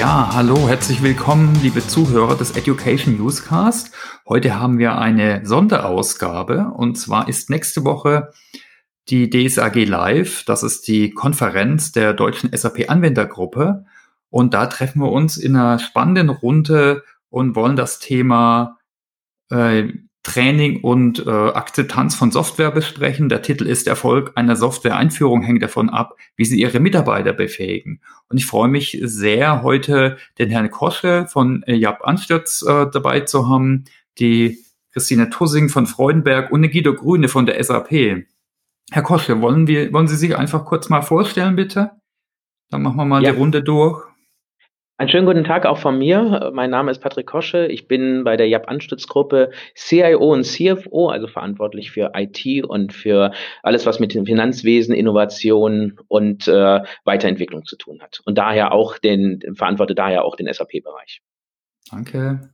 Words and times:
Ja, 0.00 0.30
hallo, 0.32 0.66
herzlich 0.66 1.02
willkommen, 1.02 1.54
liebe 1.62 1.86
Zuhörer 1.86 2.34
des 2.34 2.52
Education 2.52 3.18
Newscast. 3.18 3.94
Heute 4.26 4.58
haben 4.58 4.78
wir 4.78 4.96
eine 4.96 5.44
Sonderausgabe 5.44 6.72
und 6.74 6.96
zwar 6.96 7.28
ist 7.28 7.50
nächste 7.50 7.84
Woche 7.84 8.30
die 9.10 9.28
DSAG 9.28 9.84
Live. 9.84 10.44
Das 10.46 10.62
ist 10.62 10.88
die 10.88 11.10
Konferenz 11.10 11.92
der 11.92 12.14
deutschen 12.14 12.50
SAP 12.50 12.88
Anwendergruppe 12.88 13.84
und 14.30 14.54
da 14.54 14.68
treffen 14.68 15.02
wir 15.02 15.12
uns 15.12 15.36
in 15.36 15.54
einer 15.54 15.78
spannenden 15.78 16.30
Runde 16.30 17.04
und 17.28 17.54
wollen 17.54 17.76
das 17.76 17.98
Thema 17.98 18.78
äh, 19.50 19.86
Training 20.22 20.80
und 20.82 21.26
äh, 21.26 21.30
Akzeptanz 21.30 22.14
von 22.14 22.30
Software 22.30 22.70
besprechen. 22.70 23.30
Der 23.30 23.40
Titel 23.40 23.66
ist 23.66 23.86
Erfolg 23.86 24.32
einer 24.34 24.54
Software-Einführung 24.54 25.42
hängt 25.42 25.62
davon 25.62 25.88
ab, 25.88 26.16
wie 26.36 26.44
Sie 26.44 26.60
Ihre 26.60 26.78
Mitarbeiter 26.78 27.32
befähigen. 27.32 28.00
Und 28.28 28.36
ich 28.36 28.44
freue 28.44 28.68
mich 28.68 28.98
sehr, 29.02 29.62
heute 29.62 30.18
den 30.38 30.50
Herrn 30.50 30.70
Kosche 30.70 31.26
von 31.26 31.62
äh, 31.62 31.74
Jab 31.74 32.06
Anstürz 32.06 32.62
äh, 32.62 32.86
dabei 32.92 33.20
zu 33.20 33.48
haben, 33.48 33.84
die 34.18 34.58
Christine 34.92 35.30
Tussing 35.30 35.70
von 35.70 35.86
Freudenberg 35.86 36.52
und 36.52 36.70
Guido 36.70 36.94
Grüne 36.94 37.28
von 37.28 37.46
der 37.46 37.62
SAP. 37.62 38.26
Herr 38.90 39.02
Kosche, 39.02 39.40
wollen, 39.40 39.66
wir, 39.68 39.92
wollen 39.92 40.08
Sie 40.08 40.16
sich 40.16 40.36
einfach 40.36 40.64
kurz 40.64 40.88
mal 40.90 41.02
vorstellen, 41.02 41.56
bitte? 41.56 41.92
Dann 42.70 42.82
machen 42.82 42.96
wir 42.96 43.04
mal 43.04 43.22
ja. 43.22 43.32
die 43.32 43.38
Runde 43.38 43.62
durch. 43.62 44.09
Einen 45.00 45.08
schönen 45.08 45.24
guten 45.24 45.44
Tag 45.44 45.64
auch 45.64 45.78
von 45.78 45.96
mir. 45.96 46.50
Mein 46.52 46.68
Name 46.68 46.90
ist 46.90 46.98
Patrick 46.98 47.26
Kosche. 47.26 47.66
Ich 47.68 47.88
bin 47.88 48.22
bei 48.22 48.36
der 48.36 48.48
JAP 48.48 48.68
Anstützgruppe 48.68 49.50
CIO 49.74 50.30
und 50.30 50.44
CFO, 50.44 51.08
also 51.08 51.26
verantwortlich 51.26 51.90
für 51.90 52.12
IT 52.14 52.66
und 52.66 52.92
für 52.92 53.32
alles, 53.62 53.86
was 53.86 53.98
mit 53.98 54.12
dem 54.12 54.26
Finanzwesen, 54.26 54.94
Innovation 54.94 55.98
und 56.08 56.46
äh, 56.48 56.82
Weiterentwicklung 57.04 57.64
zu 57.64 57.76
tun 57.76 58.02
hat. 58.02 58.20
Und 58.26 58.36
daher 58.36 58.72
auch 58.72 58.98
den, 58.98 59.40
verantworte 59.54 59.94
daher 59.94 60.22
auch 60.22 60.36
den 60.36 60.52
SAP-Bereich. 60.52 61.22
Danke. 61.90 62.50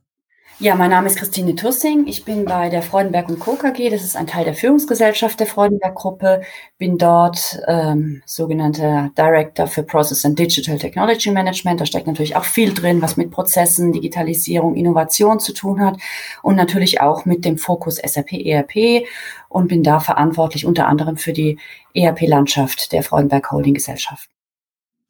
Ja, 0.59 0.73
mein 0.73 0.89
Name 0.89 1.05
ist 1.05 1.19
Christine 1.19 1.55
Tussing. 1.55 2.07
Ich 2.07 2.25
bin 2.25 2.43
bei 2.43 2.69
der 2.69 2.81
Freudenberg 2.81 3.29
und 3.29 3.37
Co. 3.37 3.57
KG. 3.57 3.91
Das 3.91 4.03
ist 4.03 4.15
ein 4.15 4.25
Teil 4.25 4.43
der 4.43 4.55
Führungsgesellschaft 4.55 5.39
der 5.39 5.45
Freudenberg-Gruppe. 5.45 6.41
Bin 6.79 6.97
dort 6.97 7.59
ähm, 7.67 8.23
sogenannter 8.25 9.11
Director 9.15 9.67
für 9.67 9.83
Process 9.83 10.25
and 10.25 10.39
Digital 10.39 10.79
Technology 10.79 11.29
Management. 11.29 11.79
Da 11.79 11.85
steckt 11.85 12.07
natürlich 12.07 12.35
auch 12.35 12.43
viel 12.43 12.73
drin, 12.73 13.03
was 13.03 13.17
mit 13.17 13.29
Prozessen, 13.29 13.91
Digitalisierung, 13.91 14.73
Innovation 14.73 15.39
zu 15.39 15.53
tun 15.53 15.79
hat 15.79 15.97
und 16.41 16.55
natürlich 16.55 17.01
auch 17.01 17.25
mit 17.25 17.45
dem 17.45 17.59
Fokus 17.59 17.97
SAP 17.97 18.33
ERP 18.33 19.05
und 19.49 19.67
bin 19.67 19.83
da 19.83 19.99
verantwortlich 19.99 20.65
unter 20.65 20.87
anderem 20.87 21.17
für 21.17 21.33
die 21.33 21.59
ERP-Landschaft 21.93 22.93
der 22.93 23.03
Freudenberg 23.03 23.51
Holding 23.51 23.75
Gesellschaft. 23.75 24.27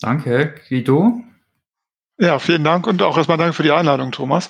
Danke, 0.01 0.55
Guido. 0.67 1.21
Ja, 2.19 2.37
vielen 2.39 2.65
Dank 2.65 2.85
und 2.85 3.01
auch 3.01 3.15
erstmal 3.15 3.37
danke 3.37 3.53
für 3.53 3.63
die 3.63 3.71
Einladung, 3.71 4.11
Thomas. 4.11 4.49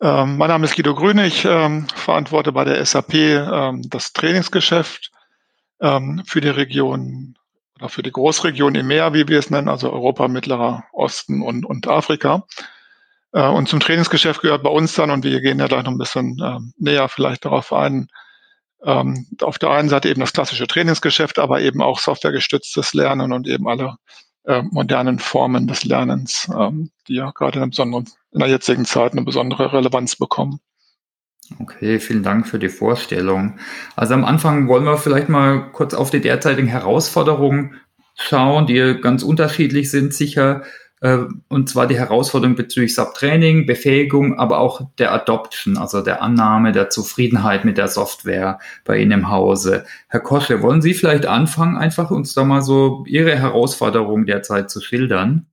Ähm, 0.00 0.36
mein 0.36 0.48
Name 0.48 0.64
ist 0.64 0.76
Guido 0.76 0.94
Grüne. 0.94 1.26
Ich 1.26 1.44
ähm, 1.44 1.88
verantworte 1.88 2.52
bei 2.52 2.64
der 2.64 2.84
SAP 2.84 3.14
ähm, 3.14 3.82
das 3.88 4.12
Trainingsgeschäft 4.12 5.10
ähm, 5.80 6.22
für 6.24 6.40
die 6.40 6.48
Region 6.48 7.36
oder 7.76 7.88
für 7.88 8.02
die 8.02 8.12
Großregion 8.12 8.76
EMEA, 8.76 9.12
wie 9.12 9.26
wir 9.26 9.38
es 9.38 9.50
nennen, 9.50 9.68
also 9.68 9.92
Europa, 9.92 10.28
Mittlerer 10.28 10.84
Osten 10.92 11.42
und, 11.42 11.66
und 11.66 11.88
Afrika. 11.88 12.44
Äh, 13.32 13.48
und 13.48 13.68
zum 13.68 13.80
Trainingsgeschäft 13.80 14.40
gehört 14.40 14.62
bei 14.62 14.70
uns 14.70 14.94
dann, 14.94 15.10
und 15.10 15.24
wir 15.24 15.40
gehen 15.40 15.58
ja 15.58 15.66
gleich 15.66 15.82
noch 15.82 15.92
ein 15.92 15.98
bisschen 15.98 16.40
ähm, 16.44 16.72
näher 16.78 17.08
vielleicht 17.08 17.44
darauf 17.44 17.72
ein, 17.72 18.08
ähm, 18.84 19.26
auf 19.42 19.58
der 19.58 19.70
einen 19.70 19.88
Seite 19.88 20.08
eben 20.08 20.20
das 20.20 20.32
klassische 20.32 20.68
Trainingsgeschäft, 20.68 21.40
aber 21.40 21.60
eben 21.60 21.82
auch 21.82 21.98
softwaregestütztes 21.98 22.94
Lernen 22.94 23.32
und 23.32 23.48
eben 23.48 23.68
alle 23.68 23.96
äh, 24.44 24.62
modernen 24.62 25.18
Formen 25.18 25.66
des 25.66 25.84
Lernens, 25.84 26.48
die 27.08 27.14
ja 27.14 27.32
gerade 27.32 27.60
in, 27.60 27.72
in 28.32 28.40
der 28.40 28.48
jetzigen 28.48 28.84
Zeit 28.84 29.12
eine 29.12 29.22
besondere 29.22 29.72
Relevanz 29.72 30.16
bekommen. 30.16 30.60
Okay, 31.60 31.98
vielen 31.98 32.22
Dank 32.22 32.46
für 32.46 32.58
die 32.58 32.68
Vorstellung. 32.68 33.58
Also 33.96 34.14
am 34.14 34.24
Anfang 34.24 34.68
wollen 34.68 34.84
wir 34.84 34.98
vielleicht 34.98 35.28
mal 35.28 35.72
kurz 35.72 35.94
auf 35.94 36.10
die 36.10 36.20
derzeitigen 36.20 36.68
Herausforderungen 36.68 37.80
schauen, 38.16 38.66
die 38.66 38.98
ganz 39.00 39.22
unterschiedlich 39.22 39.90
sind 39.90 40.12
sicher. 40.12 40.62
Äh, 41.00 41.20
und 41.48 41.68
zwar 41.68 41.86
die 41.86 41.98
Herausforderung 41.98 42.56
bezüglich 42.56 42.94
Subtraining, 42.94 43.66
Befähigung, 43.66 44.38
aber 44.38 44.58
auch 44.58 44.90
der 44.98 45.12
Adoption, 45.12 45.78
also 45.78 46.02
der 46.02 46.22
Annahme, 46.22 46.72
der 46.72 46.90
Zufriedenheit 46.90 47.64
mit 47.64 47.78
der 47.78 47.88
Software 47.88 48.58
bei 48.84 48.98
Ihnen 48.98 49.12
im 49.12 49.30
Hause. 49.30 49.84
Herr 50.08 50.20
Kosche, 50.20 50.60
wollen 50.60 50.82
Sie 50.82 50.94
vielleicht 50.94 51.26
anfangen, 51.26 51.78
einfach 51.78 52.10
uns 52.10 52.34
da 52.34 52.44
mal 52.44 52.62
so 52.62 53.04
Ihre 53.06 53.38
Herausforderungen 53.38 54.26
derzeit 54.26 54.70
zu 54.70 54.80
schildern? 54.80 55.46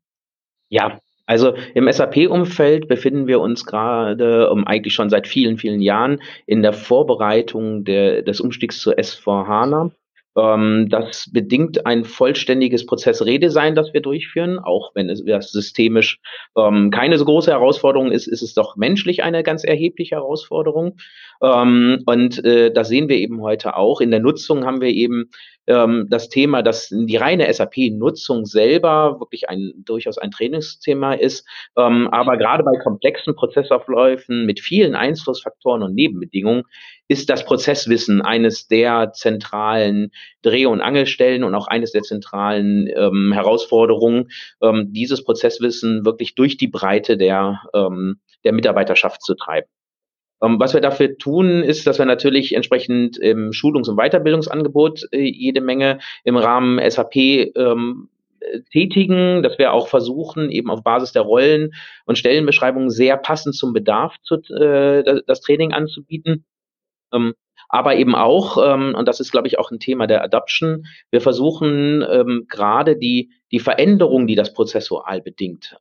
Ja, 0.67 0.99
also 1.25 1.55
im 1.73 1.91
SAP-Umfeld 1.91 2.87
befinden 2.87 3.27
wir 3.27 3.39
uns 3.39 3.65
gerade 3.65 4.49
um, 4.51 4.65
eigentlich 4.65 4.93
schon 4.93 5.09
seit 5.09 5.27
vielen, 5.27 5.57
vielen 5.57 5.81
Jahren 5.81 6.21
in 6.45 6.61
der 6.61 6.73
Vorbereitung 6.73 7.83
der, 7.83 8.21
des 8.21 8.41
Umstiegs 8.41 8.79
zu 8.79 8.91
S4HANA. 8.91 9.91
Ähm, 10.37 10.87
das 10.89 11.29
bedingt 11.31 11.85
ein 11.85 12.03
vollständiges 12.03 12.85
Prozessredesign, 12.85 13.73
das 13.75 13.93
wir 13.93 14.01
durchführen. 14.01 14.59
Auch 14.59 14.91
wenn 14.93 15.09
es 15.09 15.23
das 15.25 15.51
systemisch 15.51 16.19
ähm, 16.57 16.91
keine 16.91 17.17
so 17.17 17.25
große 17.25 17.51
Herausforderung 17.51 18.11
ist, 18.11 18.27
ist 18.27 18.41
es 18.41 18.53
doch 18.53 18.75
menschlich 18.75 19.23
eine 19.23 19.43
ganz 19.43 19.63
erhebliche 19.63 20.15
Herausforderung. 20.15 20.97
Ähm, 21.41 22.01
und 22.05 22.43
äh, 22.43 22.71
das 22.71 22.87
sehen 22.87 23.09
wir 23.09 23.17
eben 23.17 23.41
heute 23.41 23.75
auch. 23.75 24.01
In 24.01 24.11
der 24.11 24.19
Nutzung 24.19 24.65
haben 24.65 24.81
wir 24.81 24.89
eben 24.89 25.29
ähm, 25.67 26.07
das 26.09 26.29
Thema, 26.29 26.61
dass 26.61 26.89
die 26.89 27.17
reine 27.17 27.51
SAP-Nutzung 27.51 28.45
selber 28.45 29.19
wirklich 29.19 29.49
ein 29.49 29.73
durchaus 29.77 30.17
ein 30.17 30.31
Trainingsthema 30.31 31.13
ist, 31.13 31.47
ähm, 31.77 32.07
aber 32.11 32.37
gerade 32.37 32.63
bei 32.63 32.77
komplexen 32.83 33.35
Prozessaufläufen 33.35 34.45
mit 34.45 34.59
vielen 34.59 34.95
Einflussfaktoren 34.95 35.83
und 35.83 35.95
Nebenbedingungen 35.95 36.63
ist 37.07 37.29
das 37.29 37.45
Prozesswissen 37.45 38.21
eines 38.21 38.67
der 38.67 39.11
zentralen 39.13 40.11
Dreh- 40.41 40.65
und 40.65 40.81
Angelstellen 40.81 41.43
und 41.43 41.53
auch 41.55 41.67
eines 41.67 41.91
der 41.91 42.01
zentralen 42.01 42.87
ähm, 42.95 43.31
Herausforderungen, 43.33 44.29
ähm, 44.61 44.91
dieses 44.91 45.23
Prozesswissen 45.23 46.05
wirklich 46.05 46.35
durch 46.35 46.57
die 46.57 46.67
Breite 46.67 47.17
der, 47.17 47.61
ähm, 47.73 48.19
der 48.43 48.53
Mitarbeiterschaft 48.53 49.21
zu 49.21 49.35
treiben. 49.35 49.67
Ähm, 50.41 50.59
was 50.59 50.73
wir 50.73 50.81
dafür 50.81 51.17
tun, 51.17 51.63
ist, 51.63 51.87
dass 51.87 51.97
wir 51.97 52.05
natürlich 52.05 52.55
entsprechend 52.55 53.17
im 53.17 53.51
Schulungs- 53.53 53.89
und 53.89 53.97
Weiterbildungsangebot 53.97 55.07
äh, 55.11 55.21
jede 55.21 55.61
Menge 55.61 55.99
im 56.23 56.37
Rahmen 56.37 56.79
SAP 56.89 57.15
ähm, 57.15 58.09
tätigen, 58.71 59.41
dass 59.43 59.57
wir 59.57 59.73
auch 59.73 59.87
versuchen, 59.87 60.51
eben 60.51 60.69
auf 60.69 60.83
Basis 60.83 61.13
der 61.13 61.23
Rollen 61.23 61.73
und 62.05 62.17
Stellenbeschreibungen 62.17 62.89
sehr 62.89 63.17
passend 63.17 63.55
zum 63.55 63.73
Bedarf 63.73 64.15
zu, 64.21 64.35
äh, 64.53 65.21
das 65.25 65.41
Training 65.41 65.73
anzubieten. 65.73 66.45
Ähm, 67.13 67.33
aber 67.67 67.95
eben 67.95 68.13
auch, 68.13 68.57
und 68.57 69.07
das 69.07 69.19
ist, 69.19 69.31
glaube 69.31 69.47
ich, 69.47 69.57
auch 69.57 69.71
ein 69.71 69.79
Thema 69.79 70.05
der 70.05 70.23
Adoption, 70.23 70.85
wir 71.09 71.19
versuchen 71.19 72.45
gerade 72.47 72.95
die, 72.95 73.31
die 73.51 73.59
Veränderung, 73.59 74.27
die 74.27 74.35
das 74.35 74.53
prozessual 74.53 75.19
bedingt, 75.21 75.75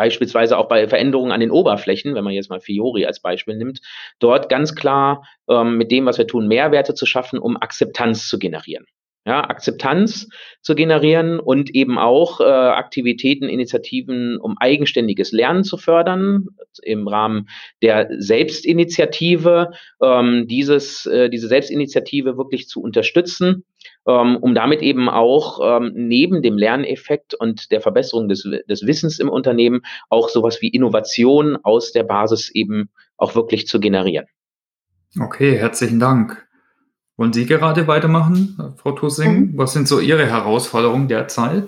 beispielsweise 0.00 0.56
auch 0.56 0.66
bei 0.66 0.88
Veränderungen 0.88 1.30
an 1.30 1.40
den 1.40 1.50
Oberflächen, 1.50 2.14
wenn 2.14 2.24
man 2.24 2.32
jetzt 2.32 2.48
mal 2.48 2.58
Fiori 2.58 3.04
als 3.04 3.20
Beispiel 3.20 3.54
nimmt, 3.54 3.82
dort 4.18 4.48
ganz 4.48 4.74
klar 4.74 5.26
ähm, 5.46 5.76
mit 5.76 5.90
dem, 5.90 6.06
was 6.06 6.16
wir 6.16 6.26
tun, 6.26 6.48
Mehrwerte 6.48 6.94
zu 6.94 7.04
schaffen, 7.04 7.38
um 7.38 7.58
Akzeptanz 7.58 8.26
zu 8.26 8.38
generieren. 8.38 8.86
Ja, 9.26 9.44
Akzeptanz 9.44 10.28
zu 10.62 10.74
generieren 10.74 11.40
und 11.40 11.74
eben 11.74 11.98
auch 11.98 12.40
äh, 12.40 12.44
Aktivitäten, 12.44 13.50
Initiativen, 13.50 14.38
um 14.38 14.56
eigenständiges 14.58 15.30
Lernen 15.30 15.62
zu 15.62 15.76
fördern, 15.76 16.46
im 16.82 17.06
Rahmen 17.06 17.48
der 17.82 18.08
Selbstinitiative, 18.16 19.72
ähm, 20.00 20.46
dieses, 20.48 21.04
äh, 21.04 21.28
diese 21.28 21.48
Selbstinitiative 21.48 22.38
wirklich 22.38 22.66
zu 22.66 22.80
unterstützen 22.80 23.64
ähm, 24.06 24.36
um 24.36 24.54
damit 24.54 24.82
eben 24.82 25.08
auch 25.08 25.60
ähm, 25.62 25.92
neben 25.94 26.42
dem 26.42 26.56
Lerneffekt 26.56 27.34
und 27.34 27.70
der 27.70 27.80
Verbesserung 27.80 28.28
des, 28.28 28.48
des 28.68 28.86
Wissens 28.86 29.18
im 29.18 29.28
Unternehmen 29.28 29.82
auch 30.08 30.28
sowas 30.28 30.60
wie 30.60 30.68
Innovation 30.68 31.56
aus 31.62 31.92
der 31.92 32.04
Basis 32.04 32.50
eben 32.50 32.90
auch 33.16 33.34
wirklich 33.34 33.66
zu 33.66 33.80
generieren. 33.80 34.26
Okay, 35.18 35.56
herzlichen 35.56 36.00
Dank. 36.00 36.46
Wollen 37.20 37.34
Sie 37.34 37.44
gerade 37.44 37.86
weitermachen, 37.86 38.56
Frau 38.78 38.92
Tussing? 38.92 39.32
Mhm. 39.32 39.58
Was 39.58 39.74
sind 39.74 39.86
so 39.86 40.00
Ihre 40.00 40.26
Herausforderungen 40.26 41.06
derzeit? 41.06 41.64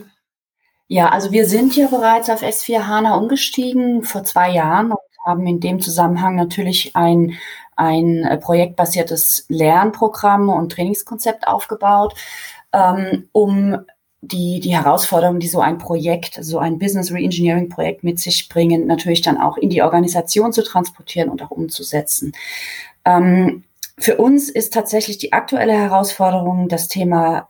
Ja, 0.88 1.10
also 1.10 1.30
wir 1.30 1.44
sind 1.44 1.76
ja 1.76 1.88
bereits 1.88 2.30
auf 2.30 2.42
S4 2.42 2.86
HANA 2.86 3.16
umgestiegen 3.16 4.02
vor 4.02 4.24
zwei 4.24 4.50
Jahren 4.50 4.92
und 4.92 4.98
haben 5.26 5.46
in 5.46 5.60
dem 5.60 5.78
Zusammenhang 5.82 6.36
natürlich 6.36 6.96
ein 6.96 7.34
ein 7.76 8.38
projektbasiertes 8.40 9.44
Lernprogramm 9.48 10.48
und 10.48 10.72
Trainingskonzept 10.72 11.46
aufgebaut, 11.46 12.14
ähm, 12.72 13.28
um 13.32 13.76
die, 14.22 14.58
die 14.58 14.74
Herausforderungen, 14.74 15.40
die 15.40 15.48
so 15.48 15.60
ein 15.60 15.76
Projekt, 15.76 16.38
so 16.40 16.60
ein 16.60 16.78
Business 16.78 17.12
Reengineering 17.12 17.68
Projekt 17.68 18.04
mit 18.04 18.18
sich 18.18 18.48
bringen, 18.48 18.86
natürlich 18.86 19.20
dann 19.20 19.36
auch 19.36 19.58
in 19.58 19.68
die 19.68 19.82
Organisation 19.82 20.54
zu 20.54 20.64
transportieren 20.64 21.28
und 21.28 21.42
auch 21.42 21.50
umzusetzen. 21.50 22.32
Ähm, 23.04 23.64
für 24.02 24.16
uns 24.16 24.48
ist 24.48 24.72
tatsächlich 24.72 25.18
die 25.18 25.32
aktuelle 25.32 25.74
Herausforderung 25.74 26.68
das 26.68 26.88
Thema 26.88 27.48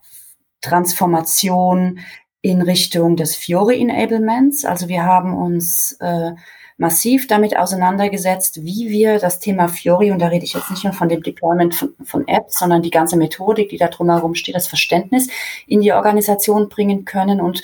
Transformation 0.61 1.99
in 2.41 2.61
Richtung 2.61 3.15
des 3.15 3.35
Fiori-Enablements. 3.35 4.63
Also 4.63 4.87
wir 4.87 5.03
haben 5.03 5.35
uns 5.35 5.97
äh, 5.99 6.33
massiv 6.77 7.25
damit 7.25 7.57
auseinandergesetzt, 7.57 8.63
wie 8.63 8.89
wir 8.89 9.17
das 9.17 9.39
Thema 9.39 9.67
Fiori, 9.67 10.11
und 10.11 10.19
da 10.19 10.27
rede 10.27 10.45
ich 10.45 10.53
jetzt 10.53 10.69
nicht 10.69 10.83
nur 10.83 10.93
von 10.93 11.09
dem 11.09 11.23
Deployment 11.23 11.73
von, 11.73 11.95
von 12.03 12.27
Apps, 12.27 12.59
sondern 12.59 12.83
die 12.83 12.91
ganze 12.91 13.17
Methodik, 13.17 13.69
die 13.69 13.77
da 13.77 13.87
drumherum 13.87 14.35
steht, 14.35 14.55
das 14.55 14.67
Verständnis 14.67 15.29
in 15.65 15.81
die 15.81 15.93
Organisation 15.93 16.69
bringen 16.69 17.03
können 17.03 17.41
und 17.41 17.63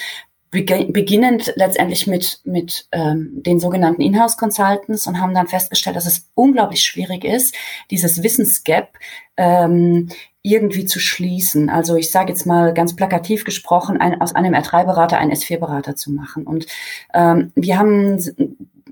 beginnend 0.52 1.54
letztendlich 1.56 2.08
mit, 2.08 2.42
mit 2.44 2.88
ähm, 2.92 3.44
den 3.44 3.60
sogenannten 3.60 4.02
Inhouse 4.02 4.38
Consultants 4.38 5.06
und 5.06 5.22
haben 5.22 5.36
dann 5.36 5.48
festgestellt, 5.48 5.96
dass 5.96 6.08
es 6.08 6.30
unglaublich 6.34 6.82
schwierig 6.82 7.24
ist, 7.24 7.56
dieses 7.92 8.24
Wissensgap 8.24 8.90
ähm, 9.38 10.10
irgendwie 10.42 10.86
zu 10.86 11.00
schließen. 11.00 11.70
Also 11.70 11.96
ich 11.96 12.12
sage 12.12 12.32
jetzt 12.32 12.46
mal 12.46 12.74
ganz 12.74 12.96
plakativ 12.96 13.44
gesprochen, 13.44 14.00
ein, 14.00 14.20
aus 14.22 14.34
einem 14.34 14.54
R3-Berater 14.54 15.18
einen 15.18 15.32
S4-Berater 15.32 15.96
zu 15.96 16.12
machen. 16.12 16.48
Und 16.48 16.66
ähm, 17.14 17.52
wir 17.56 17.78
haben 17.78 18.20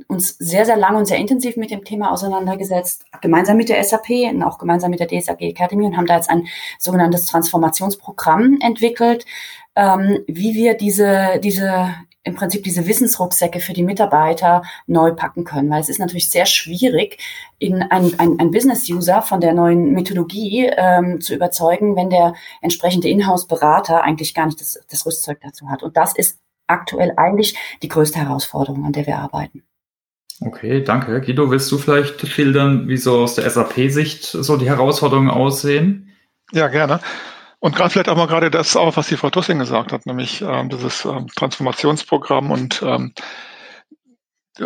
uns 0.07 0.37
sehr, 0.37 0.65
sehr 0.65 0.77
lange 0.77 0.97
und 0.97 1.05
sehr 1.05 1.17
intensiv 1.17 1.57
mit 1.57 1.71
dem 1.71 1.83
Thema 1.83 2.11
auseinandergesetzt, 2.11 3.05
gemeinsam 3.21 3.57
mit 3.57 3.69
der 3.69 3.83
SAP 3.83 4.09
und 4.31 4.43
auch 4.43 4.57
gemeinsam 4.57 4.91
mit 4.91 4.99
der 4.99 5.07
DSAG 5.07 5.41
Academy 5.41 5.85
und 5.85 5.97
haben 5.97 6.05
da 6.05 6.15
jetzt 6.15 6.29
ein 6.29 6.47
sogenanntes 6.79 7.25
Transformationsprogramm 7.25 8.59
entwickelt, 8.61 9.25
ähm, 9.75 10.19
wie 10.27 10.55
wir 10.55 10.75
diese, 10.75 11.39
diese 11.43 11.93
im 12.27 12.35
Prinzip 12.35 12.63
diese 12.63 12.85
Wissensrucksäcke 12.85 13.59
für 13.59 13.73
die 13.73 13.83
Mitarbeiter 13.83 14.61
neu 14.85 15.13
packen 15.13 15.45
können. 15.45 15.69
Weil 15.69 15.79
es 15.79 15.89
ist 15.89 15.99
natürlich 15.99 16.29
sehr 16.29 16.45
schwierig, 16.45 17.17
in 17.57 17.81
ein, 17.81 18.19
ein, 18.19 18.37
ein 18.39 18.51
Business-User 18.51 19.21
von 19.21 19.39
der 19.39 19.53
neuen 19.53 19.93
Methodologie 19.93 20.69
ähm, 20.75 21.21
zu 21.21 21.33
überzeugen, 21.33 21.95
wenn 21.95 22.09
der 22.09 22.33
entsprechende 22.61 23.07
Inhouse-Berater 23.07 24.03
eigentlich 24.03 24.33
gar 24.33 24.45
nicht 24.45 24.59
das, 24.59 24.79
das 24.89 25.05
Rüstzeug 25.05 25.39
dazu 25.41 25.69
hat. 25.69 25.83
Und 25.83 25.95
das 25.95 26.15
ist 26.15 26.39
aktuell 26.67 27.13
eigentlich 27.15 27.57
die 27.81 27.87
größte 27.87 28.19
Herausforderung, 28.19 28.85
an 28.85 28.91
der 28.91 29.07
wir 29.07 29.17
arbeiten. 29.17 29.63
Okay, 30.39 30.83
danke. 30.83 31.19
Guido, 31.21 31.49
willst 31.49 31.71
du 31.71 31.77
vielleicht 31.77 32.25
schildern, 32.27 32.87
wie 32.87 32.97
so 32.97 33.19
aus 33.19 33.35
der 33.35 33.49
SAP-Sicht 33.49 34.23
so 34.23 34.57
die 34.57 34.69
Herausforderungen 34.69 35.31
aussehen? 35.31 36.15
Ja, 36.51 36.67
gerne. 36.67 36.99
Und 37.59 37.75
gerade 37.75 37.89
vielleicht 37.89 38.09
auch 38.09 38.17
mal 38.17 38.27
gerade 38.27 38.51
das 38.51 38.75
auch, 38.75 38.95
was 38.97 39.07
die 39.07 39.17
Frau 39.17 39.31
Tussing 39.31 39.57
gesagt 39.57 39.91
hat, 39.91 40.05
nämlich 40.05 40.41
ähm, 40.41 40.69
dieses 40.69 41.05
ähm, 41.05 41.27
Transformationsprogramm. 41.35 42.51
Und 42.51 42.83
ähm, 42.83 43.13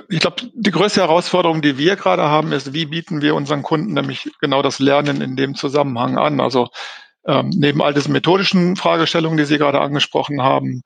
ich 0.10 0.20
glaube, 0.20 0.44
die 0.54 0.72
größte 0.72 1.02
Herausforderung, 1.02 1.62
die 1.62 1.78
wir 1.78 1.96
gerade 1.96 2.24
haben, 2.24 2.52
ist, 2.52 2.74
wie 2.74 2.86
bieten 2.86 3.22
wir 3.22 3.36
unseren 3.36 3.64
Kunden 3.64 3.94
nämlich 3.94 4.30
genau 4.42 4.62
das 4.62 4.80
Lernen 4.80 5.22
in 5.22 5.38
dem 5.38 5.56
Zusammenhang 5.56 6.18
an? 6.18 6.42
Also 6.42 6.68
ähm, 7.26 7.50
neben 7.50 7.82
all 7.82 7.94
diesen 7.94 8.12
methodischen 8.12 8.76
Fragestellungen, 8.76 9.38
die 9.38 9.46
Sie 9.46 9.58
gerade 9.58 9.80
angesprochen 9.80 10.42
haben, 10.42 10.82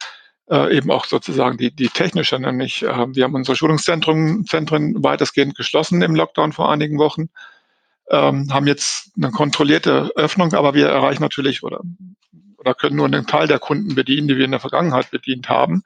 äh, 0.49 0.75
eben 0.75 0.91
auch 0.91 1.05
sozusagen 1.05 1.57
die, 1.57 1.71
die 1.71 1.89
technische, 1.89 2.39
nämlich 2.39 2.83
äh, 2.83 3.15
wir 3.15 3.23
haben 3.23 3.35
unsere 3.35 3.55
Schulungszentren 3.55 4.45
Zentren 4.45 5.03
weitestgehend 5.03 5.55
geschlossen 5.55 6.01
im 6.01 6.15
Lockdown 6.15 6.51
vor 6.53 6.71
einigen 6.71 6.97
Wochen 6.99 7.29
ähm, 8.09 8.51
haben 8.53 8.67
jetzt 8.67 9.11
eine 9.17 9.31
kontrollierte 9.31 10.11
Öffnung, 10.15 10.53
aber 10.53 10.73
wir 10.73 10.87
erreichen 10.87 11.23
natürlich 11.23 11.63
oder, 11.63 11.81
oder 12.57 12.73
können 12.73 12.97
nur 12.97 13.05
einen 13.05 13.27
Teil 13.27 13.47
der 13.47 13.59
Kunden 13.59 13.95
bedienen, 13.95 14.27
die 14.27 14.37
wir 14.37 14.45
in 14.45 14.51
der 14.51 14.59
Vergangenheit 14.59 15.11
bedient 15.11 15.49
haben, 15.49 15.83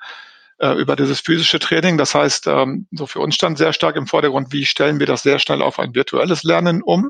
äh, 0.57 0.73
über 0.73 0.95
dieses 0.95 1.21
physische 1.21 1.59
Training. 1.59 1.97
Das 1.97 2.13
heißt, 2.13 2.47
ähm, 2.47 2.87
so 2.91 3.07
für 3.07 3.19
uns 3.19 3.35
stand 3.35 3.57
sehr 3.57 3.73
stark 3.73 3.95
im 3.95 4.07
Vordergrund, 4.07 4.51
wie 4.51 4.65
stellen 4.65 4.99
wir 4.99 5.07
das 5.07 5.23
sehr 5.23 5.39
schnell 5.39 5.61
auf 5.61 5.79
ein 5.79 5.95
virtuelles 5.95 6.43
Lernen 6.43 6.81
um 6.81 7.09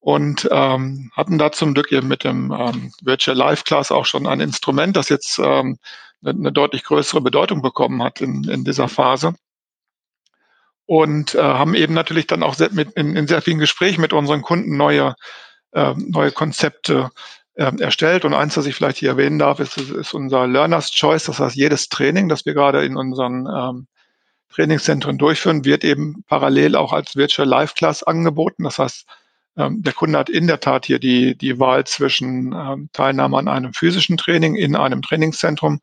und 0.00 0.48
ähm, 0.50 1.10
hatten 1.16 1.38
da 1.38 1.52
zum 1.52 1.74
Glück 1.74 1.90
eben 1.92 2.08
mit 2.08 2.24
dem 2.24 2.52
ähm, 2.52 2.92
Virtual 3.02 3.36
Live 3.36 3.64
Class 3.64 3.90
auch 3.90 4.04
schon 4.04 4.26
ein 4.26 4.40
Instrument, 4.40 4.96
das 4.96 5.08
jetzt 5.08 5.38
ähm, 5.38 5.78
eine, 6.24 6.52
deutlich 6.52 6.84
größere 6.84 7.20
Bedeutung 7.20 7.62
bekommen 7.62 8.02
hat 8.02 8.20
in, 8.20 8.44
in 8.44 8.64
dieser 8.64 8.88
Phase 8.88 9.34
und 10.86 11.34
äh, 11.34 11.42
haben 11.42 11.74
eben 11.74 11.94
natürlich 11.94 12.26
dann 12.26 12.42
auch 12.42 12.58
mit, 12.70 12.92
in, 12.92 13.16
in, 13.16 13.26
sehr 13.26 13.42
vielen 13.42 13.58
Gesprächen 13.58 14.00
mit 14.00 14.12
unseren 14.12 14.42
Kunden 14.42 14.76
neue, 14.76 15.14
äh, 15.72 15.94
neue 15.96 16.32
Konzepte 16.32 17.10
äh, 17.54 17.72
erstellt. 17.80 18.24
Und 18.24 18.34
eins, 18.34 18.54
das 18.54 18.66
ich 18.66 18.74
vielleicht 18.74 18.98
hier 18.98 19.10
erwähnen 19.10 19.38
darf, 19.38 19.60
ist, 19.60 19.78
ist 19.78 20.14
unser 20.14 20.46
Learner's 20.46 20.90
Choice. 20.90 21.24
Das 21.24 21.38
heißt, 21.38 21.56
jedes 21.56 21.88
Training, 21.88 22.28
das 22.28 22.44
wir 22.44 22.54
gerade 22.54 22.84
in 22.84 22.96
unseren 22.96 23.46
ähm, 23.46 23.86
Trainingszentren 24.50 25.18
durchführen, 25.18 25.64
wird 25.64 25.84
eben 25.84 26.24
parallel 26.28 26.76
auch 26.76 26.92
als 26.92 27.16
Virtual 27.16 27.48
Live 27.48 27.74
Class 27.74 28.02
angeboten. 28.02 28.64
Das 28.64 28.78
heißt, 28.78 29.06
ähm, 29.56 29.82
der 29.82 29.92
Kunde 29.92 30.18
hat 30.18 30.30
in 30.30 30.46
der 30.46 30.60
Tat 30.60 30.86
hier 30.86 30.98
die, 30.98 31.36
die 31.36 31.58
Wahl 31.58 31.84
zwischen 31.84 32.52
ähm, 32.52 32.88
Teilnahme 32.92 33.38
an 33.38 33.48
einem 33.48 33.72
physischen 33.72 34.16
Training 34.16 34.56
in 34.56 34.76
einem 34.76 35.02
Trainingszentrum 35.02 35.80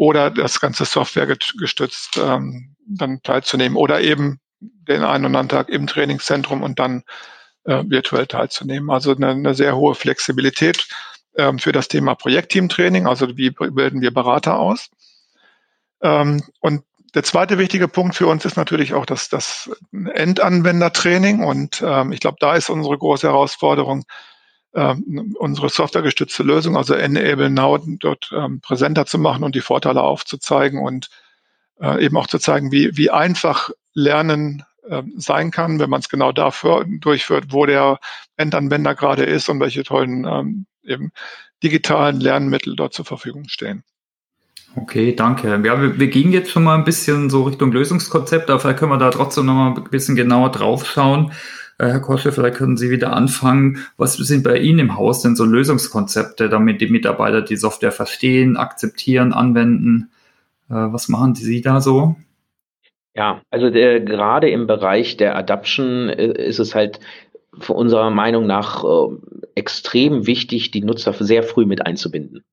oder 0.00 0.30
das 0.30 0.60
ganze 0.60 0.86
Software 0.86 1.26
gestützt 1.26 2.16
ähm, 2.16 2.74
dann 2.86 3.20
teilzunehmen 3.22 3.76
oder 3.76 4.00
eben 4.00 4.40
den 4.58 5.04
einen 5.04 5.26
oder 5.26 5.40
anderen 5.40 5.50
Tag 5.50 5.68
im 5.68 5.86
Trainingszentrum 5.86 6.62
und 6.62 6.78
dann 6.78 7.02
äh, 7.64 7.84
virtuell 7.86 8.26
teilzunehmen. 8.26 8.88
Also 8.88 9.14
eine, 9.14 9.28
eine 9.28 9.54
sehr 9.54 9.76
hohe 9.76 9.94
Flexibilität 9.94 10.88
ähm, 11.36 11.58
für 11.58 11.72
das 11.72 11.88
Thema 11.88 12.14
Projektteamtraining, 12.14 13.06
also 13.06 13.36
wie 13.36 13.50
bilden 13.50 14.00
wir 14.00 14.14
Berater 14.14 14.58
aus. 14.58 14.88
Ähm, 16.00 16.44
und 16.60 16.82
der 17.14 17.22
zweite 17.22 17.58
wichtige 17.58 17.86
Punkt 17.86 18.14
für 18.14 18.26
uns 18.26 18.46
ist 18.46 18.56
natürlich 18.56 18.94
auch 18.94 19.04
das, 19.04 19.28
das 19.28 19.70
Endanwendertraining. 19.92 21.44
Und 21.44 21.82
ähm, 21.84 22.12
ich 22.12 22.20
glaube, 22.20 22.38
da 22.40 22.54
ist 22.54 22.70
unsere 22.70 22.96
große 22.96 23.28
Herausforderung, 23.28 24.04
ähm, 24.74 25.34
unsere 25.38 25.68
softwaregestützte 25.68 26.42
Lösung, 26.42 26.76
also 26.76 26.94
Enable 26.94 27.50
Now, 27.50 27.78
dort 27.78 28.30
ähm, 28.34 28.60
präsenter 28.60 29.06
zu 29.06 29.18
machen 29.18 29.44
und 29.44 29.54
die 29.54 29.60
Vorteile 29.60 30.02
aufzuzeigen 30.02 30.80
und 30.80 31.08
äh, 31.80 32.04
eben 32.04 32.16
auch 32.16 32.26
zu 32.26 32.38
zeigen, 32.38 32.70
wie, 32.70 32.96
wie 32.96 33.10
einfach 33.10 33.70
Lernen 33.94 34.64
äh, 34.88 35.02
sein 35.16 35.50
kann, 35.50 35.80
wenn 35.80 35.90
man 35.90 36.00
es 36.00 36.08
genau 36.08 36.32
dafür 36.32 36.84
durchführt, 36.88 37.46
wo 37.50 37.66
der 37.66 37.98
Endanwender 38.36 38.94
gerade 38.94 39.24
ist 39.24 39.48
und 39.48 39.60
welche 39.60 39.82
tollen 39.82 40.24
ähm, 40.24 40.66
eben 40.84 41.12
digitalen 41.62 42.20
Lernmittel 42.20 42.76
dort 42.76 42.94
zur 42.94 43.04
Verfügung 43.04 43.48
stehen. 43.48 43.84
Okay, 44.76 45.14
danke. 45.16 45.48
Ja, 45.48 45.62
wir, 45.62 45.98
wir 45.98 46.06
gehen 46.08 46.32
jetzt 46.32 46.50
schon 46.50 46.62
mal 46.62 46.76
ein 46.76 46.84
bisschen 46.84 47.28
so 47.28 47.42
Richtung 47.42 47.72
Lösungskonzept, 47.72 48.48
aber 48.48 48.60
vielleicht 48.60 48.78
können 48.78 48.92
wir 48.92 48.98
da 48.98 49.10
trotzdem 49.10 49.46
noch 49.46 49.54
mal 49.54 49.74
ein 49.74 49.84
bisschen 49.90 50.14
genauer 50.14 50.52
drauf 50.52 50.86
schauen. 50.86 51.32
Äh, 51.80 51.92
Herr 51.92 52.00
Kosche, 52.00 52.30
vielleicht 52.30 52.56
können 52.56 52.76
Sie 52.76 52.90
wieder 52.90 53.14
anfangen. 53.14 53.78
Was 53.96 54.14
sind 54.14 54.44
bei 54.44 54.58
Ihnen 54.58 54.78
im 54.78 54.96
Haus 54.98 55.22
denn 55.22 55.34
so 55.34 55.44
Lösungskonzepte, 55.44 56.50
damit 56.50 56.82
die 56.82 56.88
Mitarbeiter 56.88 57.40
die 57.40 57.56
Software 57.56 57.92
verstehen, 57.92 58.58
akzeptieren, 58.58 59.32
anwenden? 59.32 60.10
Äh, 60.68 60.74
was 60.74 61.08
machen 61.08 61.34
Sie 61.34 61.62
da 61.62 61.80
so? 61.80 62.16
Ja, 63.14 63.40
also 63.50 63.70
der, 63.70 64.00
gerade 64.00 64.50
im 64.50 64.66
Bereich 64.66 65.16
der 65.16 65.36
Adaption 65.36 66.10
äh, 66.10 66.46
ist 66.46 66.58
es 66.58 66.74
halt 66.74 67.00
von 67.58 67.76
unserer 67.76 68.10
Meinung 68.10 68.46
nach 68.46 68.84
äh, 68.84 69.16
extrem 69.54 70.26
wichtig, 70.26 70.70
die 70.72 70.82
Nutzer 70.82 71.14
sehr 71.14 71.42
früh 71.42 71.64
mit 71.64 71.86
einzubinden. 71.86 72.44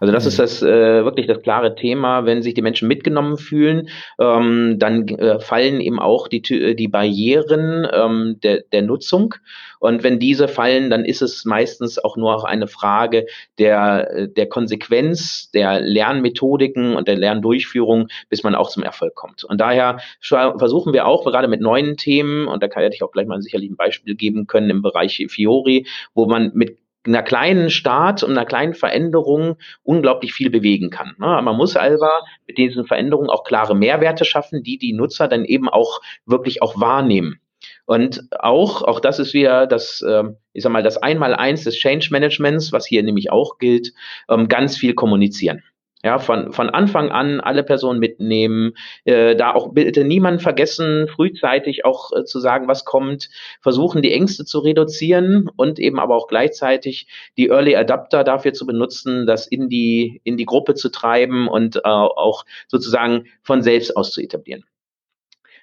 Also 0.00 0.12
das 0.12 0.24
mhm. 0.24 0.28
ist 0.28 0.38
das 0.38 0.62
äh, 0.62 1.04
wirklich 1.04 1.26
das 1.26 1.42
klare 1.42 1.74
Thema. 1.74 2.26
Wenn 2.26 2.42
sich 2.42 2.54
die 2.54 2.62
Menschen 2.62 2.88
mitgenommen 2.88 3.36
fühlen, 3.38 3.88
ähm, 4.20 4.78
dann 4.78 5.08
äh, 5.08 5.40
fallen 5.40 5.80
eben 5.80 5.98
auch 5.98 6.28
die, 6.28 6.42
äh, 6.52 6.74
die 6.74 6.88
Barrieren 6.88 7.86
ähm, 7.92 8.38
der, 8.42 8.62
der 8.72 8.82
Nutzung. 8.82 9.34
Und 9.78 10.02
wenn 10.02 10.18
diese 10.18 10.48
fallen, 10.48 10.90
dann 10.90 11.04
ist 11.04 11.22
es 11.22 11.44
meistens 11.44 11.98
auch 12.02 12.16
nur 12.16 12.34
auch 12.34 12.44
eine 12.44 12.66
Frage 12.66 13.26
der, 13.58 14.10
äh, 14.10 14.28
der 14.28 14.48
Konsequenz, 14.48 15.50
der 15.50 15.80
Lernmethodiken 15.80 16.96
und 16.96 17.08
der 17.08 17.16
Lerndurchführung, 17.16 18.08
bis 18.28 18.42
man 18.42 18.54
auch 18.54 18.70
zum 18.70 18.82
Erfolg 18.82 19.14
kommt. 19.14 19.44
Und 19.44 19.60
daher 19.60 19.98
versuchen 20.20 20.92
wir 20.92 21.06
auch 21.06 21.24
gerade 21.24 21.48
mit 21.48 21.60
neuen 21.60 21.96
Themen, 21.96 22.46
und 22.48 22.62
da 22.62 22.68
kann 22.68 22.90
ich 22.90 23.02
auch 23.02 23.12
gleich 23.12 23.26
mal 23.26 23.40
sicherlich 23.40 23.70
ein 23.70 23.76
Beispiel 23.76 24.14
geben 24.14 24.46
können 24.46 24.70
im 24.70 24.82
Bereich 24.82 25.24
Fiori, 25.28 25.86
wo 26.14 26.26
man 26.26 26.52
mit 26.54 26.78
einer 27.06 27.22
kleinen 27.22 27.70
Start 27.70 28.22
und 28.22 28.32
einer 28.32 28.46
kleinen 28.46 28.74
Veränderung 28.74 29.56
unglaublich 29.82 30.32
viel 30.32 30.50
bewegen 30.50 30.90
kann. 30.90 31.14
Ne? 31.18 31.40
Man 31.42 31.56
muss 31.56 31.76
aber 31.76 32.24
mit 32.46 32.58
diesen 32.58 32.86
Veränderungen 32.86 33.30
auch 33.30 33.44
klare 33.44 33.74
Mehrwerte 33.74 34.24
schaffen, 34.24 34.62
die 34.62 34.78
die 34.78 34.92
Nutzer 34.92 35.28
dann 35.28 35.44
eben 35.44 35.68
auch 35.68 36.00
wirklich 36.24 36.62
auch 36.62 36.80
wahrnehmen. 36.80 37.40
Und 37.84 38.28
auch, 38.38 38.82
auch 38.82 39.00
das 39.00 39.18
ist 39.18 39.32
wieder 39.32 39.66
das, 39.66 40.04
ähm, 40.06 40.36
ich 40.52 40.62
sag 40.62 40.72
mal, 40.72 40.82
das 40.82 40.98
Einmaleins 40.98 41.64
des 41.64 41.76
Change 41.76 42.08
Managements, 42.10 42.72
was 42.72 42.86
hier 42.86 43.02
nämlich 43.02 43.30
auch 43.30 43.58
gilt, 43.58 43.92
ähm, 44.28 44.48
ganz 44.48 44.76
viel 44.76 44.94
kommunizieren. 44.94 45.62
Ja, 46.06 46.20
von, 46.20 46.52
von 46.52 46.70
Anfang 46.70 47.10
an 47.10 47.40
alle 47.40 47.64
Personen 47.64 47.98
mitnehmen, 47.98 48.74
äh, 49.06 49.34
da 49.34 49.54
auch 49.54 49.72
bitte 49.72 50.04
niemand 50.04 50.40
vergessen, 50.40 51.08
frühzeitig 51.08 51.84
auch 51.84 52.12
äh, 52.12 52.22
zu 52.22 52.38
sagen, 52.38 52.68
was 52.68 52.84
kommt, 52.84 53.28
versuchen 53.60 54.02
die 54.02 54.12
Ängste 54.12 54.44
zu 54.44 54.60
reduzieren 54.60 55.50
und 55.56 55.80
eben 55.80 55.98
aber 55.98 56.14
auch 56.14 56.28
gleichzeitig 56.28 57.08
die 57.36 57.48
Early 57.48 57.74
Adapter 57.74 58.22
dafür 58.22 58.52
zu 58.52 58.66
benutzen, 58.66 59.26
das 59.26 59.48
in 59.48 59.68
die, 59.68 60.20
in 60.22 60.36
die 60.36 60.46
Gruppe 60.46 60.74
zu 60.74 60.90
treiben 60.90 61.48
und 61.48 61.74
äh, 61.74 61.80
auch 61.82 62.44
sozusagen 62.68 63.24
von 63.42 63.62
selbst 63.62 63.96
aus 63.96 64.12
zu 64.12 64.20
etablieren. 64.20 64.62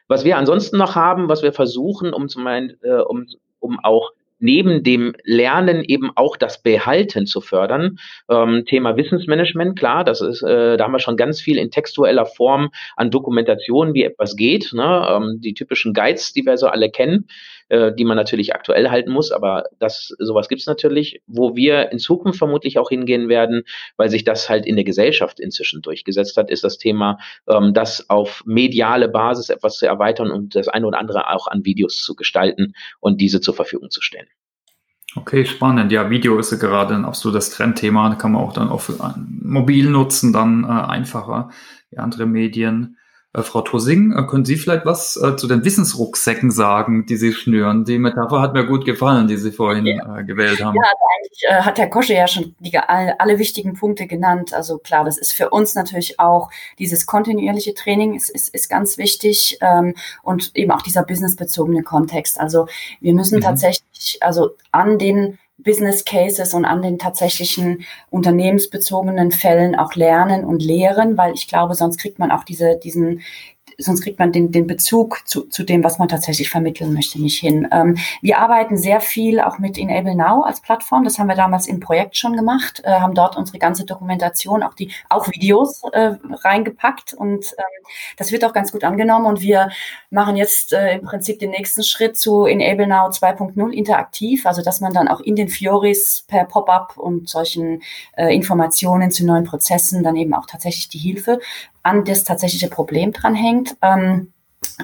Was 0.10 0.26
wir 0.26 0.36
ansonsten 0.36 0.76
noch 0.78 0.96
haben, 0.96 1.30
was 1.30 1.42
wir 1.42 1.54
versuchen, 1.54 2.12
um 2.12 2.28
zum 2.28 2.46
äh, 2.48 2.68
um, 3.08 3.28
um 3.60 3.80
auch 3.80 4.12
neben 4.44 4.84
dem 4.84 5.16
Lernen 5.24 5.84
eben 5.86 6.12
auch 6.16 6.36
das 6.36 6.62
Behalten 6.62 7.26
zu 7.26 7.40
fördern. 7.40 7.98
Ähm, 8.30 8.66
Thema 8.66 8.98
Wissensmanagement, 8.98 9.80
klar, 9.80 10.04
das 10.04 10.20
ist, 10.20 10.44
äh, 10.44 10.76
da 10.76 10.84
haben 10.84 10.92
wir 10.92 11.00
schon 11.00 11.18
ganz 11.18 11.40
viel 11.40 11.58
in 11.58 11.72
textueller 11.72 12.26
Form 12.26 12.70
an 12.98 13.10
Dokumentation, 13.10 13.94
wie 13.94 14.04
etwas 14.04 14.36
geht. 14.36 14.74
Ne? 14.74 15.08
Ähm, 15.10 15.40
die 15.40 15.54
typischen 15.54 15.94
Guides, 15.94 16.34
die 16.34 16.46
wir 16.46 16.58
so 16.58 16.68
alle 16.68 16.92
kennen, 16.92 17.28
äh, 17.70 17.94
die 17.94 18.04
man 18.04 18.18
natürlich 18.18 18.54
aktuell 18.54 18.90
halten 18.90 19.12
muss, 19.12 19.32
aber 19.32 19.64
das 19.80 20.14
sowas 20.20 20.50
gibt's 20.50 20.66
natürlich, 20.66 21.22
wo 21.26 21.56
wir 21.56 21.92
in 21.92 22.00
Zukunft 22.00 22.38
vermutlich 22.38 22.78
auch 22.78 22.90
hingehen 22.90 23.30
werden, 23.30 23.64
weil 23.96 24.10
sich 24.10 24.26
das 24.26 24.50
halt 24.50 24.66
in 24.66 24.76
der 24.76 24.86
Gesellschaft 24.86 25.40
inzwischen 25.40 25.82
durchgesetzt 25.82 26.36
hat, 26.36 26.52
ist 26.52 26.64
das 26.66 26.78
Thema, 26.78 27.18
ähm, 27.50 27.74
das 27.74 28.10
auf 28.10 28.44
mediale 28.46 29.08
Basis 29.08 29.50
etwas 29.50 29.78
zu 29.78 29.88
erweitern 29.88 30.32
und 30.32 30.56
das 30.56 30.68
eine 30.68 30.86
oder 30.86 31.00
andere 31.00 31.34
auch 31.34 31.48
an 31.48 31.64
Videos 31.64 32.02
zu 32.02 32.16
gestalten 32.16 32.74
und 33.00 33.22
diese 33.22 33.40
zur 33.40 33.54
Verfügung 33.54 33.90
zu 33.90 34.02
stellen. 34.02 34.28
Okay, 35.16 35.46
spannend. 35.46 35.92
Ja, 35.92 36.10
Video 36.10 36.40
ist 36.40 36.52
ja 36.52 36.58
gerade 36.58 36.96
ein 36.96 37.06
absolutes 37.06 37.52
Trendthema. 37.52 38.10
Da 38.10 38.16
kann 38.16 38.32
man 38.32 38.42
auch 38.42 38.54
dann 38.54 38.70
auf 38.70 38.90
äh, 38.90 38.94
mobil 39.42 39.90
nutzen, 39.90 40.34
dann 40.34 40.64
äh, 40.64 40.68
einfacher 40.68 41.50
wie 41.92 42.00
andere 42.00 42.26
Medien. 42.26 42.98
Äh, 43.34 43.42
Frau 43.42 43.62
Tosing, 43.62 44.14
äh, 44.14 44.24
können 44.28 44.46
Sie 44.46 44.58
vielleicht 44.58 44.86
was 44.86 45.18
äh, 45.18 45.36
zu 45.36 45.48
den 45.48 45.66
Wissensrucksäcken 45.66 46.52
sagen, 46.52 47.08
die 47.08 47.18
Sie 47.18 47.34
schnüren? 47.34 47.84
Die 47.84 47.98
Metapher 47.98 48.42
hat 48.42 48.54
mir 48.54 48.66
gut 48.66 48.86
gefallen, 48.86 49.28
die 49.28 49.38
Sie 49.38 49.52
vorhin 49.52 49.88
ja. 49.88 50.20
äh, 50.20 50.24
gewählt 50.24 50.64
haben. 50.64 50.76
Ja, 50.76 50.84
also 50.84 51.04
eigentlich 51.18 51.44
äh, 51.44 51.62
hat 51.64 51.80
Herr 51.80 51.90
Kosche 51.90 52.14
ja 52.14 52.28
schon 52.28 52.56
die, 52.60 52.78
alle, 52.78 53.20
alle, 53.20 53.40
wichtigen 53.40 53.74
Punkte 53.74 54.06
genannt. 54.06 54.54
Also 54.54 54.78
klar, 54.78 55.04
das 55.04 55.18
ist 55.18 55.34
für 55.34 55.50
uns 55.50 55.74
natürlich 55.74 56.20
auch 56.20 56.52
dieses 56.78 57.08
kontinuierliche 57.08 57.74
Training 57.74 58.14
ist, 58.14 58.30
ist, 58.30 58.54
ist 58.54 58.70
ganz 58.70 59.00
wichtig 59.00 59.58
ähm, 59.62 59.96
und 60.22 60.56
eben 60.56 60.72
auch 60.72 60.84
dieser 60.84 61.04
businessbezogene 61.04 61.82
Kontext. 61.82 62.40
Also 62.40 62.68
wir 63.02 63.16
müssen 63.16 63.38
mhm. 63.38 63.44
tatsächlich 63.44 64.20
also 64.22 64.52
an 64.72 65.00
den 65.00 65.40
Business 65.58 66.04
Cases 66.04 66.54
und 66.54 66.66
an 66.66 66.82
den 66.82 67.00
tatsächlichen 67.00 67.86
unternehmensbezogenen 68.10 69.32
Fällen 69.32 69.76
auch 69.76 69.96
lernen 69.96 70.46
und 70.46 70.62
lehren, 70.62 71.18
weil 71.18 71.34
ich 71.34 71.48
glaube, 71.48 71.76
sonst 71.76 71.98
kriegt 71.98 72.20
man 72.20 72.32
auch 72.32 72.44
diese, 72.44 72.78
diesen, 72.78 73.22
sonst 73.78 74.04
kriegt 74.04 74.20
man 74.20 74.32
den, 74.32 74.52
den 74.52 74.68
Bezug 74.68 75.28
zu, 75.28 75.44
zu 75.44 75.64
dem, 75.64 75.84
was 75.84 76.00
man 76.00 76.08
tatsächlich 76.08 76.50
vermitteln 76.50 76.94
möchte, 76.94 77.22
nicht 77.22 77.40
hin. 77.40 77.68
Ähm, 77.72 77.98
wir 78.22 78.40
arbeiten 78.40 78.78
sehr 78.78 79.02
viel 79.02 79.40
auch 79.40 79.60
mit 79.60 79.78
Enable 79.78 80.16
Now 80.16 80.44
als 80.44 80.62
Plattform. 80.62 81.04
Das 81.04 81.20
haben 81.20 81.28
wir 81.28 81.36
damals 81.36 81.68
im 81.68 81.80
Projekt 81.80 82.18
schon 82.18 82.36
gemacht, 82.36 82.82
äh, 82.84 82.92
haben 82.92 83.14
dort 83.14 83.36
unsere 83.36 83.60
ganze 83.60 83.86
Dokumentation, 83.86 84.64
auch 84.64 84.74
die, 84.74 84.92
auch 85.10 85.28
Videos 85.28 85.84
äh, 85.92 86.16
reingepackt 86.44 87.14
und 87.14 87.46
ähm, 87.58 87.86
das 88.18 88.32
wird 88.32 88.46
auch 88.46 88.54
ganz 88.54 88.72
gut 88.72 88.84
angenommen 88.84 89.26
und 89.26 89.42
wir 89.42 89.70
machen 90.10 90.36
jetzt 90.36 90.74
äh, 90.74 90.96
im 90.96 91.02
Prinzip 91.02 91.40
den 91.40 91.52
nächsten 91.52 91.84
Schritt 91.84 92.18
zu 92.18 92.46
Enable 92.46 92.88
Now 92.88 93.10
2.0 93.10 93.72
interaktiv, 93.72 94.46
also 94.46 94.62
dass 94.62 94.82
man 94.82 94.94
dann 94.94 95.08
auch 95.08 95.20
in 95.20 95.36
den 95.36 95.50
Fioris 95.50 96.26
per 96.28 96.46
Pop-up 96.46 96.98
und 96.98 97.30
solchen 97.30 97.82
äh, 98.16 98.34
Informationen 98.34 99.12
zu 99.12 99.26
neuen 99.26 99.44
Prozessen 99.44 100.04
dann 100.04 100.16
eben 100.16 100.34
auch 100.34 100.46
tatsächlich 100.46 100.90
die 100.90 101.00
Hilfe 101.00 101.40
an 101.84 102.06
das 102.06 102.24
tatsächliche 102.24 102.70
Problem 102.70 103.12
dranhängt. 103.12 103.76
Ähm, 103.82 104.34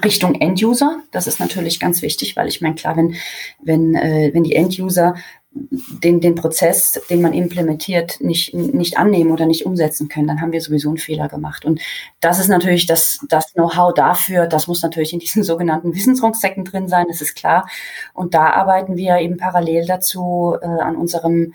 Richtung 0.04 0.34
End-User. 0.34 1.00
Das 1.10 1.26
ist 1.26 1.40
natürlich 1.40 1.80
ganz 1.80 2.02
wichtig, 2.02 2.36
weil 2.36 2.48
ich 2.48 2.60
meine, 2.60 2.74
klar, 2.74 2.96
wenn, 2.96 3.16
wenn, 3.62 3.94
äh, 3.94 4.30
wenn 4.32 4.44
die 4.44 4.54
End-User 4.54 5.14
den, 5.52 6.20
den 6.20 6.36
Prozess, 6.36 7.00
den 7.10 7.20
man 7.20 7.32
implementiert, 7.32 8.20
nicht, 8.20 8.54
nicht 8.54 8.98
annehmen 8.98 9.32
oder 9.32 9.46
nicht 9.46 9.66
umsetzen 9.66 10.08
können, 10.08 10.28
dann 10.28 10.40
haben 10.40 10.52
wir 10.52 10.60
sowieso 10.60 10.90
einen 10.90 10.98
Fehler 10.98 11.28
gemacht. 11.28 11.64
Und 11.64 11.80
das 12.20 12.38
ist 12.38 12.46
natürlich 12.48 12.86
das, 12.86 13.18
das 13.28 13.52
Know-how 13.54 13.92
dafür, 13.92 14.46
das 14.46 14.68
muss 14.68 14.82
natürlich 14.82 15.12
in 15.12 15.18
diesen 15.18 15.42
sogenannten 15.42 15.94
Wissensrucksäcken 15.94 16.64
drin 16.64 16.86
sein, 16.86 17.06
das 17.08 17.20
ist 17.20 17.34
klar. 17.34 17.68
Und 18.14 18.34
da 18.34 18.50
arbeiten 18.50 18.96
wir 18.96 19.18
eben 19.18 19.38
parallel 19.38 19.86
dazu 19.86 20.56
äh, 20.60 20.66
an 20.66 20.94
unserem 20.94 21.54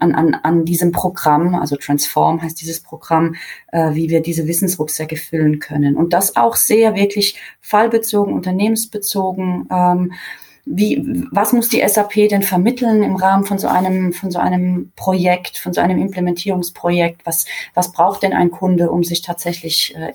an, 0.00 0.14
an, 0.14 0.34
an 0.34 0.64
diesem 0.64 0.92
Programm, 0.92 1.54
also 1.54 1.76
Transform 1.76 2.42
heißt 2.42 2.60
dieses 2.60 2.80
Programm, 2.80 3.36
äh, 3.72 3.94
wie 3.94 4.08
wir 4.08 4.20
diese 4.20 4.46
Wissensrucksäcke 4.46 5.16
füllen 5.16 5.58
können. 5.58 5.96
Und 5.96 6.12
das 6.12 6.36
auch 6.36 6.56
sehr 6.56 6.94
wirklich 6.94 7.36
fallbezogen, 7.60 8.34
unternehmensbezogen. 8.34 9.68
Ähm, 9.70 10.12
wie, 10.66 11.02
was 11.30 11.52
muss 11.52 11.68
die 11.68 11.86
SAP 11.86 12.28
denn 12.30 12.42
vermitteln 12.42 13.02
im 13.02 13.16
Rahmen 13.16 13.44
von 13.44 13.58
so 13.58 13.68
einem, 13.68 14.12
von 14.14 14.30
so 14.30 14.38
einem 14.38 14.92
Projekt, 14.96 15.58
von 15.58 15.74
so 15.74 15.80
einem 15.80 15.98
Implementierungsprojekt? 15.98 17.26
Was, 17.26 17.44
was 17.74 17.92
braucht 17.92 18.22
denn 18.22 18.32
ein 18.32 18.50
Kunde, 18.50 18.90
um 18.90 19.04
sich 19.04 19.20
tatsächlich 19.20 19.94
äh, 19.94 20.14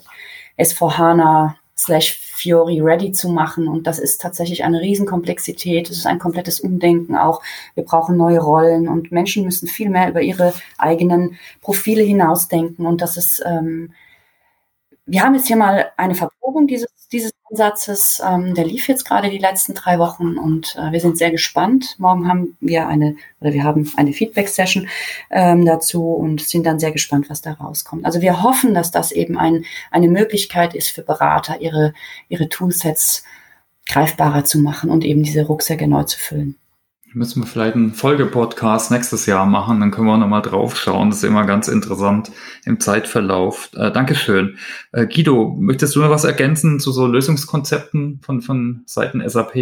S4HANA 0.61 1.53
slash 1.79 2.19
Fiori 2.19 2.81
ready 2.81 3.11
zu 3.11 3.29
machen. 3.29 3.67
Und 3.67 3.87
das 3.87 3.99
ist 3.99 4.21
tatsächlich 4.21 4.63
eine 4.63 4.81
Riesenkomplexität. 4.81 5.89
Es 5.89 5.97
ist 5.97 6.05
ein 6.05 6.19
komplettes 6.19 6.59
Umdenken 6.59 7.15
auch. 7.15 7.41
Wir 7.73 7.83
brauchen 7.83 8.17
neue 8.17 8.39
Rollen 8.39 8.87
und 8.87 9.11
Menschen 9.11 9.45
müssen 9.45 9.67
viel 9.67 9.89
mehr 9.89 10.09
über 10.09 10.21
ihre 10.21 10.53
eigenen 10.77 11.37
Profile 11.61 12.03
hinausdenken. 12.03 12.85
Und 12.85 13.01
das 13.01 13.17
ist, 13.17 13.41
ähm, 13.45 13.93
wir 15.09 15.23
haben 15.23 15.35
jetzt 15.35 15.47
hier 15.47 15.57
mal 15.57 15.91
eine 15.97 16.15
Verprobung 16.15 16.67
dieses 16.67 16.87
dieses 17.11 17.31
Ansatzes. 17.49 18.21
Ähm, 18.25 18.53
der 18.53 18.65
lief 18.65 18.87
jetzt 18.87 19.05
gerade 19.05 19.29
die 19.29 19.37
letzten 19.37 19.73
drei 19.73 19.99
Wochen 19.99 20.37
und 20.37 20.75
äh, 20.77 20.91
wir 20.91 20.99
sind 20.99 21.17
sehr 21.17 21.31
gespannt. 21.31 21.95
Morgen 21.97 22.27
haben 22.27 22.57
wir 22.59 22.87
eine 22.87 23.15
oder 23.39 23.53
wir 23.53 23.63
haben 23.63 23.91
eine 23.97 24.13
Feedback-Session 24.13 24.87
ähm, 25.31 25.65
dazu 25.65 26.13
und 26.13 26.41
sind 26.41 26.65
dann 26.65 26.79
sehr 26.79 26.91
gespannt, 26.91 27.29
was 27.29 27.41
da 27.41 27.53
rauskommt. 27.53 28.05
Also 28.05 28.21
wir 28.21 28.43
hoffen, 28.43 28.73
dass 28.73 28.91
das 28.91 29.11
eben 29.11 29.37
ein, 29.37 29.65
eine 29.91 30.07
Möglichkeit 30.07 30.75
ist 30.75 30.89
für 30.89 31.01
Berater, 31.01 31.61
ihre, 31.61 31.93
ihre 32.27 32.49
Toolsets 32.49 33.23
greifbarer 33.87 34.45
zu 34.45 34.59
machen 34.59 34.91
und 34.91 35.03
eben 35.03 35.23
diese 35.23 35.45
Rucksäcke 35.47 35.87
neu 35.87 36.03
zu 36.03 36.19
füllen. 36.19 36.55
Müssen 37.13 37.41
wir 37.41 37.47
vielleicht 37.47 37.75
einen 37.75 37.93
Folgepodcast 37.93 38.91
nächstes 38.91 39.25
Jahr 39.25 39.45
machen, 39.45 39.79
dann 39.79 39.89
können 39.89 40.07
wir 40.07 40.17
nochmal 40.17 40.43
drauf 40.43 40.77
schauen. 40.77 41.09
Das 41.09 41.19
ist 41.19 41.23
immer 41.23 41.45
ganz 41.45 41.67
interessant 41.67 42.31
im 42.65 42.79
Zeitverlauf. 42.79 43.71
Äh, 43.75 43.91
Dankeschön. 43.91 44.57
Äh, 44.91 45.07
Guido, 45.07 45.55
möchtest 45.59 45.95
du 45.95 46.01
noch 46.01 46.11
was 46.11 46.23
ergänzen 46.23 46.79
zu 46.79 46.91
so 46.91 47.07
Lösungskonzepten 47.07 48.21
von, 48.23 48.41
von 48.41 48.83
Seiten 48.85 49.27
SAP? 49.27 49.55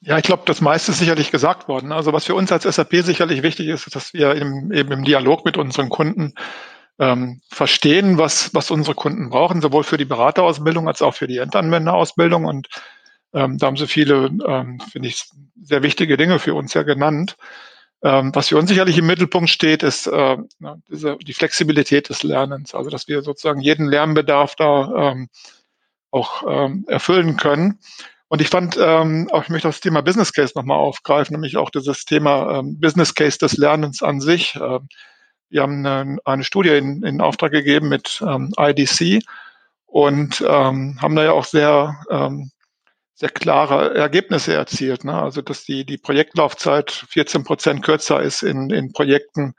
Ja, 0.00 0.18
ich 0.18 0.24
glaube, 0.24 0.42
das 0.46 0.60
meiste 0.60 0.92
ist 0.92 0.98
sicherlich 0.98 1.30
gesagt 1.30 1.66
worden. 1.66 1.90
Also 1.90 2.12
was 2.12 2.26
für 2.26 2.34
uns 2.34 2.52
als 2.52 2.64
SAP 2.64 2.96
sicherlich 2.96 3.42
wichtig 3.42 3.68
ist, 3.68 3.86
ist, 3.86 3.96
dass 3.96 4.12
wir 4.12 4.34
im, 4.34 4.70
eben 4.70 4.92
im 4.92 5.02
Dialog 5.02 5.44
mit 5.44 5.56
unseren 5.56 5.88
Kunden 5.88 6.34
ähm, 6.98 7.40
verstehen, 7.48 8.18
was, 8.18 8.54
was 8.54 8.70
unsere 8.70 8.94
Kunden 8.94 9.30
brauchen, 9.30 9.60
sowohl 9.60 9.82
für 9.82 9.96
die 9.96 10.04
Beraterausbildung 10.04 10.86
als 10.88 11.02
auch 11.02 11.14
für 11.14 11.26
die 11.26 11.38
Endanwenderausbildung 11.38 12.44
und 12.44 12.68
ähm, 13.34 13.58
da 13.58 13.66
haben 13.66 13.76
Sie 13.76 13.86
viele, 13.86 14.30
ähm, 14.46 14.80
finde 14.80 15.08
ich, 15.08 15.26
sehr 15.60 15.82
wichtige 15.82 16.16
Dinge 16.16 16.38
für 16.38 16.54
uns 16.54 16.74
ja 16.74 16.82
genannt. 16.82 17.36
Ähm, 18.02 18.34
was 18.34 18.48
für 18.48 18.58
uns 18.58 18.68
sicherlich 18.68 18.98
im 18.98 19.06
Mittelpunkt 19.06 19.50
steht, 19.50 19.82
ist 19.82 20.06
äh, 20.06 20.36
diese, 20.88 21.16
die 21.18 21.32
Flexibilität 21.32 22.08
des 22.08 22.22
Lernens. 22.22 22.74
Also, 22.74 22.90
dass 22.90 23.08
wir 23.08 23.22
sozusagen 23.22 23.60
jeden 23.60 23.86
Lernbedarf 23.86 24.56
da 24.56 25.12
ähm, 25.12 25.28
auch 26.10 26.44
ähm, 26.46 26.84
erfüllen 26.86 27.36
können. 27.36 27.80
Und 28.28 28.40
ich 28.40 28.48
fand, 28.48 28.78
ähm, 28.80 29.28
auch 29.32 29.42
ich 29.42 29.48
möchte 29.48 29.68
das 29.68 29.80
Thema 29.80 30.00
Business 30.02 30.32
Case 30.32 30.52
nochmal 30.54 30.78
aufgreifen, 30.78 31.34
nämlich 31.34 31.56
auch 31.56 31.70
dieses 31.70 32.04
Thema 32.04 32.58
ähm, 32.58 32.78
Business 32.80 33.14
Case 33.14 33.38
des 33.38 33.56
Lernens 33.56 34.02
an 34.02 34.20
sich. 34.20 34.54
Ähm, 34.56 34.88
wir 35.50 35.62
haben 35.62 35.86
eine, 35.86 36.18
eine 36.24 36.44
Studie 36.44 36.70
in, 36.70 37.02
in 37.04 37.20
Auftrag 37.20 37.52
gegeben 37.52 37.88
mit 37.88 38.22
ähm, 38.26 38.52
IDC 38.58 39.24
und 39.86 40.44
ähm, 40.46 40.98
haben 41.00 41.16
da 41.16 41.24
ja 41.24 41.32
auch 41.32 41.44
sehr 41.44 41.96
ähm, 42.10 42.50
sehr 43.14 43.30
klare 43.30 43.94
Ergebnisse 43.94 44.54
erzielt. 44.54 45.04
Ne? 45.04 45.14
Also 45.14 45.40
dass 45.40 45.64
die, 45.64 45.84
die 45.84 45.98
Projektlaufzeit 45.98 46.90
14 46.90 47.44
Prozent 47.44 47.82
kürzer 47.82 48.20
ist 48.20 48.42
in, 48.42 48.70
in 48.70 48.92
Projekten, 48.92 49.54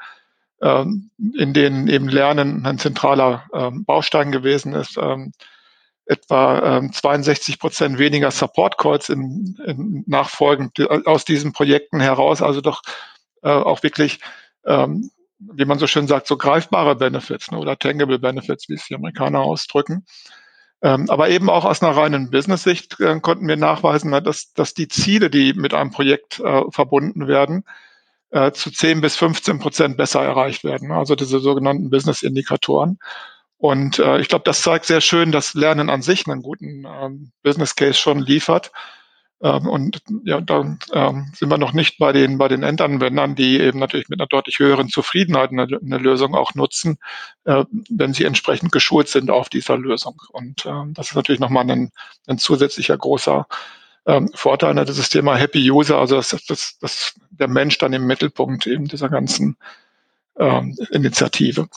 ähm, 0.62 1.10
in 1.36 1.54
denen 1.54 1.88
eben 1.88 2.10
Lernen 2.10 2.66
ein 2.66 2.78
zentraler 2.78 3.46
ähm, 3.54 3.86
Baustein 3.86 4.32
gewesen 4.32 4.74
ist. 4.74 4.98
Ähm, 4.98 5.32
etwa 6.08 6.78
ähm, 6.78 6.92
62 6.94 7.60
Prozent 7.60 7.98
weniger 7.98 8.30
Support 8.30 8.78
Calls 8.78 9.10
in, 9.10 9.58
in 9.66 10.04
nachfolgend 10.06 10.80
aus 11.08 11.26
diesen 11.26 11.52
Projekten 11.52 12.00
heraus. 12.00 12.42
Also 12.42 12.62
doch 12.62 12.82
äh, 13.42 13.50
auch 13.50 13.82
wirklich, 13.82 14.20
ähm, 14.66 15.10
wie 15.40 15.66
man 15.66 15.80
so 15.80 15.88
schön 15.88 16.08
sagt, 16.08 16.28
so 16.28 16.38
greifbare 16.38 16.96
Benefits 16.96 17.50
ne, 17.52 17.58
oder 17.58 17.78
tangible 17.78 18.20
Benefits, 18.20 18.70
wie 18.70 18.76
es 18.76 18.86
die 18.86 18.96
Amerikaner 18.96 19.40
ausdrücken. 19.40 20.06
Ähm, 20.86 21.10
aber 21.10 21.30
eben 21.30 21.50
auch 21.50 21.66
aus 21.66 21.82
einer 21.82 21.98
reinen 21.98 22.30
Business-Sicht 22.30 23.00
äh, 23.00 23.20
konnten 23.20 23.48
wir 23.48 23.58
nachweisen, 23.58 24.12
dass, 24.24 24.54
dass 24.54 24.76
die 24.76 24.88
Ziele, 24.88 25.32
die 25.32 25.54
mit 25.56 25.74
einem 25.74 25.90
Projekt 25.90 26.40
äh, 26.40 26.62
verbunden 26.70 27.28
werden, 27.28 27.64
äh, 28.30 28.52
zu 28.52 28.70
10 28.70 29.02
bis 29.02 29.16
15 29.16 29.58
Prozent 29.58 29.98
besser 29.98 30.22
erreicht 30.22 30.64
werden. 30.64 30.92
Also 30.92 31.16
diese 31.16 31.40
sogenannten 31.40 31.90
Business-Indikatoren. 31.90 33.00
Und 33.58 33.98
ich 33.98 34.28
glaube, 34.28 34.44
das 34.44 34.62
zeigt 34.62 34.86
sehr 34.86 35.02
schön, 35.02 35.32
dass 35.32 35.56
Lernen 35.56 35.90
an 35.90 36.04
sich 36.04 36.28
einen 36.28 36.44
guten 36.44 36.86
ähm, 36.86 37.32
Business 37.42 37.74
Case 37.74 37.96
schon 37.96 38.20
liefert. 38.20 38.72
Ähm, 39.46 39.68
und 39.68 40.02
ja, 40.24 40.42
da 40.42 40.76
ähm, 40.92 41.32
sind 41.36 41.50
wir 41.50 41.60
noch 41.60 41.74
nicht 41.74 42.00
bei 42.00 42.12
den, 42.12 42.40
bei 42.40 42.48
den 42.48 42.64
Endanwendern, 42.64 43.36
die 43.36 43.60
eben 43.60 43.78
natürlich 43.78 44.10
mit 44.10 44.20
einer 44.20 44.28
deutlich 44.28 44.58
höheren 44.58 44.90
Zufriedenheit 44.90 45.52
eine, 45.52 45.68
eine 45.68 46.00
Lösung 46.00 46.34
auch 46.34 46.56
nutzen, 46.56 46.98
äh, 47.44 47.64
wenn 47.92 48.12
sie 48.12 48.24
entsprechend 48.24 48.72
geschult 48.72 49.08
sind 49.08 49.30
auf 49.30 49.50
dieser 49.50 49.78
Lösung. 49.78 50.20
Und 50.32 50.66
ähm, 50.66 50.96
das 50.96 51.10
ist 51.10 51.16
natürlich 51.16 51.40
nochmal 51.40 51.70
ein, 51.70 51.92
ein 52.26 52.40
zusätzlicher 52.40 52.98
großer 52.98 53.46
ähm, 54.08 54.32
Vorteile. 54.34 54.84
Das 54.84 54.98
ist 54.98 55.00
das 55.00 55.10
Thema 55.10 55.36
Happy 55.36 55.70
User, 55.70 56.00
also 56.00 56.16
dass, 56.16 56.30
dass, 56.48 56.80
dass 56.80 57.14
der 57.30 57.48
Mensch 57.48 57.78
dann 57.78 57.94
im 57.94 58.08
Mittelpunkt 58.08 58.66
eben 58.66 58.88
dieser 58.88 59.10
ganzen 59.10 59.58
ähm, 60.40 60.76
Initiative. 60.90 61.68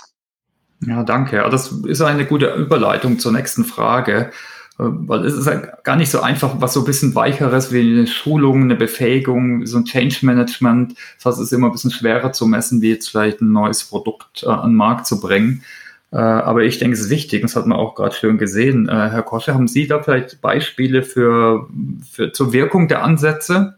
Ja, 0.87 1.03
danke. 1.03 1.47
Das 1.51 1.71
ist 1.71 2.01
eine 2.01 2.25
gute 2.25 2.55
Überleitung 2.55 3.19
zur 3.19 3.33
nächsten 3.33 3.67
Frage. 3.67 4.31
Äh, 4.79 4.85
weil 4.85 5.25
es 5.25 5.35
ist 5.35 5.47
halt 5.47 5.85
gar 5.85 5.97
nicht 5.97 6.11
so 6.11 6.21
einfach, 6.21 6.61
was 6.61 6.75
so 6.75 6.81
ein 6.81 6.87
bisschen 6.87 7.15
weicheres 7.15 7.73
wie 7.73 7.81
eine 7.81 8.07
Schulung, 8.07 8.63
eine 8.63 8.77
Befähigung, 8.77 9.67
so 9.67 9.79
ein 9.79 9.85
Change 9.85 10.19
Management. 10.23 10.95
Das 11.17 11.27
heißt, 11.27 11.39
es 11.39 11.47
ist 11.47 11.53
immer 11.53 11.69
ein 11.69 11.73
bisschen 11.73 11.91
schwerer 11.91 12.33
zu 12.33 12.47
messen, 12.47 12.81
wie 12.81 12.91
jetzt 12.91 13.11
vielleicht 13.11 13.41
ein 13.41 13.53
neues 13.53 13.85
Produkt 13.85 14.43
äh, 14.45 14.47
an 14.47 14.71
den 14.71 14.77
Markt 14.77 15.07
zu 15.07 15.21
bringen. 15.21 15.63
Äh, 16.11 16.17
aber 16.17 16.63
ich 16.63 16.79
denke, 16.79 16.95
es 16.95 17.03
ist 17.03 17.11
wichtig, 17.11 17.43
das 17.43 17.57
hat 17.57 17.67
man 17.67 17.79
auch 17.79 17.95
gerade 17.95 18.15
schön 18.15 18.39
gesehen. 18.39 18.89
Äh, 18.89 18.93
Herr 18.93 19.23
Kosche, 19.23 19.55
haben 19.55 19.69
Sie 19.69 19.87
da 19.87 20.03
vielleicht 20.03 20.41
Beispiele 20.41 21.03
für, 21.03 21.69
für 22.11 22.33
zur 22.33 22.53
Wirkung 22.53 22.89
der 22.89 23.05
Ansätze? 23.05 23.77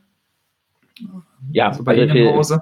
Ja, 1.50 1.68
also 1.68 1.82
bei 1.82 1.92
also 1.92 2.04
Ihnen 2.04 2.16
im 2.16 2.34
Hause? 2.34 2.60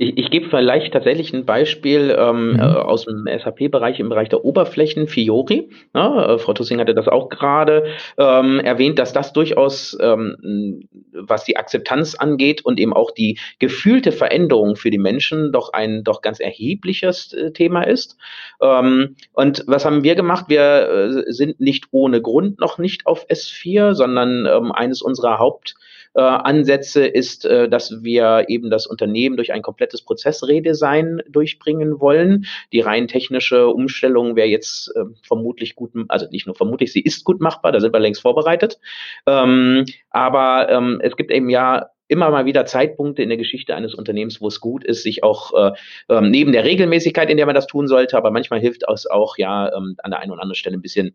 Ich, 0.00 0.16
ich 0.16 0.30
gebe 0.30 0.48
vielleicht 0.48 0.92
tatsächlich 0.92 1.34
ein 1.34 1.44
Beispiel 1.44 2.16
ähm, 2.16 2.52
mhm. 2.52 2.60
äh, 2.60 2.62
aus 2.62 3.04
dem 3.04 3.26
SAP-Bereich 3.26 3.98
im 3.98 4.08
Bereich 4.08 4.28
der 4.28 4.44
Oberflächen, 4.44 5.08
Fiori. 5.08 5.70
Ja, 5.92 6.34
äh, 6.34 6.38
Frau 6.38 6.52
Tussing 6.52 6.78
hatte 6.78 6.94
das 6.94 7.08
auch 7.08 7.28
gerade 7.28 7.84
ähm, 8.16 8.60
erwähnt, 8.60 9.00
dass 9.00 9.12
das 9.12 9.32
durchaus, 9.32 9.98
ähm, 10.00 10.88
was 11.12 11.44
die 11.44 11.56
Akzeptanz 11.56 12.14
angeht 12.14 12.64
und 12.64 12.78
eben 12.78 12.92
auch 12.92 13.10
die 13.10 13.40
gefühlte 13.58 14.12
Veränderung 14.12 14.76
für 14.76 14.90
die 14.90 14.98
Menschen 14.98 15.50
doch 15.50 15.72
ein 15.72 16.04
doch 16.04 16.22
ganz 16.22 16.38
erhebliches 16.38 17.32
äh, 17.32 17.50
Thema 17.50 17.82
ist. 17.82 18.16
Ähm, 18.62 19.16
und 19.32 19.64
was 19.66 19.84
haben 19.84 20.04
wir 20.04 20.14
gemacht? 20.14 20.44
Wir 20.46 21.24
äh, 21.26 21.32
sind 21.32 21.58
nicht 21.58 21.86
ohne 21.90 22.22
Grund 22.22 22.60
noch 22.60 22.78
nicht 22.78 23.04
auf 23.06 23.26
S4, 23.28 23.94
sondern 23.94 24.46
ähm, 24.46 24.70
eines 24.70 25.02
unserer 25.02 25.40
Haupt 25.40 25.74
äh, 26.18 26.20
Ansätze 26.20 27.06
ist, 27.06 27.44
äh, 27.44 27.68
dass 27.68 28.02
wir 28.02 28.46
eben 28.48 28.70
das 28.70 28.88
Unternehmen 28.88 29.36
durch 29.36 29.52
ein 29.52 29.62
komplettes 29.62 30.02
Prozessredesign 30.02 31.22
durchbringen 31.28 32.00
wollen. 32.00 32.46
Die 32.72 32.80
rein 32.80 33.06
technische 33.06 33.68
Umstellung 33.68 34.34
wäre 34.34 34.48
jetzt 34.48 34.88
äh, 34.96 35.04
vermutlich 35.22 35.76
gut, 35.76 35.92
also 36.08 36.26
nicht 36.30 36.46
nur 36.46 36.56
vermutlich, 36.56 36.92
sie 36.92 37.02
ist 37.02 37.24
gut 37.24 37.40
machbar, 37.40 37.70
da 37.70 37.78
sind 37.78 37.92
wir 37.92 38.00
längst 38.00 38.20
vorbereitet. 38.20 38.80
Ähm, 39.26 39.84
aber 40.10 40.68
ähm, 40.70 41.00
es 41.04 41.16
gibt 41.16 41.30
eben 41.30 41.50
ja 41.50 41.90
immer 42.08 42.30
mal 42.30 42.46
wieder 42.46 42.66
Zeitpunkte 42.66 43.22
in 43.22 43.28
der 43.28 43.38
Geschichte 43.38 43.76
eines 43.76 43.94
Unternehmens, 43.94 44.40
wo 44.40 44.48
es 44.48 44.60
gut 44.60 44.82
ist, 44.82 45.04
sich 45.04 45.22
auch 45.22 45.52
äh, 45.54 45.72
ähm, 46.08 46.32
neben 46.32 46.50
der 46.50 46.64
Regelmäßigkeit, 46.64 47.30
in 47.30 47.36
der 47.36 47.46
man 47.46 47.54
das 47.54 47.68
tun 47.68 47.86
sollte, 47.86 48.16
aber 48.16 48.32
manchmal 48.32 48.58
hilft 48.58 48.82
es 48.92 49.06
auch 49.06 49.38
ja 49.38 49.66
an 49.66 49.96
der 50.10 50.18
einen 50.18 50.32
oder 50.32 50.42
anderen 50.42 50.56
Stelle 50.56 50.76
ein 50.76 50.82
bisschen 50.82 51.14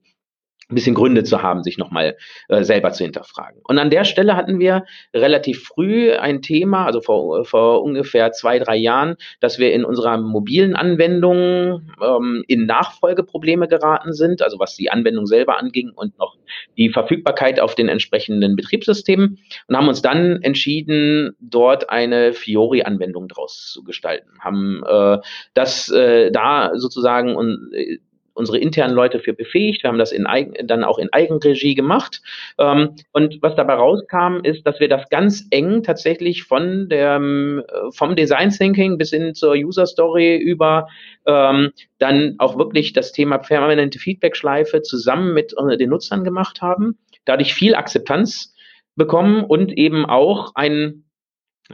ein 0.70 0.76
bisschen 0.76 0.96
Gründe 0.96 1.24
zu 1.24 1.42
haben, 1.42 1.64
sich 1.64 1.78
nochmal 1.78 2.16
äh, 2.50 2.64
selber 2.64 2.92
zu 2.92 3.04
hinterfragen. 3.04 3.62
Und 3.64 3.78
an 3.80 3.90
der 3.90 4.06
Stelle 4.06 4.36
hatten 4.36 4.60
wir 4.60 4.86
relativ 5.14 5.64
früh 5.64 6.14
ein 6.14 6.42
Thema, 6.42 6.86
also 6.86 7.02
vor, 7.02 7.46
vor 7.46 7.84
ungefähr 7.84 8.32
zwei, 8.32 8.60
drei 8.60 8.76
Jahren, 8.76 9.16
dass 9.40 9.60
wir 9.60 9.74
in 9.74 9.86
unserer 9.86 10.18
mobilen 10.18 10.76
Anwendung 10.76 11.92
ähm, 12.02 12.44
in 12.48 12.66
Nachfolgeprobleme 12.66 13.68
geraten 13.68 14.14
sind, 14.14 14.42
also 14.42 14.60
was 14.60 14.76
die 14.76 14.90
Anwendung 14.90 15.26
selber 15.26 15.58
anging 15.60 15.92
und 15.94 16.18
noch 16.18 16.38
die 16.78 16.90
Verfügbarkeit 16.90 17.60
auf 17.60 17.76
den 17.76 17.90
entsprechenden 17.90 18.56
Betriebssystemen 18.56 19.40
und 19.68 19.78
haben 19.78 19.88
uns 19.88 20.02
dann 20.02 20.42
entschieden, 20.42 21.36
dort 21.40 21.90
eine 21.90 22.34
Fiori-Anwendung 22.34 23.28
draus 23.28 23.72
zu 23.74 23.84
gestalten. 23.84 24.30
Haben 24.40 24.84
äh, 24.86 25.18
das 25.54 25.90
äh, 25.90 26.32
da 26.32 26.72
sozusagen 26.76 27.36
und 27.36 27.72
äh, 27.74 28.00
unsere 28.34 28.58
internen 28.58 28.94
Leute 28.94 29.20
für 29.20 29.34
befähigt. 29.34 29.84
Wir 29.84 29.90
haben 29.90 29.98
das 29.98 30.12
in 30.12 30.26
Eigen, 30.26 30.68
dann 30.68 30.84
auch 30.84 30.98
in 30.98 31.12
Eigenregie 31.12 31.76
gemacht. 31.76 32.22
Ähm, 32.58 32.96
und 33.12 33.42
was 33.42 33.56
dabei 33.56 33.76
rauskam, 33.76 34.40
ist, 34.44 34.66
dass 34.66 34.80
wir 34.80 34.90
das 34.90 35.10
ganz 35.10 35.48
eng 35.52 35.84
tatsächlich 35.84 36.44
von 36.44 36.90
der, 36.90 37.16
ähm, 37.16 37.64
vom 37.92 38.16
Design 38.16 38.50
Thinking 38.50 38.98
bis 38.98 39.12
hin 39.12 39.34
zur 39.36 39.54
User 39.54 39.86
Story 39.86 40.38
über 40.38 40.88
ähm, 41.26 41.72
dann 42.00 42.36
auch 42.40 42.58
wirklich 42.58 42.94
das 42.94 43.12
Thema 43.12 43.38
permanente 43.38 44.00
Feedback-Schleife 44.00 44.82
zusammen 44.82 45.34
mit 45.34 45.54
äh, 45.58 45.78
den 45.78 45.90
Nutzern 45.90 46.24
gemacht 46.24 46.62
haben. 46.62 46.98
Dadurch 47.26 47.54
viel 47.54 47.76
Akzeptanz 47.76 48.54
bekommen 48.96 49.44
und 49.44 49.78
eben 49.78 50.06
auch 50.06 50.52
ein 50.56 51.04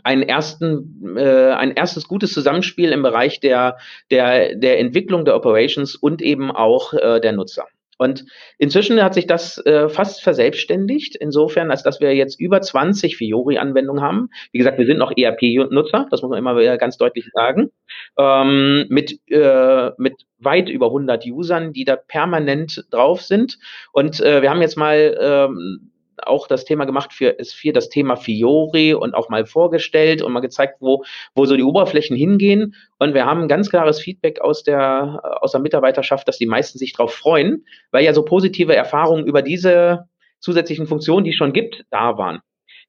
einen 0.04 0.23
ersten, 0.23 1.17
äh, 1.17 1.52
ein 1.52 1.71
erstes 1.71 2.08
gutes 2.08 2.34
Zusammenspiel 2.34 2.91
im 2.91 3.02
Bereich 3.02 3.39
der, 3.39 3.78
der, 4.12 4.56
der 4.56 4.80
Entwicklung 4.80 5.25
der 5.25 5.36
Operations 5.36 5.95
und 5.95 6.21
eben 6.21 6.52
auch 6.52 6.93
äh, 6.93 7.19
der 7.19 7.34
Nutzer. 7.34 7.65
Und 7.99 8.25
inzwischen 8.58 9.04
hat 9.04 9.13
sich 9.13 9.28
das 9.28 9.58
äh, 9.65 9.89
fast 9.89 10.23
verselbstständigt, 10.23 11.17
insofern, 11.17 11.69
als 11.69 11.84
dass 11.84 11.99
wir 11.99 12.15
jetzt 12.15 12.39
über 12.39 12.62
20 12.62 13.17
Fiori-Anwendungen 13.17 14.02
haben. 14.02 14.30
Wie 14.54 14.58
gesagt, 14.58 14.78
wir 14.78 14.86
sind 14.86 14.99
noch 14.99 15.12
ERP-Nutzer, 15.15 16.08
das 16.10 16.21
muss 16.21 16.30
man 16.30 16.39
immer 16.39 16.58
wieder 16.58 16.78
ganz 16.78 16.97
deutlich 16.97 17.30
sagen, 17.34 17.71
ähm, 18.17 18.86
mit, 18.88 19.19
äh, 19.30 19.91
mit 19.97 20.13
weit 20.38 20.69
über 20.69 20.86
100 20.88 21.25
Usern, 21.25 21.73
die 21.73 21.84
da 21.84 21.97
permanent 21.97 22.86
drauf 22.89 23.21
sind. 23.21 23.60
Und 23.91 24.21
äh, 24.21 24.41
wir 24.41 24.49
haben 24.49 24.62
jetzt 24.62 24.78
mal 24.78 25.17
ähm, 25.19 25.88
auch 26.23 26.47
das 26.47 26.65
Thema 26.65 26.86
gemacht 26.86 27.13
für 27.13 27.39
S4, 27.39 27.73
das 27.73 27.89
Thema 27.89 28.15
Fiori 28.15 28.93
und 28.93 29.13
auch 29.13 29.29
mal 29.29 29.45
vorgestellt 29.45 30.21
und 30.21 30.32
mal 30.32 30.39
gezeigt, 30.39 30.77
wo, 30.79 31.03
wo 31.36 31.45
so 31.45 31.55
die 31.55 31.63
Oberflächen 31.63 32.15
hingehen. 32.15 32.75
Und 32.97 33.13
wir 33.13 33.25
haben 33.25 33.47
ganz 33.47 33.69
klares 33.69 33.99
Feedback 33.99 34.41
aus 34.41 34.63
der, 34.63 35.21
aus 35.41 35.51
der 35.51 35.62
Mitarbeiterschaft, 35.62 36.27
dass 36.27 36.38
die 36.38 36.45
meisten 36.45 36.77
sich 36.77 36.93
darauf 36.93 37.13
freuen, 37.13 37.65
weil 37.91 38.03
ja 38.03 38.13
so 38.13 38.23
positive 38.23 38.75
Erfahrungen 38.75 39.25
über 39.25 39.41
diese 39.41 40.05
zusätzlichen 40.39 40.88
Funktionen, 40.88 41.23
die 41.23 41.32
es 41.32 41.36
schon 41.36 41.53
gibt, 41.53 41.86
da 41.89 42.17
waren. 42.17 42.41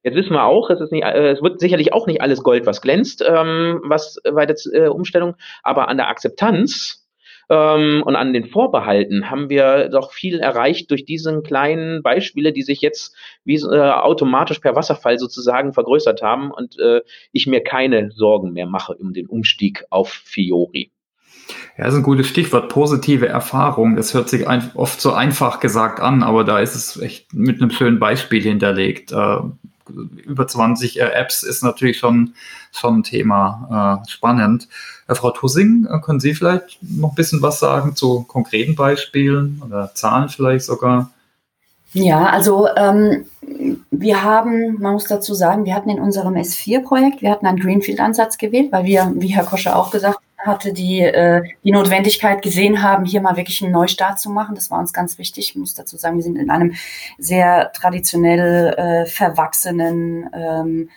Jetzt 0.02 0.14
wissen 0.14 0.32
wir 0.32 0.44
auch, 0.44 0.70
es, 0.70 0.80
ist 0.80 0.92
nicht, 0.92 1.04
äh, 1.04 1.32
es 1.32 1.42
wird 1.42 1.60
sicherlich 1.60 1.92
auch 1.92 2.06
nicht 2.06 2.22
alles 2.22 2.42
Gold, 2.42 2.64
was 2.64 2.80
glänzt, 2.80 3.22
ähm, 3.26 3.80
was 3.84 4.18
bei 4.32 4.46
der 4.46 4.56
äh, 4.72 4.88
Umstellung, 4.88 5.34
aber 5.62 5.88
an 5.88 5.98
der 5.98 6.08
Akzeptanz 6.08 6.99
ähm, 7.50 8.02
und 8.04 8.14
an 8.14 8.32
den 8.32 8.46
Vorbehalten 8.46 9.28
haben 9.28 9.50
wir 9.50 9.88
doch 9.88 10.12
viel 10.12 10.38
erreicht 10.38 10.90
durch 10.90 11.04
diese 11.04 11.42
kleinen 11.42 12.02
Beispiele, 12.02 12.52
die 12.52 12.62
sich 12.62 12.80
jetzt 12.80 13.14
wie 13.44 13.56
äh, 13.56 13.90
automatisch 13.90 14.60
per 14.60 14.76
Wasserfall 14.76 15.18
sozusagen 15.18 15.72
vergrößert 15.72 16.22
haben 16.22 16.52
und 16.52 16.78
äh, 16.78 17.00
ich 17.32 17.48
mir 17.48 17.62
keine 17.62 18.12
Sorgen 18.12 18.52
mehr 18.52 18.66
mache 18.66 18.94
um 18.94 19.12
den 19.12 19.26
Umstieg 19.26 19.84
auf 19.90 20.10
Fiori. 20.10 20.92
Ja, 21.76 21.84
das 21.84 21.94
ist 21.94 22.00
ein 22.00 22.04
gutes 22.04 22.28
Stichwort, 22.28 22.68
positive 22.68 23.26
Erfahrung. 23.26 23.96
Das 23.96 24.14
hört 24.14 24.28
sich 24.28 24.46
ein, 24.46 24.70
oft 24.74 25.00
so 25.00 25.12
einfach 25.12 25.58
gesagt 25.58 25.98
an, 25.98 26.22
aber 26.22 26.44
da 26.44 26.60
ist 26.60 26.76
es 26.76 27.00
echt 27.00 27.34
mit 27.34 27.60
einem 27.60 27.70
schönen 27.70 27.98
Beispiel 27.98 28.42
hinterlegt. 28.42 29.10
Äh, 29.10 29.38
über 30.24 30.46
20 30.46 31.00
äh, 31.00 31.02
Apps 31.02 31.42
ist 31.42 31.62
natürlich 31.62 31.98
schon, 31.98 32.34
schon 32.72 32.98
ein 32.98 33.02
Thema 33.02 34.02
äh, 34.04 34.08
spannend. 34.08 34.68
Äh, 35.10 35.14
Frau 35.14 35.30
Tussing, 35.30 35.86
äh, 35.90 36.00
können 36.00 36.20
Sie 36.20 36.34
vielleicht 36.34 36.78
noch 36.82 37.10
ein 37.10 37.14
bisschen 37.14 37.42
was 37.42 37.58
sagen 37.58 37.96
zu 37.96 38.22
konkreten 38.22 38.76
Beispielen 38.76 39.60
oder 39.64 39.92
Zahlen 39.94 40.28
vielleicht 40.28 40.64
sogar? 40.64 41.10
Ja, 41.92 42.26
also 42.26 42.68
ähm, 42.76 43.26
wir 43.90 44.22
haben, 44.22 44.80
man 44.80 44.92
muss 44.92 45.06
dazu 45.06 45.34
sagen, 45.34 45.64
wir 45.64 45.74
hatten 45.74 45.90
in 45.90 45.98
unserem 45.98 46.34
S4-Projekt, 46.34 47.20
wir 47.20 47.30
hatten 47.30 47.46
einen 47.46 47.58
Greenfield-Ansatz 47.58 48.38
gewählt, 48.38 48.70
weil 48.70 48.84
wir, 48.84 49.12
wie 49.16 49.28
Herr 49.28 49.44
Koscher 49.44 49.76
auch 49.76 49.90
gesagt 49.90 50.20
hatte, 50.38 50.72
die, 50.72 51.00
äh, 51.00 51.42
die 51.64 51.72
Notwendigkeit 51.72 52.42
gesehen 52.42 52.82
haben, 52.82 53.04
hier 53.04 53.20
mal 53.20 53.36
wirklich 53.36 53.62
einen 53.62 53.72
Neustart 53.72 54.20
zu 54.20 54.30
machen. 54.30 54.54
Das 54.54 54.70
war 54.70 54.78
uns 54.78 54.92
ganz 54.92 55.18
wichtig. 55.18 55.50
Ich 55.50 55.56
muss 55.56 55.74
dazu 55.74 55.96
sagen, 55.96 56.16
wir 56.16 56.22
sind 56.22 56.38
in 56.38 56.48
einem 56.48 56.74
sehr 57.18 57.72
traditionell 57.72 58.74
äh, 58.74 59.06
verwachsenen 59.06 60.30
ähm, 60.32 60.88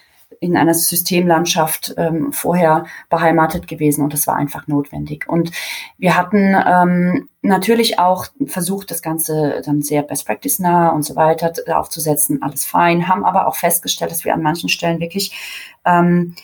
in 0.44 0.58
einer 0.58 0.74
Systemlandschaft 0.74 1.94
ähm, 1.98 2.34
vorher 2.34 2.86
beheimatet 3.10 3.66
gewesen 3.68 4.04
und 4.04 4.12
das 4.12 4.28
war 4.28 4.36
einfach 4.36 4.68
notwendig. 4.68 5.28
Und 5.30 5.52
wir 5.98 6.18
hatten 6.18 6.54
ähm, 6.68 7.30
natürlich 7.42 7.98
auch 7.98 8.28
versucht, 8.46 8.92
das 8.92 9.02
Ganze 9.02 9.62
dann 9.66 9.82
sehr 9.82 10.04
best 10.04 10.26
practice 10.26 10.60
nah 10.60 10.90
und 10.90 11.04
so 11.04 11.16
weiter 11.16 11.54
aufzusetzen, 11.78 12.42
alles 12.42 12.66
fein, 12.66 13.08
haben 13.08 13.24
aber 13.24 13.48
auch 13.48 13.56
festgestellt, 13.56 14.12
dass 14.12 14.26
wir 14.26 14.34
an 14.34 14.42
manchen 14.42 14.68
Stellen 14.68 15.00
wirklich 15.00 15.72
ähm, 15.86 16.36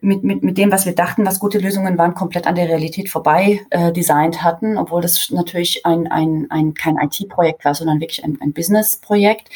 mit, 0.00 0.24
mit, 0.24 0.42
mit 0.42 0.56
dem, 0.56 0.72
was 0.72 0.86
wir 0.86 0.94
dachten, 0.94 1.26
was 1.26 1.38
gute 1.38 1.58
Lösungen 1.58 1.98
waren, 1.98 2.14
komplett 2.14 2.46
an 2.46 2.54
der 2.54 2.68
Realität 2.68 3.10
vorbei 3.10 3.60
äh, 3.70 3.92
designt 3.92 4.42
hatten, 4.42 4.78
obwohl 4.78 5.02
das 5.02 5.30
natürlich 5.30 5.84
ein, 5.84 6.06
ein, 6.10 6.46
ein 6.50 6.72
kein 6.72 6.96
IT-Projekt 6.96 7.64
war, 7.64 7.74
sondern 7.74 8.00
wirklich 8.00 8.24
ein, 8.24 8.38
ein 8.40 8.54
Business-Projekt, 8.54 9.50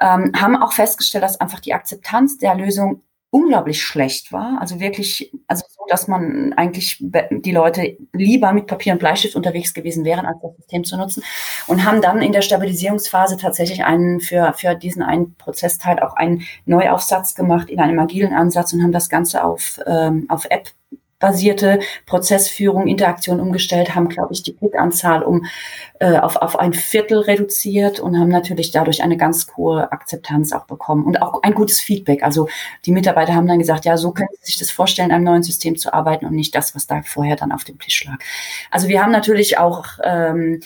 ähm, 0.00 0.32
haben 0.36 0.56
auch 0.56 0.72
festgestellt, 0.72 1.24
dass 1.24 1.40
einfach 1.40 1.60
die 1.60 1.74
Akzeptanz 1.74 2.38
der 2.38 2.56
Lösung 2.56 3.02
unglaublich 3.30 3.82
schlecht 3.82 4.32
war. 4.32 4.58
Also 4.60 4.80
wirklich, 4.80 5.32
also 5.46 5.64
so, 5.68 5.84
dass 5.88 6.08
man 6.08 6.52
eigentlich 6.54 6.96
die 7.00 7.52
Leute 7.52 7.96
lieber 8.12 8.52
mit 8.52 8.66
Papier 8.66 8.92
und 8.92 8.98
Bleistift 8.98 9.36
unterwegs 9.36 9.72
gewesen 9.72 10.04
wären, 10.04 10.26
als 10.26 10.38
das 10.42 10.56
System 10.56 10.84
zu 10.84 10.96
nutzen. 10.96 11.22
Und 11.68 11.84
haben 11.84 12.02
dann 12.02 12.22
in 12.22 12.32
der 12.32 12.42
Stabilisierungsphase 12.42 13.36
tatsächlich 13.36 13.84
einen 13.84 14.20
für, 14.20 14.52
für 14.54 14.74
diesen 14.74 15.02
einen 15.02 15.34
Prozessteil 15.36 16.00
auch 16.00 16.14
einen 16.14 16.42
Neuaufsatz 16.66 17.34
gemacht 17.34 17.70
in 17.70 17.78
einem 17.78 18.00
agilen 18.00 18.32
Ansatz 18.32 18.72
und 18.72 18.82
haben 18.82 18.92
das 18.92 19.08
Ganze 19.08 19.44
auf, 19.44 19.80
ähm, 19.86 20.26
auf 20.28 20.46
App 20.50 20.70
basierte 21.20 21.78
Prozessführung, 22.06 22.88
Interaktion 22.88 23.40
umgestellt, 23.40 23.94
haben, 23.94 24.08
glaube 24.08 24.32
ich, 24.32 24.42
die 24.42 24.56
Klick-Anzahl 24.56 25.22
um 25.22 25.46
äh, 26.00 26.18
auf, 26.18 26.36
auf 26.36 26.58
ein 26.58 26.72
Viertel 26.72 27.18
reduziert 27.18 28.00
und 28.00 28.18
haben 28.18 28.30
natürlich 28.30 28.72
dadurch 28.72 29.02
eine 29.02 29.16
ganz 29.16 29.46
hohe 29.56 29.92
Akzeptanz 29.92 30.52
auch 30.52 30.64
bekommen 30.64 31.04
und 31.04 31.22
auch 31.22 31.42
ein 31.42 31.54
gutes 31.54 31.78
Feedback. 31.78 32.24
Also 32.24 32.48
die 32.86 32.92
Mitarbeiter 32.92 33.34
haben 33.34 33.46
dann 33.46 33.58
gesagt, 33.58 33.84
ja, 33.84 33.96
so 33.96 34.12
können 34.12 34.30
Sie 34.40 34.46
sich 34.46 34.58
das 34.58 34.70
vorstellen, 34.70 35.12
einem 35.12 35.24
neuen 35.24 35.42
System 35.42 35.76
zu 35.76 35.92
arbeiten 35.92 36.26
und 36.26 36.34
nicht 36.34 36.54
das, 36.54 36.74
was 36.74 36.86
da 36.86 37.02
vorher 37.02 37.36
dann 37.36 37.52
auf 37.52 37.64
dem 37.64 37.78
Tisch 37.78 38.04
lag. 38.04 38.18
Also 38.70 38.88
wir 38.88 39.02
haben 39.02 39.12
natürlich 39.12 39.58
auch 39.58 39.84
ähm, 40.02 40.60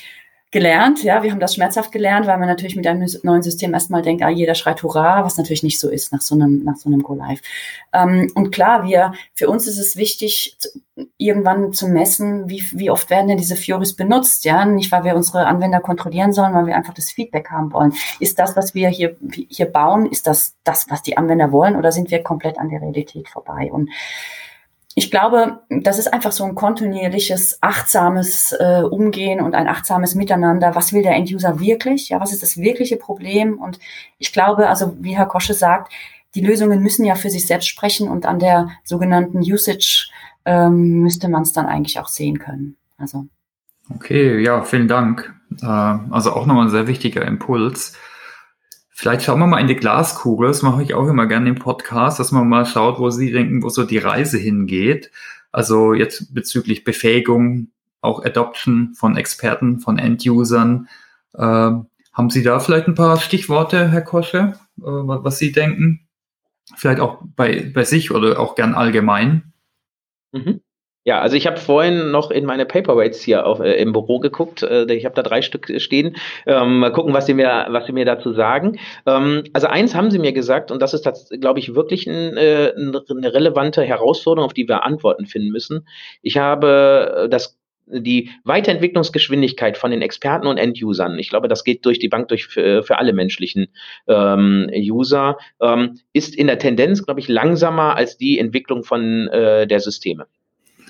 gelernt. 0.54 1.02
Ja, 1.02 1.24
wir 1.24 1.32
haben 1.32 1.40
das 1.40 1.56
schmerzhaft 1.56 1.90
gelernt, 1.90 2.28
weil 2.28 2.38
man 2.38 2.48
natürlich 2.48 2.76
mit 2.76 2.86
einem 2.86 3.08
neuen 3.24 3.42
System 3.42 3.74
erstmal 3.74 4.02
denkt, 4.02 4.22
ah, 4.22 4.28
jeder 4.30 4.54
schreit 4.54 4.84
Hurra, 4.84 5.24
was 5.24 5.36
natürlich 5.36 5.64
nicht 5.64 5.80
so 5.80 5.90
ist 5.90 6.12
nach 6.12 6.20
so 6.20 6.36
einem, 6.36 6.62
nach 6.62 6.76
so 6.76 6.88
einem 6.88 7.02
Go 7.02 7.14
Live. 7.14 7.40
Ähm, 7.92 8.30
und 8.36 8.52
klar, 8.52 8.84
wir, 8.84 9.14
für 9.34 9.48
uns 9.48 9.66
ist 9.66 9.78
es 9.78 9.96
wichtig, 9.96 10.56
irgendwann 11.18 11.72
zu 11.72 11.88
messen, 11.88 12.48
wie, 12.48 12.62
wie 12.70 12.88
oft 12.88 13.10
werden 13.10 13.26
denn 13.26 13.36
diese 13.36 13.56
Fioris 13.56 13.96
benutzt, 13.96 14.44
ja, 14.44 14.64
nicht 14.64 14.92
weil 14.92 15.02
wir 15.02 15.16
unsere 15.16 15.46
Anwender 15.46 15.80
kontrollieren 15.80 16.32
sollen, 16.32 16.54
weil 16.54 16.66
wir 16.66 16.76
einfach 16.76 16.94
das 16.94 17.10
Feedback 17.10 17.50
haben 17.50 17.72
wollen. 17.72 17.92
Ist 18.20 18.38
das, 18.38 18.54
was 18.54 18.76
wir 18.76 18.88
hier, 18.90 19.16
hier 19.48 19.66
bauen, 19.66 20.06
ist 20.06 20.28
das 20.28 20.54
das, 20.62 20.86
was 20.88 21.02
die 21.02 21.16
Anwender 21.16 21.50
wollen 21.50 21.74
oder 21.74 21.90
sind 21.90 22.12
wir 22.12 22.22
komplett 22.22 22.60
an 22.60 22.68
der 22.68 22.80
Realität 22.80 23.28
vorbei? 23.28 23.70
Und 23.72 23.90
ich 24.96 25.10
glaube, 25.10 25.60
das 25.70 25.98
ist 25.98 26.12
einfach 26.12 26.30
so 26.30 26.44
ein 26.44 26.54
kontinuierliches, 26.54 27.58
achtsames 27.60 28.52
äh, 28.52 28.82
Umgehen 28.82 29.40
und 29.40 29.54
ein 29.54 29.66
achtsames 29.66 30.14
Miteinander. 30.14 30.76
Was 30.76 30.92
will 30.92 31.02
der 31.02 31.16
Enduser 31.16 31.58
wirklich? 31.58 32.10
Ja, 32.10 32.20
was 32.20 32.32
ist 32.32 32.42
das 32.42 32.56
wirkliche 32.56 32.96
Problem? 32.96 33.58
Und 33.58 33.80
ich 34.18 34.32
glaube, 34.32 34.68
also 34.68 34.96
wie 35.00 35.16
Herr 35.16 35.26
Kosche 35.26 35.54
sagt, 35.54 35.92
die 36.36 36.42
Lösungen 36.42 36.80
müssen 36.80 37.04
ja 37.04 37.16
für 37.16 37.30
sich 37.30 37.46
selbst 37.46 37.68
sprechen 37.68 38.08
und 38.08 38.24
an 38.24 38.38
der 38.38 38.70
sogenannten 38.84 39.38
Usage 39.38 40.10
ähm, 40.44 41.00
müsste 41.00 41.28
man 41.28 41.42
es 41.42 41.52
dann 41.52 41.66
eigentlich 41.66 41.98
auch 41.98 42.08
sehen 42.08 42.38
können. 42.38 42.76
Also. 42.96 43.26
Okay, 43.94 44.40
ja, 44.42 44.62
vielen 44.62 44.88
Dank. 44.88 45.34
Äh, 45.60 45.66
also 45.66 46.32
auch 46.32 46.46
nochmal 46.46 46.66
ein 46.66 46.70
sehr 46.70 46.86
wichtiger 46.86 47.26
Impuls. 47.26 47.96
Vielleicht 48.96 49.22
schauen 49.22 49.40
wir 49.40 49.48
mal 49.48 49.58
in 49.58 49.66
die 49.66 49.74
Glaskugel. 49.74 50.46
Das 50.46 50.62
mache 50.62 50.84
ich 50.84 50.94
auch 50.94 51.08
immer 51.08 51.26
gerne 51.26 51.48
im 51.48 51.56
Podcast, 51.56 52.20
dass 52.20 52.30
man 52.30 52.48
mal 52.48 52.64
schaut, 52.64 53.00
wo 53.00 53.10
Sie 53.10 53.32
denken, 53.32 53.64
wo 53.64 53.68
so 53.68 53.82
die 53.82 53.98
Reise 53.98 54.38
hingeht. 54.38 55.10
Also 55.50 55.94
jetzt 55.94 56.32
bezüglich 56.32 56.84
Befähigung, 56.84 57.72
auch 58.00 58.24
Adoption 58.24 58.94
von 58.94 59.16
Experten, 59.16 59.80
von 59.80 59.98
End-Usern. 59.98 60.88
Äh, 61.34 61.40
haben 61.40 62.30
Sie 62.30 62.44
da 62.44 62.60
vielleicht 62.60 62.86
ein 62.86 62.94
paar 62.94 63.18
Stichworte, 63.18 63.90
Herr 63.90 64.02
Kosche, 64.02 64.54
äh, 64.78 64.82
was 64.84 65.38
Sie 65.38 65.50
denken? 65.50 66.06
Vielleicht 66.76 67.00
auch 67.00 67.20
bei, 67.34 67.72
bei 67.74 67.82
sich 67.82 68.12
oder 68.12 68.38
auch 68.38 68.54
gern 68.54 68.74
allgemein? 68.74 69.52
Mhm. 70.30 70.60
Ja, 71.06 71.20
also 71.20 71.36
ich 71.36 71.46
habe 71.46 71.58
vorhin 71.58 72.10
noch 72.10 72.30
in 72.30 72.46
meine 72.46 72.64
Paperweights 72.64 73.20
hier 73.20 73.44
auf, 73.44 73.60
äh, 73.60 73.74
im 73.74 73.92
Büro 73.92 74.20
geguckt. 74.20 74.62
Äh, 74.62 74.90
ich 74.94 75.04
habe 75.04 75.14
da 75.14 75.22
drei 75.22 75.42
Stück 75.42 75.70
stehen. 75.78 76.16
Ähm, 76.46 76.78
mal 76.78 76.92
gucken, 76.92 77.12
was 77.12 77.26
sie 77.26 77.34
mir, 77.34 77.66
was 77.68 77.84
sie 77.84 77.92
mir 77.92 78.06
dazu 78.06 78.32
sagen. 78.32 78.78
Ähm, 79.04 79.44
also 79.52 79.66
eins 79.66 79.94
haben 79.94 80.10
sie 80.10 80.18
mir 80.18 80.32
gesagt, 80.32 80.70
und 80.70 80.80
das 80.80 80.94
ist, 80.94 81.06
glaube 81.40 81.58
ich, 81.58 81.74
wirklich 81.74 82.06
ein, 82.06 82.38
äh, 82.38 82.72
eine 82.74 83.34
relevante 83.34 83.82
Herausforderung, 83.82 84.46
auf 84.46 84.54
die 84.54 84.66
wir 84.66 84.82
Antworten 84.84 85.26
finden 85.26 85.50
müssen. 85.50 85.86
Ich 86.22 86.38
habe 86.38 87.24
äh, 87.24 87.28
das 87.28 87.58
die 87.86 88.30
Weiterentwicklungsgeschwindigkeit 88.44 89.76
von 89.76 89.90
den 89.90 90.00
Experten 90.00 90.46
und 90.46 90.56
End-Usern, 90.56 91.18
ich 91.18 91.28
glaube, 91.28 91.48
das 91.48 91.64
geht 91.64 91.84
durch 91.84 91.98
die 91.98 92.08
Bank 92.08 92.28
durch 92.28 92.46
für, 92.46 92.82
für 92.82 92.96
alle 92.96 93.12
menschlichen 93.12 93.68
ähm, 94.08 94.70
User, 94.74 95.36
ähm, 95.60 95.98
ist 96.14 96.34
in 96.34 96.46
der 96.46 96.58
Tendenz, 96.58 97.04
glaube 97.04 97.20
ich, 97.20 97.28
langsamer 97.28 97.94
als 97.94 98.16
die 98.16 98.38
Entwicklung 98.38 98.84
von 98.84 99.28
äh, 99.28 99.66
der 99.66 99.80
Systeme. 99.80 100.26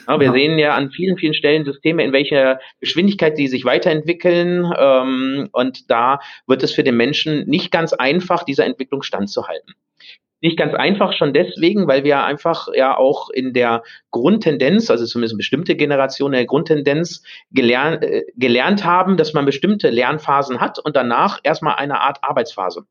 Ja, 0.06 0.20
wir 0.20 0.32
sehen 0.32 0.58
ja 0.58 0.74
an 0.74 0.90
vielen, 0.90 1.16
vielen 1.16 1.34
Stellen 1.34 1.64
Systeme, 1.64 2.04
in 2.04 2.12
welcher 2.12 2.60
Geschwindigkeit 2.80 3.36
sie 3.36 3.48
sich 3.48 3.64
weiterentwickeln. 3.64 4.70
Ähm, 4.78 5.48
und 5.52 5.90
da 5.90 6.20
wird 6.46 6.62
es 6.62 6.72
für 6.72 6.84
den 6.84 6.96
Menschen 6.96 7.46
nicht 7.48 7.70
ganz 7.70 7.92
einfach, 7.92 8.44
dieser 8.44 8.66
Entwicklung 8.66 9.02
standzuhalten. 9.02 9.74
Nicht 10.40 10.58
ganz 10.58 10.74
einfach 10.74 11.14
schon 11.14 11.32
deswegen, 11.32 11.88
weil 11.88 12.04
wir 12.04 12.22
einfach 12.22 12.68
ja 12.74 12.98
auch 12.98 13.30
in 13.30 13.54
der 13.54 13.82
Grundtendenz, 14.10 14.90
also 14.90 15.06
zumindest 15.06 15.38
bestimmte 15.38 15.74
Generationen 15.74 16.34
der 16.34 16.44
Grundtendenz 16.44 17.22
gelernt, 17.50 18.02
äh, 18.02 18.24
gelernt 18.36 18.84
haben, 18.84 19.16
dass 19.16 19.32
man 19.32 19.46
bestimmte 19.46 19.88
Lernphasen 19.88 20.60
hat 20.60 20.78
und 20.78 20.96
danach 20.96 21.40
erstmal 21.44 21.76
eine 21.76 22.00
Art 22.00 22.18
Arbeitsphase. 22.20 22.84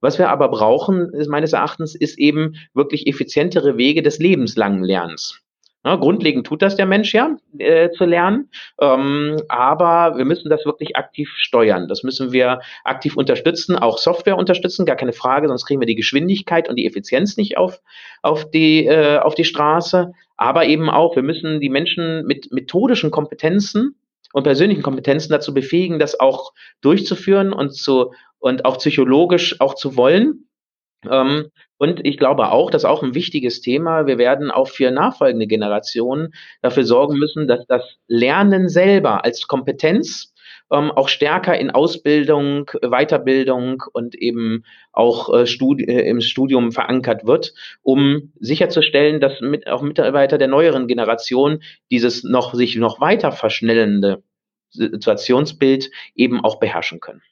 Was 0.00 0.18
wir 0.18 0.30
aber 0.30 0.48
brauchen, 0.48 1.12
ist 1.12 1.28
meines 1.28 1.52
Erachtens, 1.52 1.94
ist 1.94 2.18
eben 2.18 2.54
wirklich 2.72 3.06
effizientere 3.06 3.76
Wege 3.76 4.02
des 4.02 4.18
lebenslangen 4.18 4.82
Lernens. 4.82 5.45
Ja, 5.86 5.94
grundlegend 5.94 6.44
tut 6.44 6.62
das 6.62 6.74
der 6.74 6.84
Mensch 6.84 7.14
ja, 7.14 7.36
äh, 7.58 7.90
zu 7.92 8.06
lernen, 8.06 8.50
ähm, 8.80 9.40
aber 9.46 10.18
wir 10.18 10.24
müssen 10.24 10.50
das 10.50 10.66
wirklich 10.66 10.96
aktiv 10.96 11.30
steuern. 11.36 11.86
Das 11.86 12.02
müssen 12.02 12.32
wir 12.32 12.58
aktiv 12.82 13.16
unterstützen, 13.16 13.76
auch 13.76 13.98
Software 13.98 14.36
unterstützen, 14.36 14.84
gar 14.84 14.96
keine 14.96 15.12
Frage, 15.12 15.46
sonst 15.46 15.64
kriegen 15.64 15.80
wir 15.80 15.86
die 15.86 15.94
Geschwindigkeit 15.94 16.68
und 16.68 16.74
die 16.74 16.86
Effizienz 16.86 17.36
nicht 17.36 17.56
auf, 17.56 17.80
auf, 18.22 18.50
die, 18.50 18.84
äh, 18.84 19.18
auf 19.18 19.36
die 19.36 19.44
Straße. 19.44 20.10
Aber 20.36 20.66
eben 20.66 20.90
auch, 20.90 21.14
wir 21.14 21.22
müssen 21.22 21.60
die 21.60 21.70
Menschen 21.70 22.26
mit 22.26 22.50
methodischen 22.50 23.12
Kompetenzen 23.12 23.94
und 24.32 24.42
persönlichen 24.42 24.82
Kompetenzen 24.82 25.30
dazu 25.30 25.54
befähigen, 25.54 26.00
das 26.00 26.18
auch 26.18 26.52
durchzuführen 26.80 27.52
und, 27.52 27.76
zu, 27.76 28.12
und 28.40 28.64
auch 28.64 28.78
psychologisch 28.78 29.60
auch 29.60 29.76
zu 29.76 29.96
wollen. 29.96 30.48
Ähm, 31.08 31.50
und 31.78 32.04
ich 32.06 32.18
glaube 32.18 32.50
auch, 32.50 32.70
das 32.70 32.82
ist 32.82 32.88
auch 32.88 33.02
ein 33.02 33.14
wichtiges 33.14 33.60
Thema. 33.60 34.06
Wir 34.06 34.18
werden 34.18 34.50
auch 34.50 34.68
für 34.68 34.90
nachfolgende 34.90 35.46
Generationen 35.46 36.32
dafür 36.62 36.84
sorgen 36.84 37.18
müssen, 37.18 37.46
dass 37.46 37.66
das 37.66 37.98
Lernen 38.08 38.68
selber 38.68 39.24
als 39.24 39.46
Kompetenz 39.46 40.32
ähm, 40.70 40.90
auch 40.90 41.08
stärker 41.08 41.58
in 41.58 41.70
Ausbildung, 41.70 42.70
Weiterbildung 42.82 43.84
und 43.92 44.14
eben 44.16 44.64
auch 44.92 45.32
äh, 45.32 45.46
Studi 45.46 45.84
äh, 45.84 46.08
im 46.08 46.20
Studium 46.20 46.72
verankert 46.72 47.26
wird, 47.26 47.54
um 47.82 48.32
sicherzustellen, 48.40 49.20
dass 49.20 49.40
mit, 49.40 49.66
auch 49.68 49.82
Mitarbeiter 49.82 50.38
der 50.38 50.48
neueren 50.48 50.88
Generation 50.88 51.62
dieses 51.90 52.24
noch 52.24 52.54
sich 52.54 52.76
noch 52.76 53.00
weiter 53.00 53.32
verschnellende 53.32 54.22
Situationsbild 54.70 55.90
eben 56.14 56.42
auch 56.44 56.58
beherrschen 56.58 57.00
können. 57.00 57.22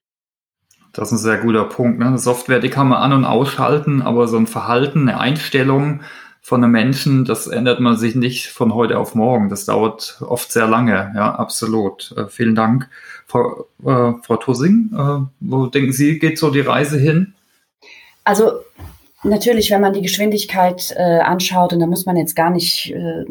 Das 0.95 1.09
ist 1.09 1.13
ein 1.13 1.19
sehr 1.19 1.39
guter 1.39 1.65
Punkt. 1.65 1.99
Ne? 1.99 2.17
Software, 2.19 2.61
die 2.61 2.71
kann 2.71 2.89
man 2.89 3.03
an- 3.03 3.13
und 3.13 3.25
ausschalten, 3.25 4.01
aber 4.01 4.29
so 4.29 4.37
ein 4.37 4.47
Verhalten, 4.47 5.09
eine 5.09 5.19
Einstellung 5.19 6.01
von 6.41 6.63
einem 6.63 6.73
Menschen, 6.73 7.25
das 7.25 7.47
ändert 7.47 7.81
man 7.81 7.97
sich 7.97 8.15
nicht 8.15 8.49
von 8.49 8.75
heute 8.75 8.99
auf 8.99 9.15
morgen. 9.15 9.49
Das 9.49 9.65
dauert 9.65 10.23
oft 10.27 10.53
sehr 10.53 10.67
lange. 10.67 11.13
Ja, 11.15 11.35
absolut. 11.35 12.15
Äh, 12.17 12.29
vielen 12.29 12.55
Dank. 12.55 12.89
Frau, 13.27 13.67
äh, 13.83 14.13
Frau 14.23 14.37
Tussing, 14.37 14.91
äh, 14.95 15.27
wo 15.41 15.67
denken 15.67 15.93
Sie, 15.93 16.19
geht 16.19 16.39
so 16.39 16.51
die 16.51 16.61
Reise 16.61 16.99
hin? 16.99 17.35
Also 18.25 18.53
Natürlich, 19.25 19.71
wenn 19.71 19.81
man 19.81 19.95
die 19.95 20.03
Geschwindigkeit 20.03 20.93
äh, 20.97 21.21
anschaut, 21.21 21.73
und 21.73 21.81
da 21.81 21.87
muss 21.87 22.05
man 22.05 22.19
jetzt 22.19 22.37
gar 22.37 22.51
nicht, 22.51 22.91
äh, 22.91 23.25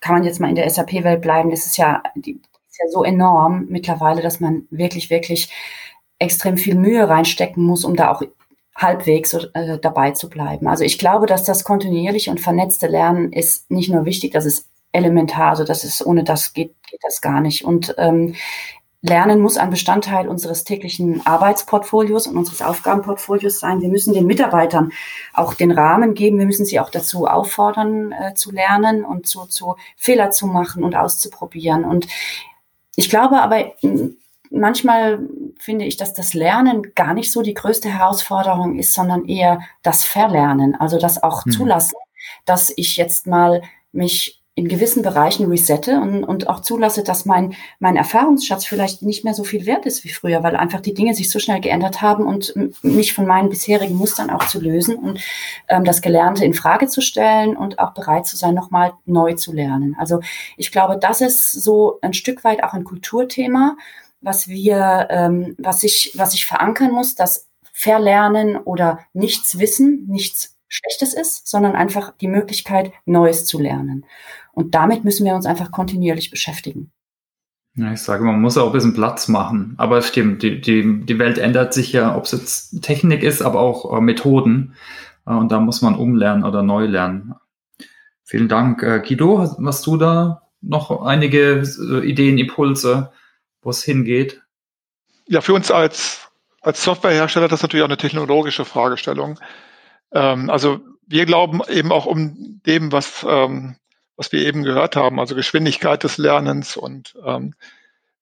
kann 0.00 0.14
man 0.14 0.22
jetzt 0.22 0.38
mal 0.38 0.48
in 0.48 0.54
der 0.54 0.70
SAP-Welt 0.70 1.20
bleiben, 1.20 1.50
das 1.50 1.66
ist 1.66 1.76
ja, 1.76 2.04
die, 2.14 2.40
ist 2.68 2.78
ja 2.80 2.88
so 2.88 3.02
enorm 3.02 3.66
mittlerweile, 3.68 4.22
dass 4.22 4.38
man 4.38 4.68
wirklich, 4.70 5.10
wirklich 5.10 5.50
extrem 6.20 6.56
viel 6.56 6.76
Mühe 6.76 7.08
reinstecken 7.08 7.64
muss, 7.64 7.84
um 7.84 7.96
da 7.96 8.12
auch 8.12 8.22
halbwegs 8.76 9.34
äh, 9.34 9.78
dabei 9.80 10.12
zu 10.12 10.30
bleiben. 10.30 10.68
Also 10.68 10.84
ich 10.84 10.98
glaube, 10.98 11.26
dass 11.26 11.42
das 11.42 11.64
kontinuierliche 11.64 12.30
und 12.30 12.40
vernetzte 12.40 12.86
Lernen 12.86 13.32
ist 13.32 13.70
nicht 13.70 13.90
nur 13.90 14.04
wichtig, 14.04 14.32
das 14.32 14.46
ist 14.46 14.68
elementar. 14.92 15.50
Also 15.50 15.64
das 15.64 15.84
ist, 15.84 16.04
ohne 16.06 16.22
das 16.22 16.52
geht, 16.52 16.74
geht 16.88 17.00
das 17.02 17.20
gar 17.20 17.40
nicht. 17.40 17.64
Und 17.64 17.94
ähm, 17.98 18.34
Lernen 19.02 19.40
muss 19.40 19.56
ein 19.56 19.70
Bestandteil 19.70 20.28
unseres 20.28 20.64
täglichen 20.64 21.24
Arbeitsportfolios 21.26 22.26
und 22.26 22.36
unseres 22.36 22.60
Aufgabenportfolios 22.60 23.58
sein. 23.58 23.80
Wir 23.80 23.88
müssen 23.88 24.12
den 24.12 24.26
Mitarbeitern 24.26 24.92
auch 25.32 25.54
den 25.54 25.70
Rahmen 25.70 26.12
geben. 26.12 26.38
Wir 26.38 26.44
müssen 26.44 26.66
sie 26.66 26.80
auch 26.80 26.90
dazu 26.90 27.26
auffordern, 27.26 28.12
äh, 28.12 28.34
zu 28.34 28.50
lernen 28.50 29.04
und 29.06 29.26
zu, 29.26 29.46
zu 29.46 29.76
Fehler 29.96 30.30
zu 30.30 30.46
machen 30.46 30.84
und 30.84 30.96
auszuprobieren. 30.96 31.84
Und 31.84 32.08
ich 32.94 33.08
glaube 33.08 33.40
aber, 33.40 33.72
manchmal 34.50 35.20
finde 35.58 35.84
ich, 35.84 35.96
dass 35.96 36.12
das 36.12 36.34
Lernen 36.34 36.94
gar 36.94 37.14
nicht 37.14 37.32
so 37.32 37.42
die 37.42 37.54
größte 37.54 37.88
Herausforderung 37.88 38.78
ist, 38.78 38.92
sondern 38.92 39.26
eher 39.26 39.60
das 39.82 40.04
Verlernen, 40.04 40.74
also 40.74 40.98
das 40.98 41.22
auch 41.22 41.44
hm. 41.44 41.52
zulassen, 41.52 41.96
dass 42.44 42.72
ich 42.76 42.96
jetzt 42.96 43.26
mal 43.26 43.62
mich 43.92 44.40
in 44.56 44.68
gewissen 44.68 45.02
Bereichen 45.02 45.46
resette 45.46 46.00
und, 46.00 46.22
und 46.22 46.48
auch 46.48 46.60
zulasse, 46.60 47.02
dass 47.02 47.24
mein, 47.24 47.54
mein 47.78 47.96
Erfahrungsschatz 47.96 48.66
vielleicht 48.66 49.00
nicht 49.00 49.24
mehr 49.24 49.32
so 49.32 49.42
viel 49.42 49.64
wert 49.64 49.86
ist 49.86 50.04
wie 50.04 50.10
früher, 50.10 50.42
weil 50.42 50.54
einfach 50.54 50.80
die 50.80 50.92
Dinge 50.92 51.14
sich 51.14 51.30
so 51.30 51.38
schnell 51.38 51.60
geändert 51.60 52.02
haben 52.02 52.26
und 52.26 52.52
mich 52.82 53.14
von 53.14 53.26
meinen 53.26 53.48
bisherigen 53.48 53.96
Mustern 53.96 54.28
auch 54.28 54.44
zu 54.44 54.60
lösen 54.60 54.96
und 54.96 55.20
ähm, 55.68 55.84
das 55.84 56.02
Gelernte 56.02 56.44
in 56.44 56.52
Frage 56.52 56.88
zu 56.88 57.00
stellen 57.00 57.56
und 57.56 57.78
auch 57.78 57.94
bereit 57.94 58.26
zu 58.26 58.36
sein, 58.36 58.54
nochmal 58.54 58.92
neu 59.06 59.32
zu 59.34 59.52
lernen. 59.52 59.96
Also 59.98 60.20
ich 60.58 60.70
glaube, 60.72 60.98
das 60.98 61.22
ist 61.22 61.52
so 61.52 61.98
ein 62.02 62.12
Stück 62.12 62.44
weit 62.44 62.62
auch 62.62 62.74
ein 62.74 62.84
Kulturthema 62.84 63.76
was 64.20 64.48
wir, 64.48 65.08
ähm, 65.10 65.54
was 65.58 65.82
ich, 65.82 66.12
was 66.16 66.34
ich 66.34 66.46
verankern 66.46 66.92
muss, 66.92 67.14
dass 67.14 67.48
Verlernen 67.72 68.56
oder 68.56 69.00
nichts 69.12 69.58
wissen, 69.58 70.06
nichts 70.08 70.58
Schlechtes 70.68 71.14
ist, 71.14 71.48
sondern 71.48 71.74
einfach 71.74 72.12
die 72.20 72.28
Möglichkeit, 72.28 72.92
Neues 73.04 73.44
zu 73.44 73.58
lernen. 73.58 74.04
Und 74.52 74.74
damit 74.74 75.04
müssen 75.04 75.24
wir 75.24 75.34
uns 75.34 75.46
einfach 75.46 75.70
kontinuierlich 75.70 76.30
beschäftigen. 76.30 76.92
Ja, 77.74 77.92
ich 77.92 78.00
sage, 78.00 78.24
man 78.24 78.40
muss 78.40 78.58
auch 78.58 78.66
ein 78.66 78.72
bisschen 78.72 78.94
Platz 78.94 79.28
machen. 79.28 79.74
Aber 79.78 79.98
es 79.98 80.08
stimmt, 80.08 80.42
die, 80.42 80.60
die, 80.60 81.04
die 81.04 81.18
Welt 81.18 81.38
ändert 81.38 81.72
sich 81.72 81.92
ja, 81.92 82.16
ob 82.16 82.24
es 82.24 82.32
jetzt 82.32 82.82
Technik 82.82 83.22
ist, 83.22 83.42
aber 83.42 83.60
auch 83.60 83.96
äh, 83.96 84.00
Methoden. 84.00 84.74
Äh, 85.26 85.32
und 85.32 85.50
da 85.52 85.60
muss 85.60 85.82
man 85.82 85.94
umlernen 85.94 86.44
oder 86.44 86.62
neu 86.62 86.86
lernen. 86.86 87.34
Vielen 88.24 88.48
Dank. 88.48 88.82
Äh, 88.82 89.02
Guido, 89.06 89.38
hast, 89.38 89.58
hast 89.64 89.86
du 89.86 89.96
da 89.96 90.42
noch 90.60 91.02
einige 91.02 91.62
äh, 91.62 92.06
Ideen, 92.06 92.38
Impulse, 92.38 93.12
wo 93.62 93.70
es 93.70 93.82
hingeht? 93.82 94.42
Ja, 95.26 95.40
für 95.40 95.54
uns 95.54 95.70
als, 95.70 96.28
als 96.60 96.82
Softwarehersteller 96.82 97.48
das 97.48 97.60
ist 97.60 97.62
natürlich 97.62 97.82
auch 97.82 97.88
eine 97.88 97.96
technologische 97.96 98.64
Fragestellung. 98.64 99.38
Ähm, 100.12 100.50
also 100.50 100.80
wir 101.06 101.26
glauben 101.26 101.60
eben 101.68 101.92
auch 101.92 102.06
um 102.06 102.60
dem, 102.66 102.92
was 102.92 103.24
ähm, 103.28 103.76
was 104.20 104.32
wir 104.32 104.46
eben 104.46 104.64
gehört 104.64 104.96
haben, 104.96 105.18
also 105.18 105.34
Geschwindigkeit 105.34 106.04
des 106.04 106.18
Lernens 106.18 106.76
und 106.76 107.16
ähm, 107.24 107.54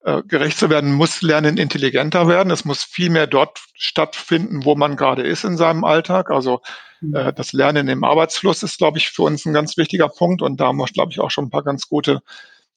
äh, 0.04 0.22
gerecht 0.22 0.56
zu 0.56 0.70
werden, 0.70 0.92
muss 0.92 1.22
Lernen 1.22 1.56
intelligenter 1.56 2.28
werden. 2.28 2.52
Es 2.52 2.64
muss 2.64 2.84
viel 2.84 3.10
mehr 3.10 3.26
dort 3.26 3.58
stattfinden, 3.74 4.64
wo 4.64 4.76
man 4.76 4.94
gerade 4.94 5.22
ist 5.22 5.42
in 5.42 5.56
seinem 5.56 5.82
Alltag. 5.82 6.30
Also 6.30 6.62
mhm. 7.00 7.16
äh, 7.16 7.32
das 7.32 7.52
Lernen 7.52 7.88
im 7.88 8.04
Arbeitsfluss 8.04 8.62
ist, 8.62 8.78
glaube 8.78 8.98
ich, 8.98 9.10
für 9.10 9.22
uns 9.22 9.44
ein 9.44 9.52
ganz 9.52 9.76
wichtiger 9.76 10.08
Punkt 10.08 10.40
und 10.40 10.60
da 10.60 10.66
haben 10.66 10.76
wir, 10.76 10.86
glaube 10.86 11.10
ich, 11.10 11.18
auch 11.18 11.32
schon 11.32 11.46
ein 11.46 11.50
paar 11.50 11.64
ganz 11.64 11.88
gute 11.88 12.22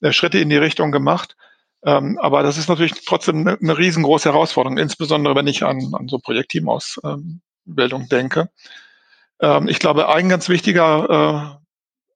äh, 0.02 0.12
Schritte 0.12 0.40
in 0.40 0.50
die 0.50 0.58
Richtung 0.58 0.92
gemacht. 0.92 1.36
Ähm, 1.84 2.18
aber 2.20 2.44
das 2.44 2.58
ist 2.58 2.70
natürlich 2.70 2.94
trotzdem 3.06 3.40
eine, 3.40 3.58
eine, 3.60 3.78
riesengroße 3.78 4.32
Herausforderung, 4.32 4.78
insbesondere 4.78 5.36
wenn 5.36 5.48
ich 5.48 5.64
an, 5.64 5.94
an 5.94 6.08
so 6.08 6.20
Projektteamausbildung 6.20 7.32
ähm, 8.02 8.10
denke. 8.10 8.50
Ähm, 9.40 9.68
ich 9.68 9.80
glaube, 9.80 10.10
ein 10.10 10.30
ganz 10.30 10.48
wichtiger 10.48 11.58
äh, 11.58 11.62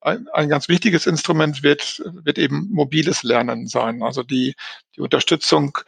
ein, 0.06 0.28
ein 0.32 0.48
ganz 0.48 0.68
wichtiges 0.68 1.06
Instrument 1.06 1.62
wird, 1.62 2.02
wird 2.04 2.38
eben 2.38 2.68
mobiles 2.70 3.24
Lernen 3.24 3.66
sein. 3.66 4.02
Also 4.02 4.22
die, 4.22 4.54
die 4.94 5.00
Unterstützung 5.00 5.78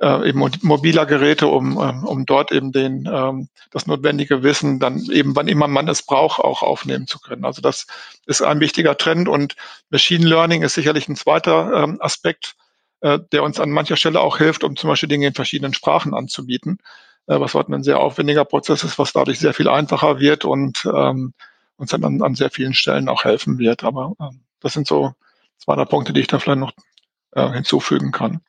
äh, 0.00 0.28
eben 0.28 0.42
mobiler 0.62 1.06
Geräte, 1.06 1.48
um, 1.48 1.78
ähm, 1.78 2.04
um 2.04 2.24
dort 2.24 2.50
eben 2.52 2.72
den, 2.72 3.08
ähm, 3.12 3.48
das 3.70 3.86
notwendige 3.86 4.42
Wissen 4.42 4.78
dann 4.78 5.04
eben, 5.10 5.36
wann 5.36 5.48
immer 5.48 5.68
man 5.68 5.88
es 5.88 6.02
braucht, 6.02 6.40
auch 6.40 6.62
aufnehmen 6.62 7.06
zu 7.06 7.18
können. 7.18 7.44
Also 7.44 7.60
das 7.60 7.86
ist 8.26 8.42
ein 8.42 8.60
wichtiger 8.60 8.96
Trend 8.96 9.28
und 9.28 9.56
Machine 9.90 10.26
Learning 10.26 10.62
ist 10.62 10.74
sicherlich 10.74 11.08
ein 11.08 11.16
zweiter 11.16 11.72
ähm, 11.82 11.98
Aspekt, 12.00 12.54
äh, 13.00 13.18
der 13.32 13.42
uns 13.42 13.60
an 13.60 13.70
mancher 13.70 13.96
Stelle 13.96 14.20
auch 14.20 14.38
hilft, 14.38 14.64
um 14.64 14.76
zum 14.76 14.88
Beispiel 14.88 15.08
Dinge 15.08 15.28
in 15.28 15.34
verschiedenen 15.34 15.74
Sprachen 15.74 16.14
anzubieten, 16.14 16.78
äh, 17.26 17.38
was 17.38 17.54
heute 17.54 17.72
ein 17.72 17.82
sehr 17.82 18.00
aufwendiger 18.00 18.44
Prozess 18.44 18.84
ist, 18.84 18.98
was 18.98 19.12
dadurch 19.12 19.38
sehr 19.38 19.54
viel 19.54 19.68
einfacher 19.68 20.20
wird 20.20 20.44
und 20.44 20.88
ähm, 20.92 21.34
uns 21.76 21.90
dann 21.90 22.04
an, 22.04 22.22
an 22.22 22.34
sehr 22.34 22.50
vielen 22.50 22.74
Stellen 22.74 23.08
auch 23.08 23.24
helfen 23.24 23.58
wird. 23.58 23.84
Aber 23.84 24.14
äh, 24.18 24.34
das 24.60 24.72
sind 24.72 24.86
so 24.86 25.12
zwei 25.58 25.76
der 25.76 25.84
Punkte, 25.84 26.12
die 26.12 26.20
ich 26.20 26.26
da 26.26 26.38
vielleicht 26.38 26.60
noch 26.60 26.72
äh, 27.32 27.50
hinzufügen 27.52 28.12
kann. 28.12 28.40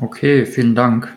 Okay, 0.00 0.46
vielen 0.46 0.74
Dank. 0.74 1.16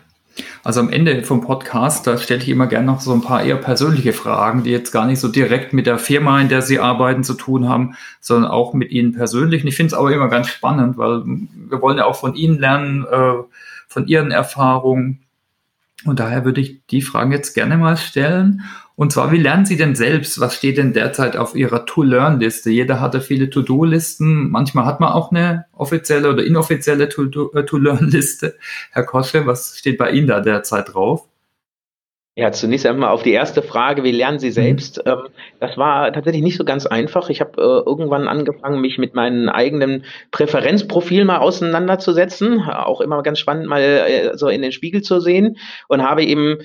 Also 0.62 0.80
am 0.80 0.90
Ende 0.90 1.22
vom 1.22 1.40
Podcast, 1.42 2.06
da 2.06 2.18
stelle 2.18 2.42
ich 2.42 2.48
immer 2.48 2.66
gerne 2.66 2.86
noch 2.86 3.00
so 3.00 3.12
ein 3.12 3.20
paar 3.20 3.42
eher 3.42 3.56
persönliche 3.56 4.12
Fragen, 4.12 4.64
die 4.64 4.70
jetzt 4.70 4.92
gar 4.92 5.06
nicht 5.06 5.20
so 5.20 5.28
direkt 5.28 5.72
mit 5.72 5.86
der 5.86 5.98
Firma, 5.98 6.40
in 6.40 6.48
der 6.48 6.62
Sie 6.62 6.78
arbeiten, 6.80 7.24
zu 7.24 7.34
tun 7.34 7.68
haben, 7.68 7.94
sondern 8.20 8.50
auch 8.50 8.74
mit 8.74 8.90
Ihnen 8.90 9.12
persönlich. 9.12 9.62
Und 9.62 9.68
ich 9.68 9.76
finde 9.76 9.94
es 9.94 9.98
aber 9.98 10.12
immer 10.12 10.28
ganz 10.28 10.48
spannend, 10.48 10.98
weil 10.98 11.22
wir 11.24 11.80
wollen 11.80 11.98
ja 11.98 12.06
auch 12.06 12.16
von 12.16 12.34
Ihnen 12.34 12.58
lernen, 12.58 13.06
äh, 13.10 13.34
von 13.88 14.06
Ihren 14.06 14.30
Erfahrungen. 14.30 15.23
Und 16.04 16.20
daher 16.20 16.44
würde 16.44 16.60
ich 16.60 16.86
die 16.86 17.02
Fragen 17.02 17.32
jetzt 17.32 17.54
gerne 17.54 17.76
mal 17.76 17.96
stellen. 17.96 18.62
Und 18.96 19.12
zwar, 19.12 19.32
wie 19.32 19.38
lernen 19.38 19.66
Sie 19.66 19.76
denn 19.76 19.96
selbst? 19.96 20.38
Was 20.38 20.54
steht 20.54 20.78
denn 20.78 20.92
derzeit 20.92 21.36
auf 21.36 21.56
Ihrer 21.56 21.84
To-Learn-Liste? 21.84 22.70
Jeder 22.70 23.00
hatte 23.00 23.20
viele 23.20 23.50
To-Do-Listen. 23.50 24.50
Manchmal 24.50 24.84
hat 24.86 25.00
man 25.00 25.12
auch 25.12 25.32
eine 25.32 25.64
offizielle 25.72 26.30
oder 26.30 26.44
inoffizielle 26.44 27.04
äh, 27.04 27.64
To-Learn-Liste. 27.64 28.56
Herr 28.92 29.04
Kosche, 29.04 29.46
was 29.46 29.76
steht 29.78 29.98
bei 29.98 30.12
Ihnen 30.12 30.28
da 30.28 30.40
derzeit 30.40 30.94
drauf? 30.94 31.26
Ja, 32.36 32.50
zunächst 32.50 32.84
einmal 32.84 33.10
auf 33.10 33.22
die 33.22 33.30
erste 33.30 33.62
Frage, 33.62 34.02
wie 34.02 34.10
lernen 34.10 34.40
Sie 34.40 34.48
mhm. 34.48 34.52
selbst? 34.52 35.06
Mhm. 35.06 35.28
Das 35.60 35.78
war 35.78 36.12
tatsächlich 36.12 36.42
nicht 36.42 36.56
so 36.56 36.64
ganz 36.64 36.84
einfach. 36.84 37.30
Ich 37.30 37.40
habe 37.40 37.62
äh, 37.62 37.88
irgendwann 37.88 38.26
angefangen, 38.26 38.80
mich 38.80 38.98
mit 38.98 39.14
meinem 39.14 39.48
eigenen 39.48 40.04
Präferenzprofil 40.32 41.24
mal 41.24 41.38
auseinanderzusetzen. 41.38 42.60
Auch 42.62 43.00
immer 43.00 43.22
ganz 43.22 43.38
spannend, 43.38 43.66
mal 43.66 43.80
äh, 43.80 44.36
so 44.36 44.48
in 44.48 44.62
den 44.62 44.72
Spiegel 44.72 45.02
zu 45.02 45.20
sehen 45.20 45.58
und 45.86 46.02
habe 46.02 46.24
eben 46.24 46.58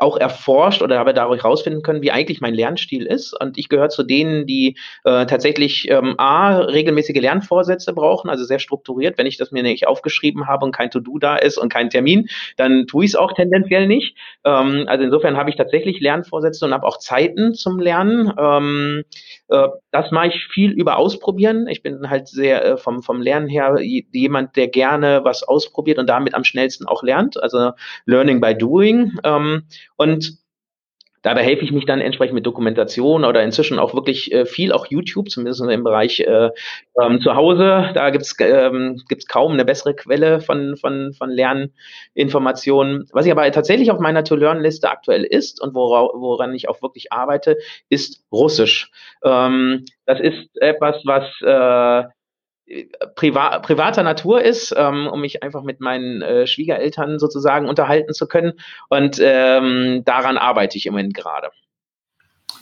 auch 0.00 0.16
erforscht 0.16 0.82
oder 0.82 0.98
habe 0.98 1.14
dadurch 1.14 1.42
herausfinden 1.42 1.82
können, 1.82 2.02
wie 2.02 2.10
eigentlich 2.10 2.40
mein 2.40 2.54
Lernstil 2.54 3.06
ist. 3.06 3.38
Und 3.38 3.58
ich 3.58 3.68
gehöre 3.68 3.88
zu 3.88 4.02
denen, 4.02 4.46
die 4.46 4.76
äh, 5.04 5.26
tatsächlich 5.26 5.90
ähm, 5.90 6.14
A, 6.18 6.58
regelmäßige 6.58 7.20
Lernvorsätze 7.20 7.92
brauchen, 7.92 8.30
also 8.30 8.44
sehr 8.44 8.58
strukturiert. 8.58 9.18
Wenn 9.18 9.26
ich 9.26 9.36
das 9.36 9.50
mir 9.50 9.62
nicht 9.62 9.86
aufgeschrieben 9.86 10.46
habe 10.46 10.64
und 10.64 10.72
kein 10.72 10.90
To-Do 10.90 11.18
da 11.18 11.36
ist 11.36 11.58
und 11.58 11.72
kein 11.72 11.90
Termin, 11.90 12.28
dann 12.56 12.86
tue 12.86 13.04
ich 13.04 13.12
es 13.12 13.16
auch 13.16 13.32
tendenziell 13.32 13.86
nicht. 13.86 14.16
Ähm, 14.44 14.84
also 14.86 15.04
insofern 15.04 15.36
habe 15.36 15.50
ich 15.50 15.56
tatsächlich 15.56 16.00
Lernvorsätze 16.00 16.64
und 16.64 16.72
habe 16.72 16.86
auch 16.86 16.98
Zeiten 16.98 17.54
zum 17.54 17.78
Lernen. 17.78 18.32
Ähm, 18.38 19.04
äh, 19.48 19.68
das 19.90 20.10
mache 20.10 20.28
ich 20.28 20.46
viel 20.46 20.70
über 20.70 20.96
Ausprobieren. 20.96 21.66
Ich 21.68 21.82
bin 21.82 22.08
halt 22.08 22.28
sehr 22.28 22.64
äh, 22.64 22.76
vom, 22.76 23.02
vom 23.02 23.20
Lernen 23.20 23.48
her 23.48 23.78
jemand, 23.80 24.56
der 24.56 24.68
gerne 24.68 25.20
was 25.24 25.42
ausprobiert 25.42 25.98
und 25.98 26.08
damit 26.08 26.34
am 26.34 26.44
schnellsten 26.44 26.86
auch 26.86 27.02
lernt. 27.02 27.42
Also 27.42 27.72
Learning 28.06 28.40
by 28.40 28.54
Doing. 28.54 29.18
Ähm, 29.24 29.62
und 29.96 30.40
Dabei 31.22 31.42
helfe 31.42 31.64
ich 31.64 31.72
mich 31.72 31.84
dann 31.84 32.00
entsprechend 32.00 32.34
mit 32.34 32.46
Dokumentation 32.46 33.24
oder 33.24 33.42
inzwischen 33.42 33.78
auch 33.78 33.94
wirklich 33.94 34.32
äh, 34.32 34.46
viel, 34.46 34.72
auch 34.72 34.86
YouTube, 34.86 35.28
zumindest 35.28 35.60
im 35.60 35.84
Bereich 35.84 36.20
äh, 36.20 36.50
ähm, 37.00 37.20
zu 37.20 37.34
Hause. 37.34 37.90
Da 37.92 38.08
gibt's 38.08 38.34
ähm, 38.40 39.02
kaum 39.28 39.52
eine 39.52 39.66
bessere 39.66 39.94
Quelle 39.94 40.40
von, 40.40 40.78
von, 40.78 41.12
von 41.12 41.30
Lerninformationen. 41.30 43.06
Was 43.12 43.26
ich 43.26 43.32
aber 43.32 43.50
tatsächlich 43.52 43.90
auf 43.90 43.98
meiner 43.98 44.24
To-Learn-Liste 44.24 44.90
aktuell 44.90 45.24
ist 45.24 45.60
und 45.60 45.74
wora, 45.74 46.08
woran 46.14 46.54
ich 46.54 46.70
auch 46.70 46.80
wirklich 46.80 47.12
arbeite, 47.12 47.58
ist 47.90 48.24
Russisch. 48.32 48.90
Ähm, 49.22 49.84
das 50.06 50.20
ist 50.20 50.48
etwas, 50.62 51.02
was 51.04 51.24
äh, 51.42 52.08
priva 53.14 53.58
privater 53.60 54.02
Natur 54.02 54.42
ist, 54.42 54.74
ähm, 54.76 55.08
um 55.10 55.20
mich 55.20 55.42
einfach 55.42 55.62
mit 55.62 55.80
meinen 55.80 56.22
äh, 56.22 56.46
Schwiegereltern 56.46 57.18
sozusagen 57.18 57.68
unterhalten 57.68 58.14
zu 58.14 58.26
können. 58.26 58.52
Und 58.88 59.18
ähm, 59.20 60.02
daran 60.04 60.38
arbeite 60.38 60.76
ich 60.76 60.86
im 60.86 60.92
Moment 60.92 61.14
gerade. 61.14 61.50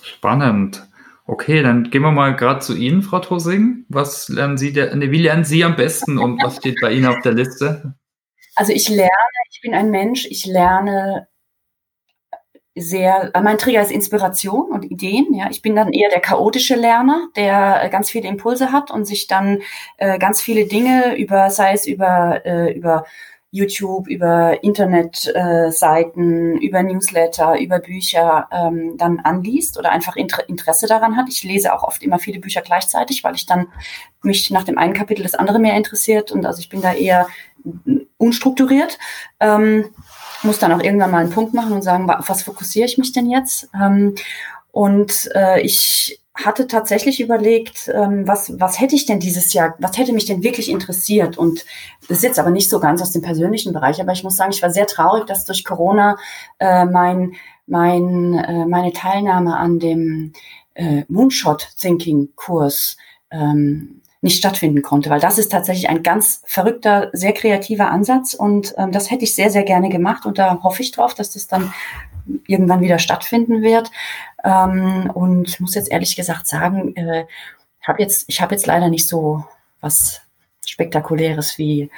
Spannend. 0.02 0.86
Okay, 1.26 1.62
dann 1.62 1.90
gehen 1.90 2.00
wir 2.00 2.10
mal 2.10 2.34
gerade 2.34 2.60
zu 2.60 2.74
Ihnen, 2.74 3.02
Frau 3.02 3.18
Tosing. 3.18 3.84
Was 3.88 4.30
lernen 4.30 4.56
Sie, 4.56 4.72
der, 4.72 4.98
wie 4.98 5.22
lernen 5.22 5.44
Sie 5.44 5.62
am 5.62 5.76
besten 5.76 6.16
und 6.16 6.42
was 6.42 6.56
steht 6.56 6.78
bei 6.80 6.90
Ihnen 6.92 7.06
auf 7.06 7.20
der 7.22 7.32
Liste? 7.32 7.94
Also 8.56 8.72
ich 8.72 8.88
lerne, 8.88 9.10
ich 9.50 9.60
bin 9.60 9.74
ein 9.74 9.90
Mensch, 9.90 10.26
ich 10.26 10.46
lerne 10.46 11.28
sehr, 12.80 13.30
äh, 13.34 13.40
mein 13.40 13.58
Trigger 13.58 13.82
ist 13.82 13.90
Inspiration 13.90 14.70
und 14.70 14.84
Ideen. 14.84 15.34
Ja, 15.34 15.48
ich 15.50 15.62
bin 15.62 15.76
dann 15.76 15.92
eher 15.92 16.10
der 16.10 16.20
chaotische 16.20 16.74
Lerner, 16.74 17.28
der 17.36 17.84
äh, 17.84 17.90
ganz 17.90 18.10
viele 18.10 18.28
Impulse 18.28 18.72
hat 18.72 18.90
und 18.90 19.04
sich 19.04 19.26
dann 19.26 19.60
äh, 19.96 20.18
ganz 20.18 20.40
viele 20.40 20.66
Dinge 20.66 21.16
über, 21.16 21.50
sei 21.50 21.72
es 21.72 21.86
über 21.86 22.44
äh, 22.44 22.72
über 22.72 23.04
YouTube, 23.50 24.08
über 24.08 24.62
Internetseiten, 24.62 26.58
äh, 26.58 26.66
über 26.66 26.82
Newsletter, 26.82 27.58
über 27.58 27.78
Bücher 27.78 28.46
ähm, 28.52 28.96
dann 28.98 29.20
anliest 29.20 29.78
oder 29.78 29.90
einfach 29.90 30.16
Inter 30.16 30.46
Interesse 30.48 30.86
daran 30.86 31.16
hat. 31.16 31.28
Ich 31.30 31.44
lese 31.44 31.72
auch 31.74 31.82
oft 31.82 32.02
immer 32.02 32.18
viele 32.18 32.40
Bücher 32.40 32.60
gleichzeitig, 32.60 33.24
weil 33.24 33.34
ich 33.34 33.46
dann 33.46 33.68
mich 34.22 34.50
nach 34.50 34.64
dem 34.64 34.76
einen 34.76 34.92
Kapitel 34.92 35.22
das 35.22 35.34
andere 35.34 35.58
mehr 35.58 35.76
interessiert 35.76 36.30
und 36.30 36.44
also 36.44 36.60
ich 36.60 36.68
bin 36.68 36.82
da 36.82 36.92
eher 36.92 37.26
unstrukturiert. 38.18 38.98
Ähm, 39.40 39.86
muss 40.42 40.58
dann 40.58 40.72
auch 40.72 40.82
irgendwann 40.82 41.10
mal 41.10 41.18
einen 41.18 41.30
Punkt 41.30 41.54
machen 41.54 41.72
und 41.72 41.82
sagen, 41.82 42.08
auf 42.10 42.28
was 42.28 42.42
fokussiere 42.42 42.86
ich 42.86 42.98
mich 42.98 43.12
denn 43.12 43.30
jetzt? 43.30 43.68
Ähm, 43.74 44.14
und 44.70 45.30
äh, 45.34 45.60
ich 45.60 46.20
hatte 46.34 46.68
tatsächlich 46.68 47.20
überlegt, 47.20 47.90
ähm, 47.92 48.28
was, 48.28 48.60
was 48.60 48.80
hätte 48.80 48.94
ich 48.94 49.06
denn 49.06 49.18
dieses 49.18 49.52
Jahr, 49.52 49.74
was 49.80 49.98
hätte 49.98 50.12
mich 50.12 50.26
denn 50.26 50.44
wirklich 50.44 50.70
interessiert? 50.70 51.36
Und 51.36 51.64
das 52.08 52.18
ist 52.18 52.22
jetzt 52.22 52.38
aber 52.38 52.50
nicht 52.50 52.70
so 52.70 52.78
ganz 52.78 53.02
aus 53.02 53.10
dem 53.10 53.22
persönlichen 53.22 53.72
Bereich, 53.72 54.00
aber 54.00 54.12
ich 54.12 54.22
muss 54.22 54.36
sagen, 54.36 54.52
ich 54.52 54.62
war 54.62 54.70
sehr 54.70 54.86
traurig, 54.86 55.26
dass 55.26 55.44
durch 55.44 55.64
Corona 55.64 56.16
äh, 56.60 56.84
mein, 56.84 57.34
mein, 57.66 58.34
äh, 58.34 58.66
meine 58.66 58.92
Teilnahme 58.92 59.56
an 59.56 59.78
dem 59.78 60.32
Moonshot 61.08 61.70
Thinking 61.80 62.28
Kurs 62.36 62.96
ähm, 63.32 63.97
nicht 64.20 64.38
stattfinden 64.38 64.82
konnte, 64.82 65.10
weil 65.10 65.20
das 65.20 65.38
ist 65.38 65.52
tatsächlich 65.52 65.88
ein 65.88 66.02
ganz 66.02 66.42
verrückter, 66.44 67.10
sehr 67.12 67.32
kreativer 67.32 67.90
Ansatz 67.90 68.34
und 68.34 68.74
ähm, 68.76 68.90
das 68.92 69.10
hätte 69.10 69.24
ich 69.24 69.34
sehr, 69.34 69.50
sehr 69.50 69.62
gerne 69.62 69.88
gemacht 69.88 70.26
und 70.26 70.38
da 70.38 70.60
hoffe 70.62 70.82
ich 70.82 70.90
drauf, 70.90 71.14
dass 71.14 71.30
das 71.30 71.46
dann 71.46 71.72
irgendwann 72.46 72.80
wieder 72.80 72.98
stattfinden 72.98 73.62
wird. 73.62 73.90
Ähm, 74.44 75.10
und 75.14 75.60
muss 75.60 75.74
jetzt 75.74 75.90
ehrlich 75.90 76.16
gesagt 76.16 76.46
sagen, 76.46 76.94
äh, 76.96 77.24
hab 77.82 77.98
jetzt, 77.98 78.24
ich 78.28 78.40
habe 78.40 78.54
jetzt 78.54 78.66
leider 78.66 78.88
nicht 78.88 79.08
so 79.08 79.44
was 79.80 80.20
Spektakuläres 80.66 81.58
wie 81.58 81.90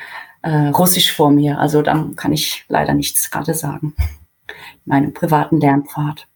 äh, 0.42 0.68
Russisch 0.68 1.12
vor 1.12 1.30
mir. 1.30 1.59
Also 1.59 1.83
dann 1.83 2.16
kann 2.16 2.33
ich 2.33 2.64
leider 2.68 2.94
nichts 2.94 3.30
gerade 3.30 3.54
sagen. 3.54 3.94
Meinem 4.85 5.12
privaten 5.12 5.61
Lernpfad. 5.61 6.26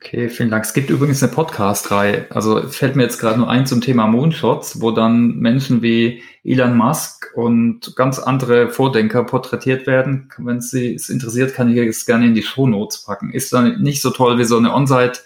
Okay, 0.00 0.28
vielen 0.28 0.50
Dank. 0.50 0.64
Es 0.64 0.74
gibt 0.74 0.90
übrigens 0.90 1.22
eine 1.24 1.32
Podcast-Reihe. 1.32 2.26
Also 2.30 2.62
fällt 2.68 2.94
mir 2.94 3.02
jetzt 3.02 3.18
gerade 3.18 3.38
nur 3.38 3.50
ein 3.50 3.66
zum 3.66 3.80
Thema 3.80 4.06
Moonshots, 4.06 4.80
wo 4.80 4.92
dann 4.92 5.38
Menschen 5.38 5.82
wie 5.82 6.22
Elon 6.44 6.76
Musk 6.76 7.32
und 7.34 7.96
ganz 7.96 8.20
andere 8.20 8.70
Vordenker 8.70 9.24
porträtiert 9.24 9.88
werden. 9.88 10.30
Wenn 10.38 10.60
Sie 10.60 10.94
es 10.94 11.08
interessiert, 11.08 11.52
kann 11.52 11.68
ich 11.68 11.78
es 11.78 12.06
gerne 12.06 12.26
in 12.26 12.34
die 12.34 12.44
Shownotes 12.44 13.04
packen. 13.04 13.32
Ist 13.32 13.52
dann 13.52 13.82
nicht 13.82 14.00
so 14.00 14.10
toll 14.10 14.38
wie 14.38 14.44
so 14.44 14.56
eine 14.56 14.72
On-Site, 14.72 15.18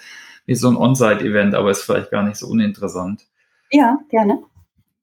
wie 0.47 0.55
so 0.55 0.71
ein 0.71 0.77
On-Site-Event, 0.77 1.55
aber 1.55 1.71
ist 1.71 1.83
vielleicht 1.83 2.11
gar 2.11 2.23
nicht 2.23 2.39
so 2.39 2.47
uninteressant. 2.49 3.27
Ja, 3.71 3.99
gerne. 4.09 4.43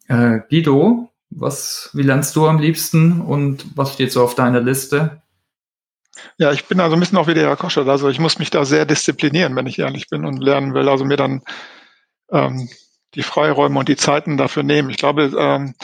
Äh, 0.07 0.39
Guido, 0.49 1.09
was, 1.29 1.91
wie 1.93 2.01
lernst 2.01 2.35
du 2.35 2.47
am 2.47 2.59
liebsten 2.59 3.21
und 3.21 3.77
was 3.77 3.93
steht 3.93 4.11
so 4.11 4.23
auf 4.23 4.33
deiner 4.33 4.61
Liste? 4.61 5.21
Ja, 6.37 6.51
ich 6.51 6.65
bin 6.65 6.79
also 6.79 6.95
ein 6.95 6.99
bisschen 6.99 7.17
auch 7.17 7.27
wie 7.27 7.33
der 7.33 7.47
Herr 7.47 7.55
Koschert. 7.55 7.87
Also 7.87 8.09
ich 8.09 8.19
muss 8.19 8.39
mich 8.39 8.49
da 8.49 8.65
sehr 8.65 8.85
disziplinieren, 8.85 9.55
wenn 9.55 9.67
ich 9.67 9.79
ehrlich 9.79 10.07
bin 10.09 10.25
und 10.25 10.41
lernen 10.41 10.73
will. 10.73 10.87
Also 10.89 11.05
mir 11.05 11.17
dann 11.17 11.43
ähm, 12.31 12.69
die 13.15 13.23
Freiräume 13.23 13.79
und 13.79 13.89
die 13.89 13.95
Zeiten 13.95 14.37
dafür 14.37 14.63
nehmen. 14.63 14.89
Ich 14.89 14.97
glaube, 14.97 15.31
ähm, 15.37 15.75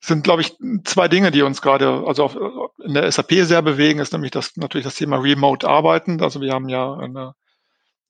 sind, 0.00 0.24
glaube 0.24 0.42
ich, 0.42 0.56
zwei 0.84 1.08
Dinge, 1.08 1.30
die 1.30 1.42
uns 1.42 1.60
gerade 1.60 2.04
also 2.06 2.24
auf, 2.24 2.36
in 2.82 2.94
der 2.94 3.10
SAP 3.10 3.32
sehr 3.42 3.60
bewegen, 3.60 4.00
ist 4.00 4.12
nämlich 4.12 4.30
das 4.30 4.56
natürlich 4.56 4.84
das 4.84 4.94
Thema 4.94 5.18
Remote 5.18 5.68
Arbeiten. 5.68 6.22
Also 6.22 6.40
wir 6.40 6.52
haben 6.52 6.70
ja 6.70 6.94
eine, 6.94 7.34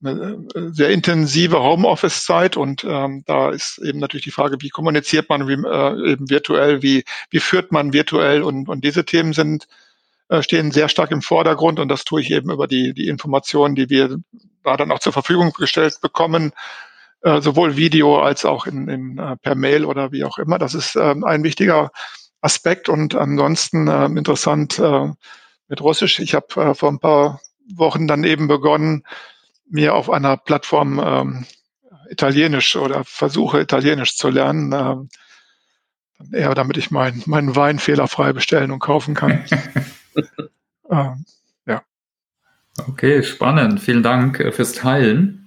eine 0.02 0.46
sehr 0.72 0.90
intensive 0.90 1.60
Homeoffice-Zeit 1.60 2.56
und 2.56 2.84
ähm, 2.84 3.24
da 3.26 3.50
ist 3.50 3.78
eben 3.78 3.98
natürlich 3.98 4.24
die 4.24 4.30
Frage, 4.30 4.58
wie 4.60 4.68
kommuniziert 4.68 5.28
man 5.28 5.48
äh, 5.48 6.12
eben 6.12 6.30
virtuell, 6.30 6.80
wie, 6.82 7.04
wie 7.30 7.40
führt 7.40 7.72
man 7.72 7.92
virtuell 7.92 8.42
und, 8.42 8.68
und 8.68 8.84
diese 8.84 9.04
Themen 9.04 9.32
sind 9.32 9.66
äh, 10.30 10.42
stehen 10.44 10.70
sehr 10.70 10.88
stark 10.88 11.10
im 11.10 11.22
Vordergrund 11.22 11.80
und 11.80 11.88
das 11.88 12.04
tue 12.04 12.20
ich 12.20 12.30
eben 12.30 12.52
über 12.52 12.68
die, 12.68 12.94
die 12.94 13.08
Informationen, 13.08 13.74
die 13.74 13.90
wir 13.90 14.18
da 14.62 14.76
dann 14.76 14.92
auch 14.92 15.00
zur 15.00 15.12
Verfügung 15.12 15.52
gestellt 15.52 15.98
bekommen, 16.00 16.52
äh, 17.22 17.40
sowohl 17.40 17.76
Video 17.76 18.22
als 18.22 18.44
auch 18.44 18.66
in, 18.66 18.88
in, 18.88 19.18
äh, 19.18 19.36
per 19.36 19.56
Mail 19.56 19.84
oder 19.84 20.12
wie 20.12 20.22
auch 20.22 20.38
immer. 20.38 20.58
Das 20.58 20.74
ist 20.74 20.94
ähm, 20.94 21.24
ein 21.24 21.42
wichtiger 21.42 21.90
Aspekt 22.42 22.88
und 22.88 23.16
ansonsten 23.16 23.88
äh, 23.88 24.06
interessant 24.06 24.78
äh, 24.78 25.08
mit 25.66 25.80
Russisch. 25.80 26.20
Ich 26.20 26.34
habe 26.34 26.46
äh, 26.62 26.74
vor 26.74 26.90
ein 26.90 27.00
paar 27.00 27.40
Wochen 27.74 28.06
dann 28.06 28.22
eben 28.22 28.46
begonnen, 28.46 29.02
mir 29.68 29.96
auf 29.96 30.10
einer 30.10 30.36
Plattform 30.36 31.00
ähm, 31.04 31.46
Italienisch 32.08 32.76
oder 32.76 33.02
versuche 33.04 33.60
Italienisch 33.60 34.16
zu 34.16 34.28
lernen. 34.28 34.72
Ähm, 34.72 35.08
eher 36.32 36.54
damit 36.54 36.76
ich 36.76 36.92
meinen 36.92 37.22
mein 37.26 37.56
Wein 37.56 37.80
fehlerfrei 37.80 38.32
bestellen 38.32 38.70
und 38.70 38.78
kaufen 38.78 39.14
kann. 39.14 39.44
ähm, 40.90 41.24
ja. 41.66 41.82
Okay, 42.88 43.22
spannend. 43.22 43.80
Vielen 43.80 44.02
Dank 44.02 44.40
äh, 44.40 44.52
fürs 44.52 44.72
Teilen. 44.72 45.40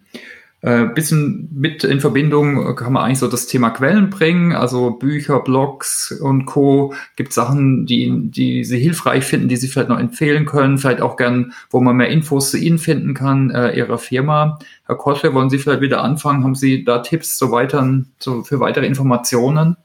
Äh, 0.63 0.85
bisschen 0.85 1.49
mit 1.51 1.83
in 1.83 1.99
Verbindung 1.99 2.77
kann 2.77 2.93
man 2.93 3.03
eigentlich 3.03 3.19
so 3.19 3.27
das 3.27 3.47
Thema 3.47 3.69
Quellen 3.71 4.09
bringen, 4.09 4.53
also 4.53 4.91
Bücher, 4.91 5.41
Blogs 5.41 6.17
und 6.21 6.45
Co. 6.45 6.93
Gibt 7.17 7.33
Sachen, 7.33 7.85
die, 7.85 8.29
die 8.31 8.63
Sie 8.63 8.79
hilfreich 8.79 9.25
finden, 9.25 9.49
die 9.49 9.57
Sie 9.57 9.67
vielleicht 9.67 9.89
noch 9.89 9.99
empfehlen 9.99 10.45
können, 10.45 10.77
vielleicht 10.77 11.01
auch 11.01 11.17
gern, 11.17 11.51
wo 11.69 11.81
man 11.81 11.97
mehr 11.97 12.07
Infos 12.07 12.49
zu 12.49 12.57
Ihnen 12.57 12.77
finden 12.77 13.13
kann, 13.13 13.49
äh, 13.49 13.77
Ihrer 13.77 13.97
Firma. 13.97 14.57
Herr 14.85 14.95
Kosche, 14.95 15.33
wollen 15.33 15.49
Sie 15.49 15.59
vielleicht 15.59 15.81
wieder 15.81 16.01
anfangen? 16.01 16.45
Haben 16.45 16.55
Sie 16.55 16.85
da 16.85 16.99
Tipps 16.99 17.37
zu 17.37 17.51
weiteren, 17.51 18.13
zu, 18.19 18.45
für 18.45 18.61
weitere 18.61 18.85
Informationen? 18.85 19.75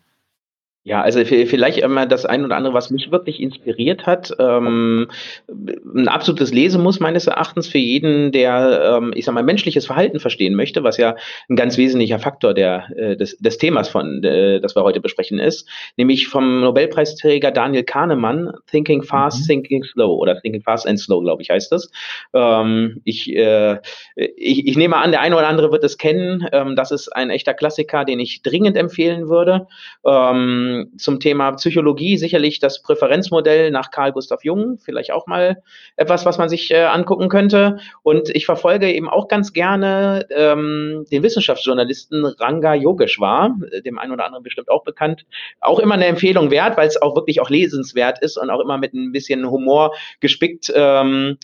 Ja, 0.89 1.03
also 1.03 1.23
vielleicht 1.23 1.81
immer 1.81 2.07
das 2.07 2.25
ein 2.25 2.47
oder 2.47 2.57
andere, 2.57 2.73
was 2.73 2.91
mich 2.91 3.11
wirklich 3.13 3.43
inspiriert 3.43 4.07
hat. 4.07 4.33
Ähm, 4.39 5.09
ein 5.47 6.09
absolutes 6.09 6.51
Lesemuss 6.51 6.99
meines 6.99 7.27
Erachtens 7.27 7.69
für 7.69 7.77
jeden, 7.77 8.33
der, 8.33 8.97
ähm, 8.97 9.13
ich 9.15 9.27
sag 9.27 9.35
mal, 9.35 9.43
menschliches 9.43 9.85
Verhalten 9.85 10.19
verstehen 10.19 10.55
möchte, 10.55 10.85
was 10.85 10.97
ja 10.97 11.15
ein 11.51 11.57
ganz 11.57 11.77
wesentlicher 11.77 12.19
Faktor 12.19 12.55
der, 12.55 12.87
äh, 12.97 13.17
des, 13.19 13.37
des 13.37 13.59
Themas 13.59 13.91
von, 13.91 14.25
äh, 14.25 14.61
das 14.61 14.77
wir 14.77 14.83
heute 14.83 15.03
besprechen 15.03 15.39
ist, 15.39 15.69
nämlich 15.99 16.27
vom 16.27 16.63
Nobelpreisträger 16.63 17.51
Daniel 17.51 17.85
Kahnemann, 17.85 18.55
Thinking 18.71 19.03
Fast, 19.03 19.43
mhm. 19.43 19.47
Thinking 19.47 19.85
Slow 19.85 20.17
oder 20.17 20.41
Thinking 20.41 20.63
Fast 20.63 20.87
and 20.87 20.99
Slow, 20.99 21.21
glaube 21.21 21.43
ich, 21.43 21.51
heißt 21.51 21.71
das. 21.71 21.91
Ähm, 22.33 23.03
ich, 23.05 23.31
äh, 23.37 23.77
ich, 24.17 24.67
ich 24.67 24.77
nehme 24.79 24.97
an, 24.97 25.11
der 25.11 25.21
eine 25.21 25.37
oder 25.37 25.49
andere 25.49 25.71
wird 25.71 25.85
es 25.85 25.99
kennen. 25.99 26.49
Ähm, 26.51 26.77
das 26.77 26.93
ist 26.93 27.15
ein 27.15 27.29
echter 27.29 27.53
Klassiker, 27.53 28.07
den 28.07 28.21
ich 28.21 28.41
dringend 28.41 28.79
empfehlen 28.79 29.29
würde. 29.29 29.67
Ähm, 30.07 30.78
zum 30.97 31.21
Thema 31.21 31.53
Psychologie 31.53 32.17
sicherlich 32.17 32.59
das 32.59 32.83
Präferenzmodell 32.83 33.71
nach 33.71 33.91
Carl 33.91 34.13
Gustav 34.13 34.45
Jung, 34.45 34.79
vielleicht 34.79 35.13
auch 35.13 35.27
mal 35.27 35.63
etwas, 35.97 36.25
was 36.25 36.39
man 36.39 36.49
sich 36.49 36.71
äh, 36.71 36.85
angucken 36.85 37.29
könnte. 37.29 37.79
Und 38.03 38.29
ich 38.35 38.47
verfolge 38.47 38.93
eben 38.93 39.09
auch 39.09 39.29
ganz 39.29 39.53
gerne 39.53 40.27
ähm, 40.31 41.05
den 41.11 41.23
Wissenschaftsjournalisten 41.23 42.25
Ranga 42.25 42.75
Yogeshwar, 42.75 43.57
äh, 43.71 43.83
dem 43.83 43.99
einen 43.99 44.13
oder 44.13 44.27
anderen 44.27 44.43
bestimmt 44.43 44.71
auch 44.71 44.85
bekannt. 44.85 45.27
Auch 45.61 45.79
immer 45.79 45.95
eine 45.95 46.07
Empfehlung 46.07 46.51
wert, 46.51 46.77
weil 46.77 46.89
es 46.89 47.01
auch 47.01 47.15
wirklich 47.15 47.41
auch 47.41 47.51
lesenswert 47.51 48.21
ist 48.21 48.37
und 48.37 48.51
auch 48.51 48.61
immer 48.61 48.79
mit 48.79 48.95
ein 48.95 49.13
bisschen 49.13 49.51
Humor 49.51 49.95
gespickt. 50.21 50.73
Ähm, 50.75 51.39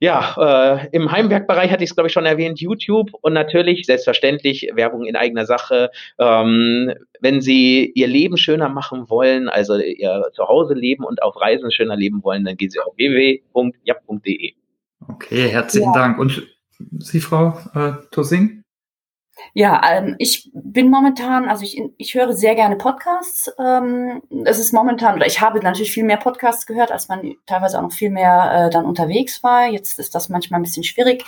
ja, 0.00 0.78
äh, 0.82 0.88
im 0.92 1.10
Heimwerkbereich 1.10 1.70
hatte 1.70 1.82
ich 1.82 1.90
es, 1.90 1.96
glaube 1.96 2.06
ich, 2.06 2.12
schon 2.12 2.26
erwähnt, 2.26 2.60
YouTube 2.60 3.10
und 3.20 3.32
natürlich, 3.32 3.84
selbstverständlich, 3.86 4.70
Werbung 4.74 5.04
in 5.04 5.16
eigener 5.16 5.44
Sache. 5.44 5.90
Ähm, 6.18 6.94
wenn 7.20 7.40
Sie 7.40 7.90
Ihr 7.94 8.06
Leben 8.06 8.36
schöner 8.36 8.68
machen 8.68 9.10
wollen, 9.10 9.48
also 9.48 9.76
Ihr 9.76 10.30
Zuhause 10.34 10.74
leben 10.74 11.04
und 11.04 11.22
auf 11.22 11.40
Reisen 11.40 11.72
schöner 11.72 11.96
leben 11.96 12.22
wollen, 12.22 12.44
dann 12.44 12.56
gehen 12.56 12.70
Sie 12.70 12.78
auf 12.78 12.96
www.jap.de. 12.96 14.52
Okay, 15.08 15.48
herzlichen 15.48 15.92
ja. 15.94 16.00
Dank. 16.00 16.18
Und 16.18 16.46
Sie, 16.98 17.20
Frau 17.20 17.58
äh, 17.74 17.92
Tossing? 18.12 18.62
Ja, 19.54 19.80
ähm, 19.90 20.16
ich 20.18 20.50
bin 20.52 20.90
momentan, 20.90 21.48
also 21.48 21.64
ich, 21.64 21.80
ich 21.96 22.14
höre 22.14 22.32
sehr 22.32 22.54
gerne 22.54 22.76
Podcasts. 22.76 23.50
Ähm, 23.58 24.22
es 24.44 24.58
ist 24.58 24.72
momentan, 24.72 25.16
oder 25.16 25.26
ich 25.26 25.40
habe 25.40 25.60
natürlich 25.60 25.92
viel 25.92 26.04
mehr 26.04 26.16
Podcasts 26.16 26.66
gehört, 26.66 26.92
als 26.92 27.08
man 27.08 27.34
teilweise 27.46 27.78
auch 27.78 27.82
noch 27.82 27.92
viel 27.92 28.10
mehr 28.10 28.66
äh, 28.66 28.70
dann 28.70 28.84
unterwegs 28.84 29.42
war. 29.42 29.68
Jetzt 29.68 29.98
ist 29.98 30.14
das 30.14 30.28
manchmal 30.28 30.60
ein 30.60 30.64
bisschen 30.64 30.84
schwierig. 30.84 31.24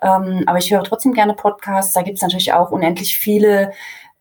Ähm, 0.00 0.44
aber 0.46 0.58
ich 0.58 0.70
höre 0.70 0.84
trotzdem 0.84 1.12
gerne 1.12 1.34
Podcasts. 1.34 1.92
Da 1.92 2.02
gibt 2.02 2.16
es 2.16 2.22
natürlich 2.22 2.52
auch 2.52 2.70
unendlich 2.70 3.16
viele 3.16 3.72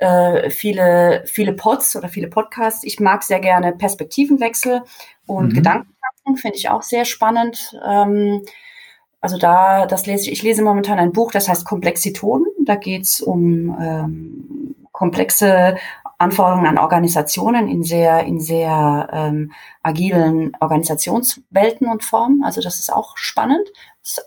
äh, 0.01 0.49
viele, 0.49 1.23
viele 1.27 1.53
Pods 1.53 1.95
oder 1.95 2.09
viele 2.09 2.27
Podcasts. 2.27 2.83
Ich 2.83 2.99
mag 2.99 3.21
sehr 3.21 3.39
gerne 3.39 3.71
Perspektivenwechsel 3.71 4.81
und 5.27 5.49
mhm. 5.49 5.53
Gedankentanken, 5.53 6.37
finde 6.37 6.57
ich 6.57 6.69
auch 6.69 6.81
sehr 6.81 7.05
spannend. 7.05 7.79
Ähm, 7.85 8.43
also 9.21 9.37
da, 9.37 9.85
das 9.85 10.07
lese 10.07 10.23
ich, 10.23 10.31
ich 10.31 10.43
lese 10.43 10.63
momentan 10.63 10.97
ein 10.97 11.13
Buch, 11.13 11.31
das 11.31 11.47
heißt 11.47 11.65
Komplexitonen. 11.65 12.47
Da 12.65 12.75
geht 12.75 13.03
es 13.03 13.21
um 13.21 13.75
ähm, 13.79 14.75
komplexe 14.91 15.77
Anforderungen 16.21 16.67
an 16.67 16.77
Organisationen 16.77 17.67
in 17.67 17.83
sehr, 17.83 18.23
in 18.23 18.39
sehr 18.39 19.09
ähm, 19.11 19.51
agilen 19.81 20.55
Organisationswelten 20.59 21.87
und 21.87 22.03
Formen. 22.03 22.43
Also 22.43 22.61
das 22.61 22.79
ist 22.79 22.93
auch 22.93 23.17
spannend. 23.17 23.67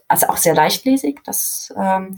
Also 0.08 0.26
auch 0.26 0.36
sehr 0.36 0.54
leichtlesig. 0.54 1.20
Das 1.24 1.72
ähm, 1.76 2.16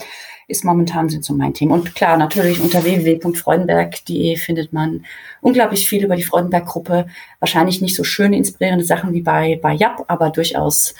ist 0.48 0.64
momentan 0.64 1.10
sind 1.10 1.24
so 1.24 1.34
mein 1.34 1.52
Thema. 1.52 1.74
Und 1.74 1.94
klar, 1.94 2.16
natürlich 2.16 2.60
unter 2.60 2.84
www.freudenberg.de 2.84 4.36
findet 4.36 4.72
man 4.72 5.04
unglaublich 5.42 5.86
viel 5.86 6.04
über 6.04 6.16
die 6.16 6.22
Freudenberg-Gruppe. 6.22 7.06
Wahrscheinlich 7.40 7.82
nicht 7.82 7.96
so 7.96 8.04
schöne, 8.04 8.36
inspirierende 8.36 8.84
Sachen 8.84 9.12
wie 9.12 9.22
bei, 9.22 9.58
bei 9.60 9.74
Jap, 9.74 10.04
aber 10.08 10.30
durchaus 10.30 10.94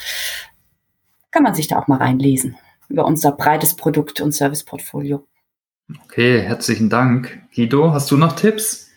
kann 1.30 1.42
man 1.42 1.54
sich 1.54 1.68
da 1.68 1.78
auch 1.78 1.88
mal 1.88 1.98
reinlesen 1.98 2.56
über 2.88 3.04
unser 3.04 3.32
breites 3.32 3.76
Produkt- 3.76 4.20
und 4.20 4.32
Serviceportfolio. 4.32 5.26
Okay, 6.04 6.40
herzlichen 6.40 6.90
Dank. 6.90 7.42
Guido, 7.54 7.92
hast 7.92 8.10
du 8.10 8.16
noch 8.16 8.34
Tipps? 8.34 8.90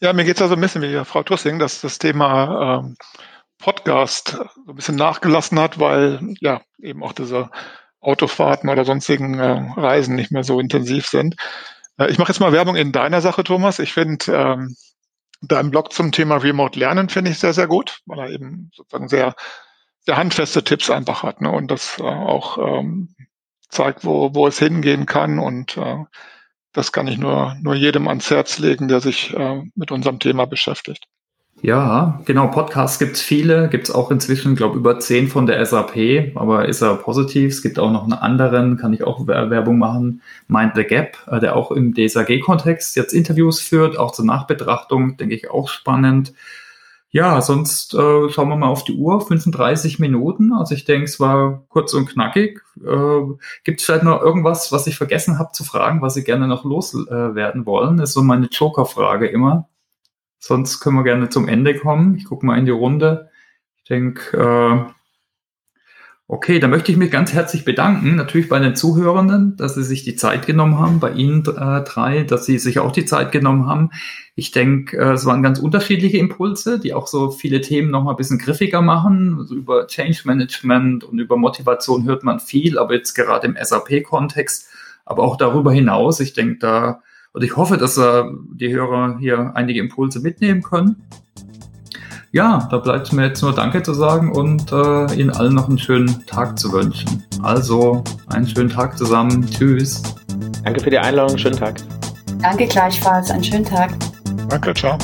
Ja, 0.00 0.12
mir 0.12 0.24
geht 0.24 0.36
es 0.36 0.42
also 0.42 0.54
ein 0.54 0.60
bisschen 0.60 0.82
wie 0.82 1.04
Frau 1.04 1.22
Tussing, 1.22 1.58
dass 1.58 1.80
das 1.80 1.98
Thema 1.98 2.80
ähm, 2.80 2.96
Podcast 3.58 4.38
so 4.66 4.72
ein 4.72 4.74
bisschen 4.74 4.96
nachgelassen 4.96 5.58
hat, 5.58 5.78
weil 5.78 6.20
ja 6.40 6.60
eben 6.80 7.02
auch 7.02 7.12
diese 7.12 7.50
Autofahrten 8.00 8.68
oder 8.68 8.84
sonstigen 8.84 9.38
äh, 9.38 9.72
Reisen 9.76 10.16
nicht 10.16 10.32
mehr 10.32 10.42
so 10.42 10.58
intensiv 10.58 11.06
sind. 11.06 11.36
Äh, 11.98 12.10
ich 12.10 12.18
mache 12.18 12.32
jetzt 12.32 12.40
mal 12.40 12.52
Werbung 12.52 12.76
in 12.76 12.92
deiner 12.92 13.20
Sache, 13.20 13.44
Thomas. 13.44 13.78
Ich 13.78 13.92
finde 13.92 14.24
ähm, 14.32 14.76
deinen 15.40 15.70
Blog 15.70 15.92
zum 15.92 16.12
Thema 16.12 16.36
Remote 16.36 16.78
Lernen 16.78 17.08
finde 17.08 17.30
ich 17.30 17.38
sehr, 17.38 17.52
sehr 17.52 17.68
gut, 17.68 18.00
weil 18.06 18.18
er 18.18 18.30
eben 18.30 18.70
sozusagen 18.74 19.08
sehr 19.08 19.34
sehr 20.04 20.16
handfeste 20.16 20.64
Tipps 20.64 20.90
einfach 20.90 21.22
hat 21.22 21.40
ne? 21.40 21.50
und 21.50 21.70
das 21.70 21.98
äh, 21.98 22.02
auch 22.02 22.58
ähm, 22.58 23.14
zeigt, 23.68 24.04
wo, 24.04 24.34
wo 24.34 24.46
es 24.46 24.58
hingehen 24.58 25.06
kann. 25.06 25.38
Und 25.38 25.76
äh, 25.76 26.04
das 26.72 26.92
kann 26.92 27.06
ich 27.06 27.18
nur, 27.18 27.56
nur 27.60 27.74
jedem 27.74 28.08
ans 28.08 28.30
Herz 28.30 28.58
legen, 28.58 28.88
der 28.88 29.00
sich 29.00 29.34
äh, 29.34 29.62
mit 29.74 29.90
unserem 29.90 30.18
Thema 30.18 30.46
beschäftigt. 30.46 31.06
Ja, 31.60 32.20
genau, 32.24 32.48
Podcasts 32.48 32.98
gibt 32.98 33.14
es 33.14 33.22
viele, 33.22 33.68
gibt 33.68 33.88
es 33.88 33.94
auch 33.94 34.10
inzwischen, 34.10 34.56
glaube 34.56 34.76
über 34.76 34.98
zehn 34.98 35.28
von 35.28 35.46
der 35.46 35.64
SAP, 35.64 36.34
aber 36.34 36.66
ist 36.66 36.82
er 36.82 36.96
positiv. 36.96 37.52
Es 37.52 37.62
gibt 37.62 37.78
auch 37.78 37.92
noch 37.92 38.02
einen 38.02 38.14
anderen, 38.14 38.78
kann 38.78 38.92
ich 38.92 39.04
auch 39.04 39.28
Werbung 39.28 39.78
machen, 39.78 40.22
Mind 40.48 40.72
the 40.74 40.82
Gap, 40.82 41.18
äh, 41.30 41.38
der 41.38 41.54
auch 41.54 41.70
im 41.70 41.94
DSAG-Kontext 41.94 42.96
jetzt 42.96 43.12
Interviews 43.12 43.60
führt, 43.60 43.96
auch 43.96 44.10
zur 44.10 44.24
Nachbetrachtung, 44.24 45.16
denke 45.18 45.36
ich 45.36 45.50
auch 45.50 45.68
spannend. 45.68 46.32
Ja, 47.14 47.42
sonst 47.42 47.92
äh, 47.92 48.30
schauen 48.30 48.48
wir 48.48 48.56
mal 48.56 48.68
auf 48.68 48.84
die 48.84 48.94
Uhr, 48.94 49.20
35 49.20 49.98
Minuten. 49.98 50.54
Also 50.54 50.74
ich 50.74 50.86
denke, 50.86 51.04
es 51.04 51.20
war 51.20 51.62
kurz 51.68 51.92
und 51.92 52.06
knackig. 52.06 52.62
Äh, 52.82 53.20
Gibt 53.64 53.80
es 53.80 53.86
vielleicht 53.86 54.04
noch 54.04 54.22
irgendwas, 54.22 54.72
was 54.72 54.86
ich 54.86 54.96
vergessen 54.96 55.38
habe 55.38 55.52
zu 55.52 55.62
fragen, 55.62 56.00
was 56.00 56.14
Sie 56.14 56.24
gerne 56.24 56.48
noch 56.48 56.64
loswerden 56.64 57.62
äh, 57.62 57.66
wollen? 57.66 57.98
Das 57.98 58.10
ist 58.10 58.14
so 58.14 58.22
meine 58.22 58.46
Joker-Frage 58.46 59.26
immer. 59.26 59.68
Sonst 60.38 60.80
können 60.80 60.96
wir 60.96 61.04
gerne 61.04 61.28
zum 61.28 61.48
Ende 61.48 61.76
kommen. 61.76 62.16
Ich 62.16 62.24
gucke 62.24 62.46
mal 62.46 62.58
in 62.58 62.64
die 62.64 62.70
Runde. 62.72 63.30
Ich 63.76 63.84
denke, 63.84 64.36
äh, 64.38 64.92
Okay, 66.32 66.60
da 66.60 66.66
möchte 66.66 66.90
ich 66.90 66.96
mich 66.96 67.10
ganz 67.10 67.34
herzlich 67.34 67.66
bedanken, 67.66 68.16
natürlich 68.16 68.48
bei 68.48 68.58
den 68.58 68.74
Zuhörenden, 68.74 69.54
dass 69.58 69.74
sie 69.74 69.84
sich 69.84 70.02
die 70.02 70.16
Zeit 70.16 70.46
genommen 70.46 70.78
haben, 70.78 70.98
bei 70.98 71.12
Ihnen 71.12 71.40
äh, 71.40 71.84
drei, 71.84 72.22
dass 72.22 72.46
Sie 72.46 72.58
sich 72.58 72.78
auch 72.78 72.90
die 72.90 73.04
Zeit 73.04 73.32
genommen 73.32 73.66
haben. 73.66 73.90
Ich 74.34 74.50
denke, 74.50 74.96
äh, 74.96 75.12
es 75.12 75.26
waren 75.26 75.42
ganz 75.42 75.58
unterschiedliche 75.58 76.16
Impulse, 76.16 76.80
die 76.80 76.94
auch 76.94 77.06
so 77.06 77.30
viele 77.32 77.60
Themen 77.60 77.90
noch 77.90 78.02
mal 78.02 78.12
ein 78.12 78.16
bisschen 78.16 78.38
griffiger 78.38 78.80
machen. 78.80 79.36
Also 79.40 79.54
über 79.54 79.86
Change 79.86 80.22
Management 80.24 81.04
und 81.04 81.18
über 81.18 81.36
Motivation 81.36 82.06
hört 82.06 82.24
man 82.24 82.40
viel, 82.40 82.78
aber 82.78 82.94
jetzt 82.94 83.12
gerade 83.12 83.46
im 83.46 83.58
SAP-Kontext, 83.62 84.70
aber 85.04 85.24
auch 85.24 85.36
darüber 85.36 85.70
hinaus. 85.70 86.18
Ich 86.20 86.32
denke 86.32 86.56
da, 86.60 87.02
und 87.34 87.44
ich 87.44 87.58
hoffe, 87.58 87.76
dass 87.76 87.98
äh, 87.98 88.24
die 88.54 88.72
Hörer 88.72 89.18
hier 89.18 89.52
einige 89.54 89.80
Impulse 89.80 90.20
mitnehmen 90.20 90.62
können 90.62 90.96
ja, 92.32 92.66
da 92.70 92.78
bleibt 92.78 93.12
mir 93.12 93.26
jetzt 93.26 93.42
nur 93.42 93.54
Danke 93.54 93.82
zu 93.82 93.92
sagen 93.94 94.32
und 94.32 94.72
äh, 94.72 95.14
Ihnen 95.14 95.30
allen 95.30 95.54
noch 95.54 95.68
einen 95.68 95.78
schönen 95.78 96.26
Tag 96.26 96.58
zu 96.58 96.72
wünschen. 96.72 97.22
Also, 97.42 98.02
einen 98.28 98.46
schönen 98.46 98.70
Tag 98.70 98.96
zusammen. 98.96 99.46
Tschüss. 99.46 100.02
Danke 100.64 100.80
für 100.80 100.90
die 100.90 100.98
Einladung. 100.98 101.36
Schönen 101.36 101.58
Tag. 101.58 101.76
Danke 102.40 102.66
gleichfalls. 102.66 103.30
Einen 103.30 103.44
schönen 103.44 103.64
Tag. 103.64 103.92
Danke, 104.48 104.72
ciao. 104.74 104.98